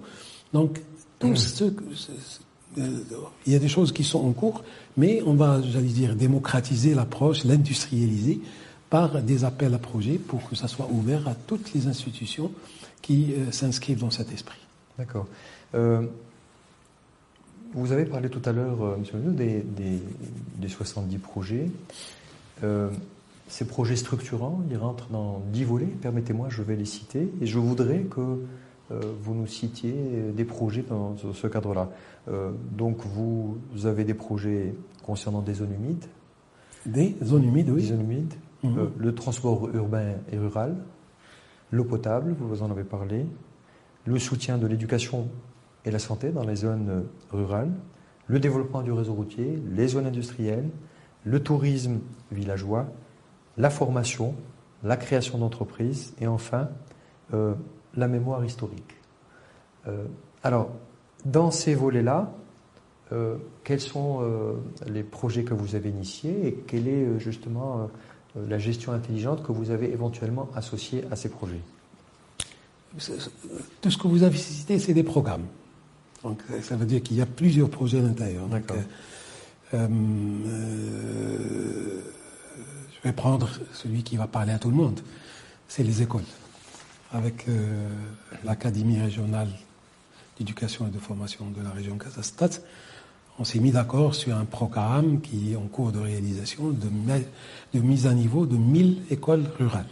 Donc, 0.52 0.82
tout 1.20 1.36
ce, 1.36 1.66
euh, 1.66 1.72
il 2.78 3.54
y 3.54 3.56
a 3.56 3.60
des 3.60 3.68
choses 3.68 3.92
qui 3.92 4.04
sont 4.04 4.26
en 4.26 4.32
cours, 4.32 4.64
mais 4.98 5.22
on 5.26 5.34
va, 5.34 5.62
j'allais 5.62 5.88
dire, 5.88 6.16
démocratiser 6.16 6.94
l'approche, 6.94 7.44
l'industrialiser 7.44 8.42
par 8.90 9.22
des 9.22 9.44
appels 9.44 9.74
à 9.74 9.80
projets 9.80 10.18
pour 10.18 10.48
que 10.50 10.56
ça 10.56 10.68
soit 10.68 10.88
ouvert 10.92 11.28
à 11.28 11.36
toutes 11.36 11.74
les 11.74 11.88
institutions 11.88 12.52
qui 13.02 13.34
euh, 13.34 13.52
s'inscrivent 13.52 14.00
dans 14.00 14.12
cet 14.12 14.32
esprit. 14.32 14.60
D'accord. 14.98 15.28
Euh, 15.76 16.06
vous 17.74 17.92
avez 17.92 18.06
parlé 18.06 18.30
tout 18.30 18.42
à 18.46 18.52
l'heure, 18.52 18.98
Monsieur 19.00 19.16
M. 19.16 19.36
des, 19.36 19.62
des, 19.62 20.00
des 20.58 20.68
70 20.68 21.18
projets. 21.18 21.72
Euh, 22.64 22.90
ces 23.48 23.66
projets 23.66 23.96
structurants, 23.96 24.62
ils 24.70 24.78
rentrent 24.78 25.08
dans 25.10 25.42
dix 25.52 25.64
volets, 25.64 25.86
permettez-moi, 25.86 26.48
je 26.50 26.62
vais 26.62 26.76
les 26.76 26.86
citer, 26.86 27.30
et 27.42 27.46
je 27.46 27.60
voudrais 27.60 28.02
que 28.02 28.22
euh, 28.22 28.46
vous 28.90 29.34
nous 29.34 29.48
citiez 29.48 29.94
des 30.36 30.46
projets 30.46 30.84
dans 30.88 31.16
ce 31.18 31.48
cadre-là. 31.48 31.90
Euh, 32.30 32.52
donc 32.72 32.98
vous 33.06 33.58
avez 33.86 34.04
des 34.04 34.14
projets 34.14 34.76
concernant 35.04 35.42
des 35.42 35.56
zones 35.56 35.74
humides. 35.74 36.06
Des 36.86 37.16
zones 37.24 37.44
humides, 37.44 37.70
oui. 37.70 37.82
Des 37.82 37.88
zones 37.88 38.02
humides. 38.02 38.34
Mhm. 38.64 38.92
le 38.98 39.14
transport 39.14 39.68
urbain 39.76 40.14
et 40.32 40.38
rural, 40.38 40.78
l'eau 41.72 41.84
potable, 41.84 42.34
vous 42.40 42.64
en 42.64 42.72
avez 42.72 42.86
parlé, 42.86 43.26
le 44.06 44.18
soutien 44.20 44.58
de 44.58 44.66
l'éducation 44.68 45.28
et 45.84 45.92
la 45.92 46.00
santé 46.00 46.30
dans 46.30 46.46
les 46.46 46.56
zones 46.56 47.04
rurales, 47.30 47.74
le 48.28 48.40
développement 48.40 48.82
du 48.82 48.94
réseau 48.94 49.14
routier, 49.16 49.62
les 49.70 49.90
zones 49.90 50.06
industrielles, 50.06 50.70
le 51.26 51.44
tourisme 51.44 52.00
villageois, 52.32 52.88
la 53.58 53.70
formation, 53.70 54.34
la 54.82 54.96
création 54.96 55.38
d'entreprises 55.38 56.14
et 56.22 56.28
enfin 56.28 56.70
euh, 57.34 57.56
la 57.96 58.08
mémoire 58.08 58.44
historique. 58.44 58.96
Euh, 59.88 60.06
alors, 60.44 60.70
dans 61.26 61.52
ces 61.52 61.76
volets-là, 61.76 62.34
euh, 63.12 63.38
quels 63.64 63.82
sont 63.82 64.22
les 64.88 65.04
projets 65.04 65.44
que 65.44 65.54
vous 65.54 65.76
avez 65.76 65.90
initiés 65.90 66.48
et 66.48 66.54
quelle 66.68 66.88
est 66.88 67.20
justement 67.20 67.90
la 68.36 68.58
gestion 68.58 68.92
intelligente 68.92 69.44
que 69.44 69.52
vous 69.52 69.72
avez 69.72 69.92
éventuellement 69.92 70.50
associée 70.56 71.06
à 71.12 71.16
ces 71.16 71.30
projets? 71.30 71.62
Tout 73.82 73.92
ce 73.92 73.98
que 73.98 74.08
vous 74.08 74.24
avez 74.24 74.38
cité, 74.38 74.80
c'est 74.80 74.94
des 74.94 75.04
programmes. 75.04 75.46
Donc, 76.24 76.42
ça 76.62 76.76
veut 76.76 76.86
dire 76.86 77.04
qu'il 77.04 77.18
y 77.18 77.22
a 77.22 77.26
plusieurs 77.26 77.70
projets 77.70 78.00
à 78.00 78.04
l'intérieur. 78.04 78.48
D'accord. 78.48 78.78
Euh, 79.74 79.88
euh, 80.48 82.02
je 82.92 83.08
vais 83.08 83.14
prendre 83.14 83.50
celui 83.74 84.04
qui 84.04 84.18
va 84.18 84.28
parler 84.28 84.54
à 84.54 84.60
tout 84.60 84.70
le 84.70 84.76
monde. 84.76 85.00
C'est 85.68 85.84
les 85.84 86.02
écoles. 86.02 86.22
Avec 87.14 87.48
euh, 87.48 87.88
l'Académie 88.44 89.00
régionale 89.00 89.48
d'éducation 90.38 90.88
et 90.88 90.90
de 90.90 90.98
formation 90.98 91.46
de 91.52 91.62
la 91.62 91.70
région 91.70 91.98
Kazastat, 91.98 92.60
on 93.40 93.44
s'est 93.44 93.60
mis 93.60 93.72
d'accord 93.72 94.14
sur 94.14 94.36
un 94.36 94.46
programme 94.46 95.22
qui 95.22 95.54
est 95.54 95.56
en 95.56 95.68
cours 95.68 95.92
de 95.92 96.00
réalisation 96.00 96.70
de, 96.70 97.80
mise 97.80 98.08
à 98.08 98.14
niveau 98.14 98.46
de 98.46 98.58
1000 98.58 99.04
écoles 99.10 99.46
rurales. 99.58 99.88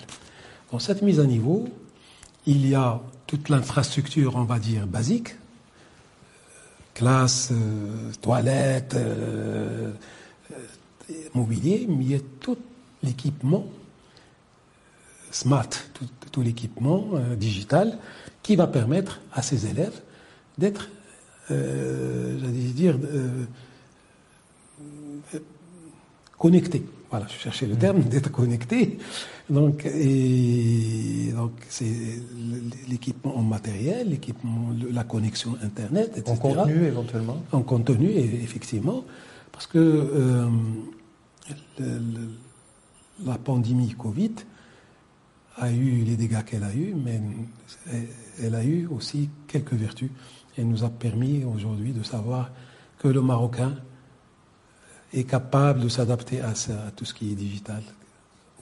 Dans 0.71 0.79
cette 0.79 1.01
mise 1.01 1.19
à 1.19 1.25
niveau, 1.25 1.67
il 2.45 2.67
y 2.67 2.75
a 2.75 3.01
toute 3.25 3.49
l'infrastructure, 3.49 4.35
on 4.35 4.43
va 4.43 4.59
dire, 4.59 4.85
basique, 4.85 5.35
classe, 6.93 7.49
euh, 7.51 8.11
toilettes, 8.21 8.95
euh, 8.95 9.91
euh, 10.51 11.13
mobilier, 11.33 11.87
mais 11.89 12.03
il 12.03 12.11
y 12.11 12.15
a 12.15 12.19
tout 12.39 12.57
l'équipement 13.03 13.65
smart, 15.31 15.69
tout, 16.31 16.41
l'équipement 16.41 17.09
digital 17.37 17.97
qui 18.41 18.55
va 18.55 18.67
permettre 18.67 19.19
à 19.33 19.41
ces 19.41 19.67
élèves 19.67 19.99
d'être, 20.57 20.87
j'allais 21.49 22.71
dire, 22.73 22.97
connectés. 26.37 26.83
voilà, 27.09 27.27
je 27.27 27.37
cherchais 27.37 27.67
le 27.67 27.75
terme, 27.75 28.01
d'être 28.01 28.31
connecté. 28.31 28.97
Donc, 29.49 29.85
et, 29.85 31.31
donc 31.35 31.51
c'est 31.69 31.93
l'équipement 32.89 33.37
en 33.37 33.43
matériel, 33.43 34.09
l'équipement, 34.09 34.69
la 34.91 35.03
connexion 35.03 35.57
Internet, 35.61 36.13
etc. 36.15 36.31
En 36.31 36.37
contenu 36.37 36.85
éventuellement 36.85 37.43
En 37.51 37.61
contenu, 37.61 38.09
effectivement. 38.47 39.03
Parce 39.51 39.67
que 39.67 39.77
euh, 39.77 40.47
la 43.25 43.37
pandémie 43.37 43.93
Covid 43.93 44.31
a 45.61 45.71
eu 45.71 46.03
les 46.03 46.17
dégâts 46.17 46.43
qu'elle 46.43 46.63
a 46.63 46.73
eu, 46.73 46.95
mais 46.95 47.21
elle 48.41 48.55
a 48.55 48.63
eu 48.63 48.87
aussi 48.87 49.29
quelques 49.47 49.73
vertus. 49.73 50.09
Elle 50.57 50.67
nous 50.67 50.83
a 50.83 50.89
permis 50.89 51.45
aujourd'hui 51.45 51.93
de 51.93 52.01
savoir 52.01 52.49
que 52.97 53.07
le 53.07 53.21
Marocain 53.21 53.75
est 55.13 55.23
capable 55.23 55.81
de 55.81 55.87
s'adapter 55.87 56.41
à, 56.41 56.53
tout 56.95 57.05
ce 57.05 57.13
qui 57.13 57.31
est 57.31 57.35
digital, 57.35 57.83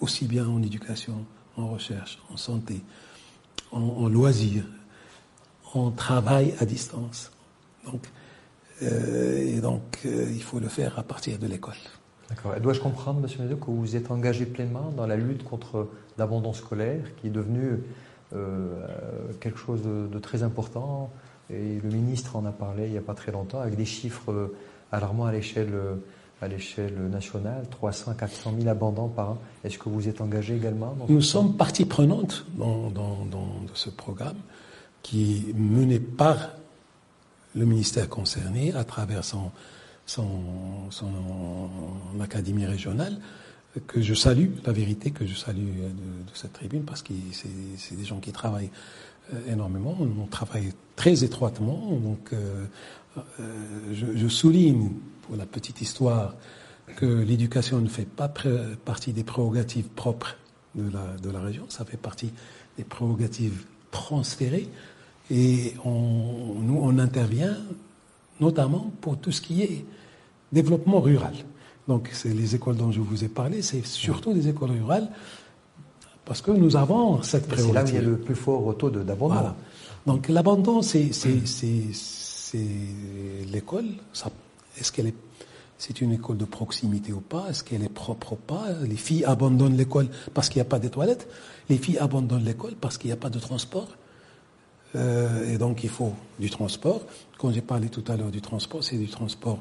aussi 0.02 0.26
bien 0.26 0.46
en 0.46 0.62
éducation, 0.62 1.26
en 1.56 1.70
recherche, 1.70 2.20
en 2.34 2.38
santé, 2.38 2.82
en, 3.72 4.10
loisirs, 4.10 4.66
en 5.74 5.92
travail 5.92 6.54
à 6.60 6.66
distance. 6.66 7.32
Donc, 7.86 8.10
euh, 8.82 9.38
et 9.38 9.62
donc, 9.62 10.00
euh, 10.06 10.30
il 10.34 10.44
faut 10.44 10.60
le 10.60 10.68
faire 10.68 11.00
à 11.00 11.04
partir 11.04 11.40
de 11.40 11.48
l'école. 11.48 11.76
D'accord. 12.30 12.60
Dois-je 12.60 12.82
comprendre, 12.82 13.22
Monsieur 13.22 13.42
Médou, 13.42 13.58
que 13.58 13.72
vous 13.72 13.96
êtes 13.96 14.12
engagé 14.12 14.46
pleinement 14.46 14.92
dans 14.96 15.08
la 15.08 15.16
lutte 15.16 15.44
contre 15.44 15.88
l'abandon 16.20 16.54
scolaire, 16.54 17.16
qui 17.18 17.28
est 17.28 17.32
devenu 17.32 17.80
euh, 18.36 18.68
quelque 19.40 19.58
chose 19.58 19.82
de, 19.84 20.20
très 20.20 20.44
important. 20.44 21.10
Et 21.50 21.80
le 21.82 21.90
ministre 21.90 22.36
en 22.36 22.46
a 22.46 22.52
parlé 22.52 22.86
il 22.86 22.92
n'y 22.92 22.98
a 22.98 23.02
pas 23.02 23.16
très 23.16 23.32
longtemps, 23.32 23.60
avec 23.60 23.76
des 23.76 23.86
chiffres 23.86 24.54
alarmants 24.92 25.26
à 25.26 25.32
l'échelle 25.32 25.74
à 26.42 26.48
l'échelle 26.48 26.96
nationale, 27.10 27.66
300 27.70 28.14
400 28.14 28.54
000 28.58 28.70
abandons 28.70 29.10
par 29.10 29.32
an. 29.32 29.38
Est-ce 29.64 29.78
que 29.78 29.90
vous 29.90 30.08
êtes 30.08 30.22
engagé 30.22 30.56
également 30.56 30.96
Nous 31.10 31.22
sommes 31.22 31.58
partie 31.58 31.86
prenante 31.86 32.46
dans, 32.56 32.92
ce 33.74 33.90
programme 33.90 34.38
qui 35.04 35.50
est 35.50 35.54
mené 35.54 36.00
par 36.00 36.52
le 37.56 37.66
ministère 37.66 38.10
concerné 38.10 38.74
à 38.74 38.84
travers 38.84 39.24
son, 39.24 39.52
son, 40.06 40.30
académie 42.22 42.66
régionale, 42.66 43.18
que 43.88 44.02
je 44.02 44.14
salue, 44.14 44.50
la 44.66 44.74
vérité 44.74 45.12
que 45.12 45.26
je 45.26 45.36
salue 45.36 45.60
de, 45.60 46.34
cette 46.34 46.54
tribune, 46.54 46.84
parce 46.84 47.02
que 47.02 47.14
c'est 47.34 47.96
des 47.96 48.06
gens 48.06 48.20
qui 48.20 48.32
travaillent 48.32 48.72
euh, 49.34 49.54
énormément, 49.54 49.96
on 50.00 50.26
travaille 50.26 50.74
très 50.96 51.24
étroitement, 51.24 52.00
donc 52.02 52.34
euh, 52.34 52.66
euh, 53.40 53.94
je, 53.94 54.28
souligne, 54.28 54.92
pour 55.24 55.36
la 55.36 55.46
petite 55.46 55.82
histoire, 55.82 56.36
que 56.96 57.06
l'éducation 57.06 57.80
ne 57.80 57.88
fait 57.88 58.08
pas 58.08 58.32
partie 58.86 59.14
des 59.14 59.24
prérogatives 59.24 59.90
propres 59.90 60.36
de 60.76 60.92
la, 60.92 61.16
de 61.22 61.30
la 61.30 61.40
région, 61.40 61.66
ça 61.70 61.86
fait 61.86 61.98
partie 61.98 62.32
des 62.78 62.84
prérogatives 62.84 63.66
transférées. 63.92 64.68
Et 65.32 65.76
nous, 65.86 66.80
on 66.82 66.98
intervient 66.98 67.56
notamment 68.40 68.92
pour 69.02 69.18
tout 69.18 69.32
ce 69.32 69.42
qui 69.42 69.62
est 69.62 69.86
développement 70.52 71.00
rural. 71.02 71.34
Donc, 71.90 72.10
c'est 72.14 72.30
les 72.30 72.54
écoles 72.54 72.78
dont 72.78 72.92
je 72.92 73.02
vous 73.02 73.24
ai 73.24 73.28
parlé, 73.28 73.64
c'est 73.64 73.84
surtout 73.86 74.32
des 74.32 74.48
écoles 74.48 74.72
rurales, 74.72 75.10
parce 76.24 76.42
que 76.44 76.52
nous 76.52 76.76
avons 76.76 77.24
cette 77.24 77.48
prérogative. 77.48 77.74
C'est 77.74 77.74
là 77.74 77.84
où 77.84 77.88
il 77.88 77.96
y 77.96 77.98
a 77.98 78.10
le 78.12 78.18
plus 78.20 78.36
fort 78.36 78.78
taux 78.78 78.92
d'abandon. 78.92 79.54
Donc, 80.06 80.30
l'abandon, 80.30 80.84
c'est 80.84 81.12
c'est 81.12 82.68
l'école. 83.52 83.88
Est-ce 84.80 84.92
qu'elle 84.92 85.08
est 85.08 85.16
c'est 85.80 86.02
une 86.02 86.12
école 86.12 86.38
de 86.38 86.46
proximité 86.46 87.12
ou 87.12 87.22
pas? 87.22 87.48
Est-ce 87.50 87.64
qu'elle 87.64 87.84
est 87.84 87.96
propre 88.04 88.34
ou 88.34 88.36
pas? 88.36 88.66
Les 88.84 88.98
filles 88.98 89.26
abandonnent 89.26 89.78
l'école 89.78 90.10
parce 90.36 90.50
qu'il 90.50 90.58
n'y 90.58 90.68
a 90.68 90.72
pas 90.76 90.80
de 90.80 90.90
toilettes. 90.90 91.28
Les 91.70 91.78
filles 91.78 91.98
abandonnent 91.98 92.44
l'école 92.44 92.76
parce 92.80 92.98
qu'il 92.98 93.08
n'y 93.08 93.14
a 93.14 93.22
pas 93.26 93.30
de 93.32 93.40
transport. 93.40 93.88
Euh, 94.96 95.52
et 95.52 95.58
donc 95.58 95.84
il 95.84 95.90
faut 95.90 96.14
du 96.38 96.50
transport. 96.50 97.02
Quand 97.40 97.52
j'ai 97.52 97.62
parlé 97.62 97.88
tout 97.90 98.04
à 98.10 98.18
l'heure 98.18 98.30
du 98.30 98.42
transport, 98.42 98.84
c'est 98.84 98.98
du 98.98 99.08
transport 99.08 99.60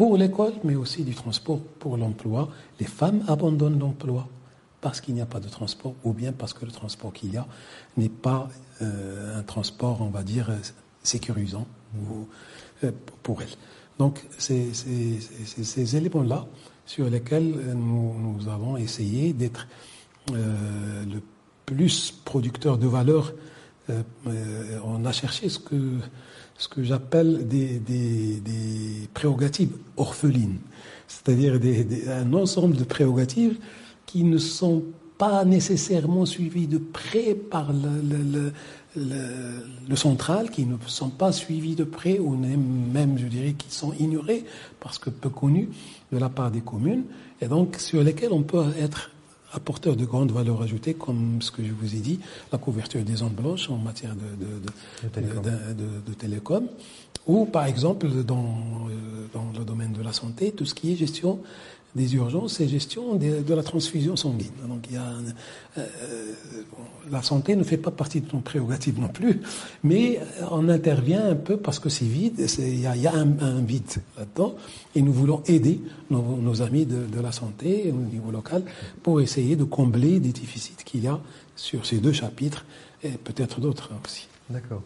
pour 0.00 0.16
l'école, 0.16 0.54
mais 0.64 0.76
aussi 0.76 1.04
du 1.04 1.14
transport 1.14 1.60
pour 1.78 1.98
l'emploi. 1.98 2.48
Les 2.78 2.86
femmes 2.86 3.22
abandonnent 3.28 3.78
l'emploi 3.78 4.26
parce 4.80 4.98
qu'il 4.98 5.12
n'y 5.12 5.20
a 5.20 5.26
pas 5.26 5.40
de 5.40 5.48
transport, 5.50 5.94
ou 6.04 6.14
bien 6.14 6.32
parce 6.32 6.54
que 6.54 6.64
le 6.64 6.72
transport 6.72 7.12
qu'il 7.12 7.34
y 7.34 7.36
a 7.36 7.46
n'est 7.98 8.08
pas 8.08 8.48
euh, 8.80 9.38
un 9.38 9.42
transport, 9.42 10.00
on 10.00 10.08
va 10.08 10.22
dire, 10.22 10.50
sécurisant 11.02 11.66
euh, 12.82 12.92
pour 13.22 13.42
elle. 13.42 13.50
Donc, 13.98 14.24
c'est 14.38 14.72
ces 14.72 15.96
éléments-là 15.96 16.46
sur 16.86 17.10
lesquels 17.10 17.52
nous, 17.74 18.48
avons 18.48 18.78
essayé 18.78 19.34
d'être 19.34 19.68
euh, 20.32 21.04
le 21.04 21.20
plus 21.66 22.10
producteur 22.24 22.78
de 22.78 22.86
valeur. 22.86 23.34
Euh, 23.90 24.78
on 24.84 25.04
a 25.04 25.12
cherché 25.12 25.48
ce 25.48 25.58
que, 25.58 25.98
ce 26.58 26.68
que 26.68 26.82
j'appelle 26.82 27.46
des, 27.46 27.78
des, 27.78 29.08
prérogatives 29.14 29.72
orphelines, 29.96 30.58
c'est-à-dire 31.08 31.58
un 32.08 32.32
ensemble 32.32 32.76
de 32.76 32.84
prérogatives 32.84 33.58
qui 34.06 34.24
ne 34.24 34.38
sont 34.38 34.84
pas 35.18 35.44
nécessairement 35.44 36.24
suivies 36.24 36.66
de 36.66 36.78
près 36.78 37.34
par 37.34 37.72
le, 37.72 38.52
le, 38.96 39.96
central, 39.96 40.50
qui 40.50 40.64
ne 40.64 40.76
sont 40.86 41.10
pas 41.10 41.32
suivis 41.32 41.74
de 41.74 41.84
près, 41.84 42.18
ou 42.18 42.36
même, 42.36 43.18
je 43.18 43.26
dirais, 43.26 43.52
qui 43.52 43.70
sont 43.70 43.92
ignorés, 43.98 44.44
parce 44.80 44.98
que 44.98 45.10
peu 45.10 45.28
connus 45.28 45.68
de 46.12 46.18
la 46.18 46.28
part 46.28 46.50
des 46.50 46.62
communes, 46.62 47.04
et 47.40 47.46
donc 47.46 47.76
sur 47.76 48.02
lesquels 48.02 48.32
on 48.32 48.42
peut 48.42 48.64
être 48.78 49.10
apporteur 49.52 49.96
de 49.96 50.04
grandes 50.04 50.32
valeurs 50.32 50.62
ajoutées, 50.62 50.94
comme 50.94 51.42
ce 51.42 51.50
que 51.50 51.64
je 51.64 51.72
vous 51.72 51.94
ai 51.94 51.98
dit, 51.98 52.20
la 52.52 52.58
couverture 52.58 53.02
des 53.02 53.22
ondes 53.22 53.34
blanches 53.34 53.70
en 53.70 53.76
matière 53.76 54.14
de, 54.14 55.10
de, 55.10 56.14
télécom. 56.14 56.66
ou 57.26 57.46
par 57.46 57.66
exemple 57.66 58.08
dans, 58.24 58.88
euh, 58.88 59.26
dans 59.32 59.52
le 59.58 59.64
domaine 59.64 59.92
de 59.92 60.02
la 60.02 60.12
santé, 60.12 60.52
tout 60.52 60.64
ce 60.64 60.74
qui 60.74 60.92
est 60.92 60.96
gestion 60.96 61.40
des 61.94 62.14
urgences 62.14 62.60
et 62.60 62.68
gestion 62.68 63.16
de, 63.16 63.54
la 63.54 63.62
transfusion 63.62 64.16
sanguine. 64.16 64.52
Donc 64.68 64.86
il 64.88 64.94
y 64.94 64.96
a, 64.96 65.12
euh, 65.78 65.86
la 67.10 67.22
santé 67.22 67.56
ne 67.56 67.64
fait 67.64 67.76
pas 67.76 67.90
partie 67.90 68.20
de 68.20 68.32
nos 68.32 68.40
prérogatives 68.40 69.00
non 69.00 69.08
plus, 69.08 69.40
mais 69.82 70.20
on 70.50 70.68
intervient 70.68 71.30
un 71.30 71.34
peu 71.34 71.56
parce 71.56 71.78
que 71.78 71.88
c'est 71.88 72.04
vide, 72.04 72.46
il 72.58 72.80
y 72.80 72.86
a, 72.86 73.12
un, 73.12 73.60
vide 73.60 73.90
là-dedans, 74.16 74.54
et 74.94 75.02
nous 75.02 75.12
voulons 75.12 75.42
aider 75.46 75.80
nos, 76.10 76.62
amis 76.62 76.86
de, 76.86 77.20
la 77.20 77.32
santé 77.32 77.92
au 77.92 78.12
niveau 78.12 78.30
local 78.30 78.62
pour 79.02 79.20
essayer 79.20 79.56
de 79.56 79.64
combler 79.64 80.20
des 80.20 80.32
déficits 80.32 80.84
qu'il 80.84 81.04
y 81.04 81.08
a 81.08 81.20
sur 81.56 81.86
ces 81.86 81.98
deux 81.98 82.12
chapitres 82.12 82.64
et 83.02 83.10
peut-être 83.10 83.60
d'autres 83.60 83.90
aussi. 84.04 84.28
D'accord. 84.48 84.82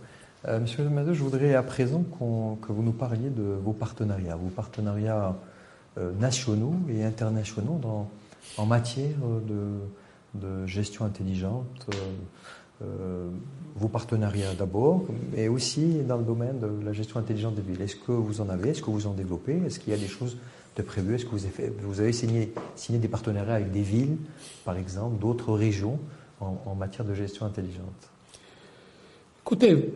Euh, 0.46 0.61
Monsieur 0.61 0.84
Madeux, 0.88 1.14
je 1.14 1.22
voudrais 1.22 1.55
à 1.55 1.62
présent 1.62 2.02
que 2.02 2.72
vous 2.72 2.82
nous 2.82 2.92
parliez 2.92 3.30
de 3.30 3.42
vos 3.42 3.72
partenariats, 3.72 4.36
vos 4.36 4.50
partenariats 4.50 5.34
nationaux 6.18 6.74
et 6.88 7.05
internationaux 7.05 7.78
dans, 7.80 8.09
en 8.57 8.66
matière 8.66 9.16
de, 9.47 10.66
gestion 10.66 11.05
intelligente, 11.05 11.86
euh, 11.88 12.82
euh, 12.82 13.28
vos 13.76 13.88
partenariats 13.88 14.55
d'abord, 14.55 15.05
mais 15.32 15.47
aussi 15.49 16.01
dans 16.07 16.16
le 16.16 16.24
domaine 16.24 16.59
de 16.59 16.84
la 16.84 16.92
gestion 16.92 17.20
intelligente 17.20 17.55
des 17.55 17.62
villes. 17.62 17.80
Est-ce 17.82 17.97
que 17.97 18.12
vous 18.12 18.40
en 18.40 18.49
avez? 18.49 18.70
Est-ce 18.70 18.82
que 18.82 18.90
vous 18.90 19.07
en 19.07 19.12
développez? 19.12 19.61
Est-ce 19.66 19.78
qu'il 19.78 19.92
y 19.92 19.97
a 19.97 19.99
des 19.99 20.09
choses 20.09 20.36
de 20.76 20.82
prévues? 20.82 21.14
Est-ce 21.14 21.24
que 21.24 21.36
vous 21.82 22.01
avez, 22.01 22.12
signé, 22.12 22.53
signé, 22.74 22.99
des 22.99 23.09
partenariats 23.09 23.55
avec 23.55 23.70
des 23.70 23.82
villes, 23.82 24.16
par 24.64 24.76
exemple, 24.76 25.20
d'autres 25.20 25.53
régions 25.53 25.99
en 26.40 26.74
matière 26.74 27.07
de 27.07 27.14
gestion 27.14 27.47
intelligente? 27.47 28.11
Écoutez, 29.42 29.92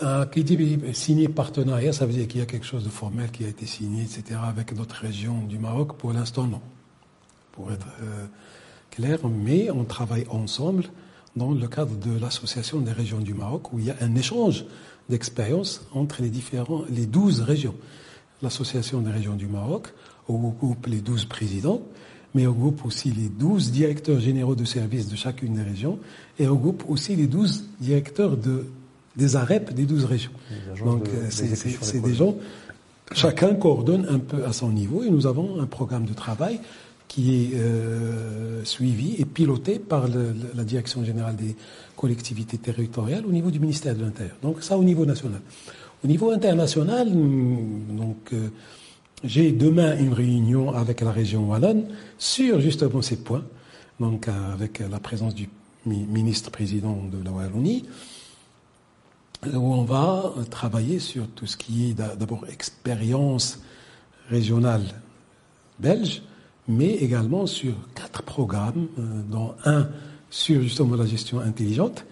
un 0.00 0.26
qui 0.26 0.44
dit 0.44 0.78
signé 0.92 1.28
partenariat, 1.28 1.92
ça 1.92 2.06
veut 2.06 2.12
dire 2.12 2.26
qu'il 2.26 2.40
y 2.40 2.42
a 2.42 2.46
quelque 2.46 2.66
chose 2.66 2.84
de 2.84 2.88
formel 2.88 3.30
qui 3.30 3.44
a 3.44 3.48
été 3.48 3.66
signé, 3.66 4.02
etc., 4.02 4.40
avec 4.42 4.74
d'autres 4.74 4.96
régions 4.96 5.40
du 5.42 5.58
Maroc. 5.58 5.96
Pour 5.96 6.12
l'instant, 6.12 6.46
non. 6.46 6.60
Pour 7.52 7.70
être 7.72 7.86
euh, 8.02 8.26
clair, 8.90 9.18
mais 9.28 9.70
on 9.70 9.84
travaille 9.84 10.26
ensemble 10.30 10.84
dans 11.36 11.52
le 11.52 11.68
cadre 11.68 11.96
de 11.96 12.18
l'association 12.18 12.80
des 12.80 12.92
régions 12.92 13.18
du 13.18 13.34
Maroc, 13.34 13.72
où 13.72 13.78
il 13.78 13.86
y 13.86 13.90
a 13.90 13.96
un 14.00 14.14
échange 14.14 14.64
d'expériences 15.08 15.86
entre 15.92 16.22
les 16.22 16.30
différents, 16.30 16.84
les 16.88 17.06
12 17.06 17.42
régions. 17.42 17.74
L'association 18.42 19.00
des 19.00 19.10
régions 19.10 19.34
du 19.34 19.46
Maroc 19.46 19.92
regroupe 20.26 20.86
les 20.86 21.00
12 21.00 21.26
présidents, 21.26 21.82
mais 22.34 22.46
regroupe 22.46 22.84
aussi 22.86 23.10
les 23.10 23.28
12 23.28 23.72
directeurs 23.72 24.20
généraux 24.20 24.54
de 24.54 24.64
services 24.64 25.08
de 25.08 25.16
chacune 25.16 25.54
des 25.54 25.62
régions, 25.62 25.98
et 26.38 26.46
regroupe 26.46 26.84
aussi 26.88 27.14
les 27.16 27.26
12 27.26 27.68
directeurs 27.80 28.36
de 28.36 28.66
des 29.16 29.36
AREP 29.36 29.72
des 29.74 29.84
12 29.84 30.04
régions. 30.04 30.30
Donc 30.84 31.08
euh, 31.08 31.28
c'est 31.30 32.00
des 32.00 32.14
gens, 32.14 32.36
chacun 33.12 33.54
coordonne 33.54 34.06
un 34.08 34.18
peu 34.18 34.44
à 34.44 34.52
son 34.52 34.70
niveau 34.70 35.02
et 35.02 35.10
nous 35.10 35.26
avons 35.26 35.60
un 35.60 35.66
programme 35.66 36.04
de 36.04 36.14
travail 36.14 36.60
qui 37.08 37.34
est 37.34 37.50
euh, 37.56 38.64
suivi 38.64 39.16
et 39.18 39.26
piloté 39.26 39.78
par 39.78 40.06
la 40.08 40.64
Direction 40.64 41.04
générale 41.04 41.36
des 41.36 41.54
collectivités 41.94 42.56
territoriales 42.56 43.26
au 43.26 43.32
niveau 43.32 43.50
du 43.50 43.60
ministère 43.60 43.94
de 43.94 44.02
l'Intérieur. 44.02 44.36
Donc 44.42 44.62
ça 44.62 44.78
au 44.78 44.84
niveau 44.84 45.04
national. 45.04 45.40
Au 46.02 46.08
niveau 46.08 46.30
international, 46.30 47.10
donc, 47.12 48.16
euh, 48.32 48.48
j'ai 49.22 49.52
demain 49.52 49.96
une 49.98 50.14
réunion 50.14 50.72
avec 50.72 51.00
la 51.00 51.12
région 51.12 51.48
Wallonne 51.48 51.84
sur 52.18 52.60
justement 52.60 53.02
ces 53.02 53.16
points, 53.16 53.44
donc 54.00 54.26
avec 54.26 54.80
la 54.80 54.98
présence 54.98 55.34
du 55.34 55.48
ministre-président 55.86 56.98
de 57.12 57.22
la 57.22 57.30
Wallonie, 57.30 57.84
où 59.46 59.74
on 59.74 59.82
va 59.82 60.32
travailler 60.50 60.98
sur 60.98 61.26
tout 61.28 61.46
ce 61.46 61.56
qui 61.56 61.90
est 61.90 61.94
d'abord 61.94 62.46
expérience 62.48 63.60
régionale 64.28 64.82
belge, 65.78 66.22
mais 66.68 66.94
également 66.94 67.46
sur 67.46 67.74
quatre 67.94 68.22
programmes, 68.22 68.86
euh, 68.98 69.02
dont 69.28 69.54
un 69.64 69.88
sur 70.30 70.62
justement 70.62 70.96
la 70.96 71.06
gestion 71.06 71.40
intelligente, 71.40 72.06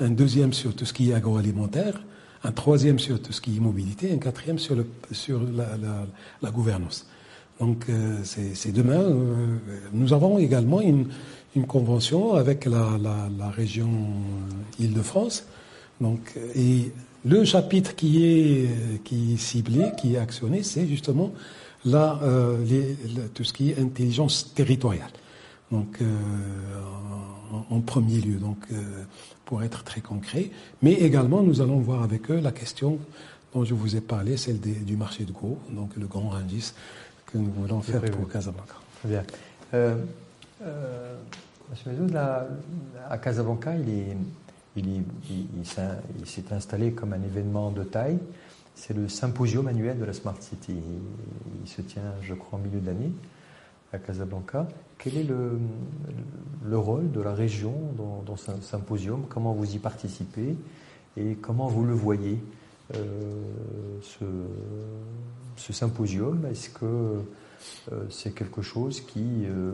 un 0.00 0.10
deuxième 0.10 0.52
sur 0.52 0.74
tout 0.74 0.84
ce 0.84 0.92
qui 0.92 1.10
est 1.10 1.14
agroalimentaire, 1.14 2.02
un 2.44 2.52
troisième 2.52 2.98
sur 2.98 3.22
tout 3.22 3.32
ce 3.32 3.40
qui 3.40 3.56
est 3.56 3.60
mobilité, 3.60 4.12
un 4.12 4.18
quatrième 4.18 4.58
sur, 4.58 4.74
la, 4.76 6.50
gouvernance. 6.50 7.06
Donc 7.60 7.86
euh, 7.88 8.18
c'est 8.24 8.72
demain. 8.72 9.00
Euh, 9.00 9.56
nous 9.92 10.12
avons 10.12 10.38
également 10.38 10.80
une, 10.80 11.06
une 11.54 11.66
convention 11.66 12.34
avec 12.34 12.64
la, 12.66 12.98
région 13.50 13.88
Île-de-France. 14.80 15.46
Donc, 16.02 16.34
et 16.56 16.92
le 17.24 17.44
chapitre 17.44 17.94
qui 17.94 18.24
est, 18.24 19.02
qui 19.04 19.34
est 19.34 19.36
ciblé, 19.36 19.92
qui 19.96 20.14
est 20.14 20.18
actionné, 20.18 20.64
c'est 20.64 20.86
justement 20.88 21.32
la, 21.84 22.18
euh, 22.22 22.56
tout 23.34 23.44
ce 23.44 23.52
qui 23.52 23.70
est 23.70 23.78
intelligence 23.78 24.52
territoriale. 24.52 25.10
Donc, 25.70 25.98
euh, 26.02 26.06
en, 27.70 27.80
premier 27.80 28.20
lieu, 28.20 28.34
donc, 28.34 28.58
euh, 28.72 29.04
pour 29.44 29.62
être 29.62 29.84
très 29.84 30.00
concret. 30.00 30.50
Mais 30.82 30.92
également, 30.92 31.42
nous 31.42 31.60
allons 31.60 31.78
voir 31.78 32.02
avec 32.02 32.30
eux 32.30 32.40
la 32.40 32.50
question 32.50 32.98
dont 33.54 33.64
je 33.64 33.74
vous 33.74 33.94
ai 33.94 34.00
parlé, 34.00 34.36
celle 34.36 34.58
du 34.60 34.96
marché 34.96 35.24
de 35.24 35.32
gros, 35.32 35.58
donc 35.70 35.94
le 35.96 36.06
grand 36.06 36.30
rangis 36.30 36.72
que 37.26 37.38
nous 37.38 37.52
voulons 37.52 37.80
faire 37.80 38.02
pour 38.10 38.28
Casablanca. 38.28 38.74
Très 39.00 39.08
bien. 39.08 39.24
Monsieur 41.70 41.90
Mezoud, 41.90 42.16
à 42.16 43.18
Casablanca, 43.18 43.74
il 43.76 43.88
est, 43.88 44.16
il, 44.76 45.66
s'est 46.24 46.52
installé 46.52 46.92
comme 46.92 47.12
un 47.12 47.22
événement 47.22 47.70
de 47.70 47.84
taille. 47.84 48.18
C'est 48.74 48.94
le 48.94 49.08
symposium 49.08 49.68
annuel 49.68 49.98
de 49.98 50.04
la 50.04 50.12
Smart 50.12 50.36
City. 50.40 50.76
Il, 51.62 51.68
se 51.68 51.82
tient, 51.82 52.14
je 52.22 52.34
crois, 52.34 52.58
en 52.58 52.62
milieu 52.62 52.80
d'année 52.80 53.12
à 53.92 53.98
Casablanca. 53.98 54.66
Quel 54.98 55.18
est 55.18 55.24
le, 55.24 55.58
le, 56.64 56.78
rôle 56.78 57.10
de 57.10 57.20
la 57.20 57.34
région 57.34 57.74
dans, 57.96 58.36
ce 58.36 58.52
symposium? 58.62 59.26
Comment 59.28 59.52
vous 59.52 59.74
y 59.74 59.78
participez? 59.78 60.56
Et 61.16 61.34
comment 61.34 61.66
vous 61.66 61.84
le 61.84 61.92
voyez 61.92 62.38
euh, 62.94 63.42
ce, 64.00 64.24
ce, 65.56 65.72
symposium? 65.72 66.46
Est-ce 66.46 66.70
que 66.70 67.20
euh, 67.92 68.04
c'est 68.08 68.34
quelque 68.34 68.62
chose 68.62 69.00
qui 69.00 69.44
euh, 69.44 69.72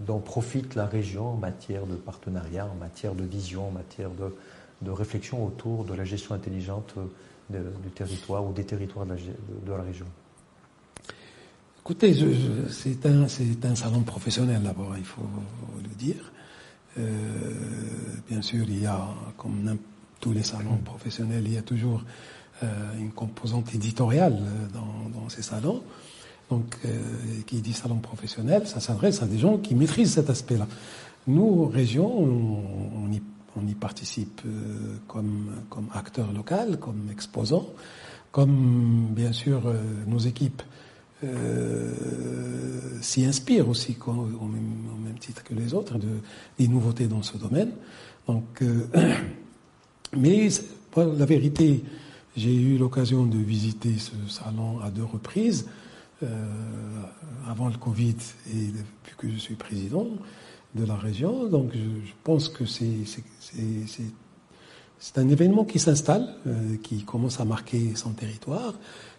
dont 0.00 0.20
profite 0.20 0.74
la 0.74 0.86
région 0.86 1.32
en 1.32 1.36
matière 1.36 1.86
de 1.86 1.94
partenariat, 1.94 2.66
en 2.66 2.76
matière 2.76 3.14
de 3.14 3.24
vision, 3.24 3.68
en 3.68 3.72
matière 3.72 4.10
de, 4.10 4.34
de 4.82 4.90
réflexion 4.90 5.44
autour 5.44 5.84
de 5.84 5.94
la 5.94 6.04
gestion 6.04 6.34
intelligente 6.34 6.94
du 7.50 7.90
territoire 7.90 8.46
ou 8.46 8.52
des 8.52 8.64
territoires 8.64 9.06
de 9.06 9.72
la, 9.72 9.82
région 9.82 10.06
Écoutez, 11.80 12.14
c'est 12.68 13.06
un, 13.06 13.22
un, 13.22 13.74
salon 13.74 14.02
professionnel 14.02 14.62
d'abord, 14.62 14.94
il 14.98 15.04
faut 15.04 15.22
le 15.82 15.94
dire. 15.94 16.30
Euh, 16.98 17.10
bien 18.28 18.42
sûr, 18.42 18.66
il 18.68 18.82
y 18.82 18.86
a, 18.86 19.08
comme 19.36 19.78
tous 20.20 20.32
les 20.32 20.42
salons 20.42 20.76
professionnels, 20.84 21.44
il 21.46 21.54
y 21.54 21.58
a 21.58 21.62
toujours 21.62 22.02
euh, 22.62 22.66
une 22.98 23.12
composante 23.12 23.74
éditoriale 23.74 24.38
dans, 24.74 25.20
dans 25.20 25.28
ces 25.28 25.42
salons. 25.42 25.82
Donc, 26.50 26.78
euh, 26.84 26.88
qui 27.46 27.60
dit 27.60 27.74
salon 27.74 27.96
professionnel, 27.96 28.66
ça 28.66 28.80
s'adresse 28.80 29.22
à 29.22 29.26
des 29.26 29.38
gens 29.38 29.58
qui 29.58 29.74
maîtrisent 29.74 30.14
cet 30.14 30.30
aspect-là. 30.30 30.66
Nous, 31.26 31.66
région, 31.66 32.10
on, 32.10 33.10
y, 33.66 33.74
participe 33.74 34.40
euh, 34.46 34.96
comme, 35.06 35.50
comme 35.68 35.88
acteur 35.92 36.32
local, 36.32 36.78
comme 36.78 37.08
exposant, 37.12 37.66
comme 38.32 39.08
bien 39.10 39.32
sûr 39.32 39.66
euh, 39.66 39.82
nos 40.06 40.18
équipes 40.18 40.62
s'y 43.00 43.24
inspirent 43.24 43.68
aussi, 43.68 43.96
au, 44.06 44.12
même, 44.12 45.18
titre 45.18 45.42
que 45.42 45.52
les 45.52 45.74
autres, 45.74 45.98
de, 45.98 46.06
des 46.60 46.68
nouveautés 46.68 47.08
dans 47.08 47.22
ce 47.22 47.36
domaine. 47.36 47.72
Donc, 48.28 48.62
mais 50.16 50.48
la 50.96 51.24
vérité, 51.24 51.82
j'ai 52.36 52.54
eu 52.54 52.78
l'occasion 52.78 53.26
de 53.26 53.36
visiter 53.36 53.94
ce 53.98 54.12
salon 54.28 54.78
à 54.78 54.90
deux 54.90 55.02
reprises. 55.02 55.66
Euh, 56.24 56.26
avant 57.46 57.68
le 57.68 57.76
Covid 57.76 58.16
et 58.52 58.66
depuis 58.66 59.14
que 59.16 59.30
je 59.30 59.36
suis 59.36 59.54
président 59.54 60.08
de 60.74 60.84
la 60.84 60.96
région. 60.96 61.46
Donc 61.46 61.70
je, 61.72 62.12
pense 62.24 62.48
que 62.48 62.64
c'est 62.66 63.04
un 65.16 65.28
événement 65.28 65.64
qui 65.64 65.78
s'installe, 65.78 66.34
euh, 66.48 66.76
qui 66.82 67.04
commence 67.04 67.38
à 67.38 67.44
marquer 67.44 67.94
son 67.94 68.10
territoire, 68.10 68.74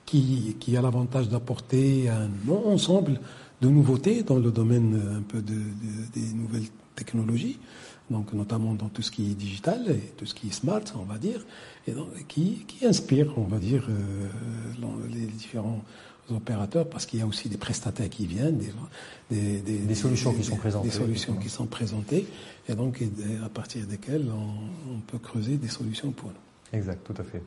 qui, 0.06 0.58
a 0.76 0.82
l'avantage 0.82 1.30
d'apporter 1.30 2.10
un 2.10 2.30
ensemble 2.66 3.22
de 3.62 3.70
nouveautés 3.70 4.24
dans 4.24 4.38
le 4.38 4.52
domaine 4.52 5.02
un 5.18 5.22
peu 5.22 5.42
de, 5.42 5.56
des 6.14 6.34
nouvelles 6.34 6.68
technologies, 6.96 7.60
donc 8.10 8.34
notamment 8.34 8.74
dans 8.74 8.90
tout 8.90 9.02
ce 9.02 9.12
qui 9.12 9.32
est 9.32 9.36
digital 9.36 9.90
et 9.90 10.12
tout 10.18 10.26
ce 10.26 10.34
qui 10.34 10.48
est 10.48 10.54
smart, 10.54 10.84
on 10.96 11.06
va 11.06 11.18
dire, 11.18 11.46
et 11.88 11.94
qui, 12.28 12.66
inspire, 12.84 13.38
on 13.38 13.44
va 13.44 13.58
dire, 13.58 13.88
euh, 13.90 14.28
les 15.10 15.28
différents 15.28 15.82
opérateurs 16.36 16.88
parce 16.88 17.06
qu'il 17.06 17.20
y 17.20 17.22
a 17.22 17.26
aussi 17.26 17.50
des 17.50 17.58
prestataires 17.58 18.10
qui 18.10 18.26
viennent, 18.26 18.60
des, 19.30 19.60
des, 19.62 19.96
solutions 19.96 20.34
qui 20.34 20.44
sont 20.44 20.56
présentées. 20.56 20.88
Des 20.88 20.94
solutions 20.94 21.36
qui 21.36 21.50
sont 21.50 21.66
présentées 21.66 22.28
et 22.68 22.76
donc 22.76 23.04
à 23.46 23.50
partir 23.50 23.86
desquelles 23.88 24.28
on, 24.30 25.00
peut 25.08 25.18
creuser 25.18 25.58
des 25.58 25.68
solutions 25.68 26.12
pour 26.12 26.30
nous. 26.30 26.78
Exact, 26.78 27.00
tout 27.04 27.20
à 27.20 27.24
fait. 27.24 27.42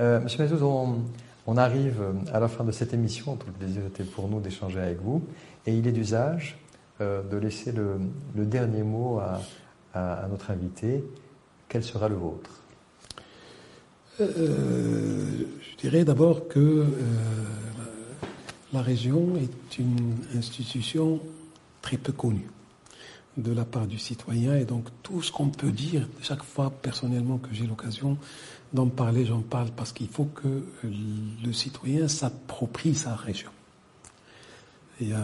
Euh, 0.00 0.20
Monsieur 0.20 0.38
Mazouz, 0.38 0.62
on, 0.62 1.56
arrive 1.56 2.02
à 2.32 2.40
la 2.40 2.48
fin 2.48 2.64
de 2.64 2.72
cette 2.72 2.92
émission. 2.92 3.36
Tout 3.36 3.46
le 3.46 3.52
plaisir 3.52 3.82
était 3.86 4.04
pour 4.04 4.28
nous 4.28 4.40
d'échanger 4.40 4.80
avec 4.80 5.00
vous. 5.00 5.22
Et 5.66 5.76
il 5.76 5.86
est 5.86 5.92
d'usage 5.92 6.58
euh, 7.00 7.22
de 7.22 7.36
laisser 7.36 7.72
le, 7.72 7.98
dernier 8.44 8.82
mot 8.82 9.20
à, 9.20 9.40
à, 9.94 10.26
notre 10.28 10.50
invité. 10.50 11.04
Quel 11.68 11.82
sera 11.82 12.08
le 12.08 12.16
vôtre? 12.16 12.50
Euh, 14.20 15.44
Je 15.60 15.76
dirais 15.76 16.04
d'abord 16.04 16.48
que 16.48 16.86
la 18.74 18.82
région 18.82 19.36
est 19.36 19.78
une 19.78 20.16
institution 20.36 21.20
très 21.80 21.96
peu 21.96 22.12
connue 22.12 22.48
de 23.36 23.52
la 23.52 23.64
part 23.64 23.86
du 23.86 23.98
citoyen 23.98 24.56
et 24.56 24.64
donc 24.64 24.88
tout 25.02 25.22
ce 25.22 25.30
qu'on 25.30 25.48
peut 25.48 25.70
dire, 25.70 26.08
chaque 26.20 26.42
fois 26.42 26.70
personnellement 26.70 27.38
que 27.38 27.48
j'ai 27.52 27.66
l'occasion 27.66 28.18
d'en 28.72 28.88
parler, 28.88 29.24
j'en 29.24 29.42
parle 29.42 29.70
parce 29.70 29.92
qu'il 29.92 30.08
faut 30.08 30.24
que 30.24 30.64
le 30.82 31.52
citoyen 31.52 32.08
s'approprie 32.08 32.96
sa 32.96 33.14
région. 33.14 33.50
Et, 35.00 35.12
euh, 35.12 35.16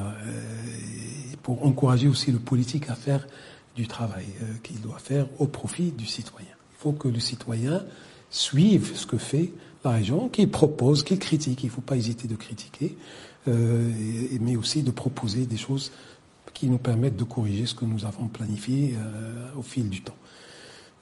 pour 1.43 1.67
encourager 1.67 2.07
aussi 2.07 2.31
le 2.31 2.39
politique 2.39 2.89
à 2.89 2.95
faire 2.95 3.27
du 3.75 3.89
travail 3.89 4.27
euh, 4.43 4.55
qu'il 4.63 4.81
doit 4.81 4.99
faire 4.99 5.27
au 5.41 5.47
profit 5.47 5.91
du 5.91 6.07
citoyen. 6.07 6.55
Il 6.73 6.79
faut 6.79 6.93
que 6.93 7.09
le 7.09 7.21
citoyen 7.21 7.85
suive 8.31 8.97
ce 8.97 9.07
que 9.07 9.19
fait 9.19 9.53
la 9.85 9.91
région, 9.93 10.29
qu'il 10.29 10.51
propose, 10.51 11.03
qu'il 11.05 11.19
critique. 11.19 11.63
Il 11.63 11.67
ne 11.67 11.73
faut 11.73 11.81
pas 11.81 11.97
hésiter 11.97 12.29
de 12.29 12.37
critiquer, 12.37 12.97
euh, 13.49 13.91
mais 14.41 14.57
aussi 14.57 14.83
de 14.83 14.91
proposer 14.91 15.47
des 15.47 15.57
choses 15.57 15.93
qui 16.53 16.69
nous 16.69 16.79
permettent 16.79 17.17
de 17.17 17.25
corriger 17.25 17.67
ce 17.67 17.75
que 17.75 17.85
nous 17.85 18.05
avons 18.05 18.29
planifié 18.29 18.95
euh, 18.97 19.59
au 19.59 19.63
fil 19.63 19.89
du 19.89 20.03
temps. 20.03 20.17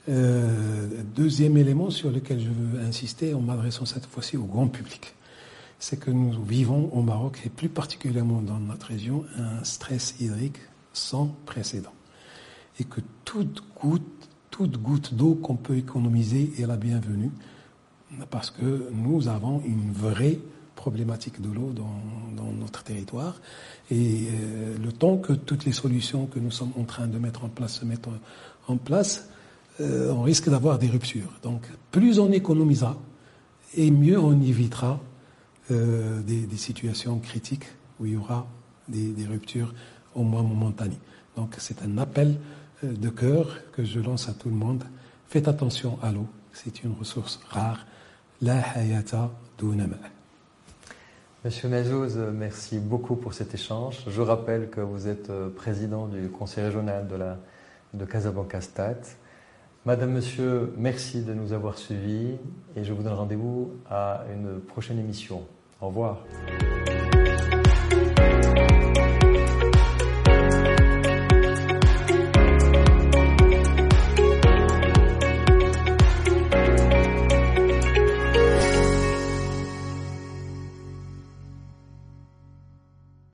Euh, 0.09 0.87
deuxième 1.15 1.57
élément 1.57 1.91
sur 1.91 2.11
lequel 2.11 2.41
je 2.41 2.49
veux 2.49 2.81
insister 2.81 3.35
en 3.35 3.41
m'adressant 3.41 3.85
cette 3.85 4.07
fois-ci 4.07 4.37
au 4.37 4.45
grand 4.45 4.69
public, 4.69 5.15
c'est 5.79 5.99
que 5.99 6.11
nous 6.11 6.43
vivons 6.43 6.91
au 6.93 7.03
Maroc 7.03 7.41
et 7.45 7.51
plus 7.51 7.69
particulièrement 7.69 8.41
dans 8.41 8.59
notre 8.59 8.87
région 8.87 9.25
un 9.37 9.63
stress 9.65 10.15
hydrique 10.21 10.59
sans 10.93 11.37
précédent. 11.45 11.93
Et 12.81 12.85
que 12.85 13.01
toute 13.25 13.63
goutte 13.81 15.15
d'eau 15.15 15.35
qu'on 15.35 15.57
peut 15.57 15.77
économiser 15.77 16.53
est 16.59 16.67
la 16.67 16.77
bienvenue 16.77 17.31
parce 18.31 18.51
que 18.51 18.89
nous 18.93 19.29
avons 19.29 19.63
une 19.65 19.93
vraie 19.93 20.39
problématique 20.79 21.41
de 21.41 21.53
l'eau 21.53 21.73
dans, 21.75 22.53
notre 22.53 22.83
territoire. 22.83 23.35
Et 23.91 24.29
euh, 24.31 24.77
le 24.79 24.93
temps 24.93 25.19
que 25.19 25.33
toutes 25.33 25.65
les 25.65 25.73
solutions 25.73 26.27
que 26.27 26.39
nous 26.39 26.51
sommes 26.51 26.73
en 26.79 26.85
train 26.85 27.07
de 27.07 27.19
mettre 27.19 27.45
en 27.45 27.49
place 27.49 27.81
se 27.81 27.85
mettent 27.85 28.09
en, 28.69 28.77
place, 28.77 29.29
euh, 29.81 30.13
on 30.13 30.23
risque 30.23 30.49
d'avoir 30.49 30.79
des 30.79 30.87
ruptures. 30.87 31.33
Donc 31.43 31.63
plus 31.91 32.19
on 32.19 32.31
économisera, 32.33 32.97
et 33.75 33.91
mieux 33.91 34.19
on 34.19 34.41
évitera 34.41 35.01
euh, 35.71 36.21
des, 36.23 36.57
situations 36.57 37.19
critiques 37.19 37.67
où 37.99 38.07
il 38.07 38.13
y 38.13 38.17
aura 38.17 38.47
des, 38.89 39.09
des 39.09 39.27
ruptures 39.27 39.75
au 40.15 40.23
moins 40.23 40.43
momentanées. 40.43 41.01
Donc 41.37 41.55
c'est 41.59 41.83
un 41.83 41.99
appel 41.99 42.39
de 42.83 43.09
cœur 43.09 43.59
que 43.73 43.85
je 43.85 44.01
lance 44.01 44.29
à 44.29 44.33
tout 44.33 44.49
le 44.49 44.55
monde. 44.55 44.85
Faites 45.29 45.49
attention 45.49 45.99
à 46.03 46.13
l'eau, 46.13 46.27
c'est 46.53 46.83
une 46.85 46.95
ressource 46.99 47.41
rare. 47.49 47.85
La 48.41 48.61
hayata 48.77 49.31
Monsieur 51.45 51.69
Mazouz, 51.69 52.17
merci 52.33 52.79
beaucoup 52.79 53.17
pour 53.17 53.35
cet 53.35 53.53
échange. 53.53 54.05
Je 54.07 54.23
rappelle 54.23 54.71
que 54.71 54.81
vous 54.81 55.09
êtes 55.09 55.29
euh, 55.31 55.49
président 55.51 56.07
du 56.07 56.29
conseil 56.29 56.67
régional 56.67 57.09
de, 57.09 57.19
de 57.95 58.05
Casablanca-Stat. 58.05 59.01
Madame, 59.85 60.13
Monsieur, 60.13 60.73
merci 60.77 61.23
de 61.23 61.35
nous 61.35 61.53
avoir 61.53 61.79
suivis 61.79 62.37
et 62.77 62.85
je 62.85 62.93
vous 62.93 63.03
donne 63.03 63.15
rendez-vous 63.15 63.73
à 63.91 64.23
une 64.33 64.61
prochaine 64.61 65.01
émission. 65.01 65.43
Au 65.81 65.89
revoir. 65.89 66.25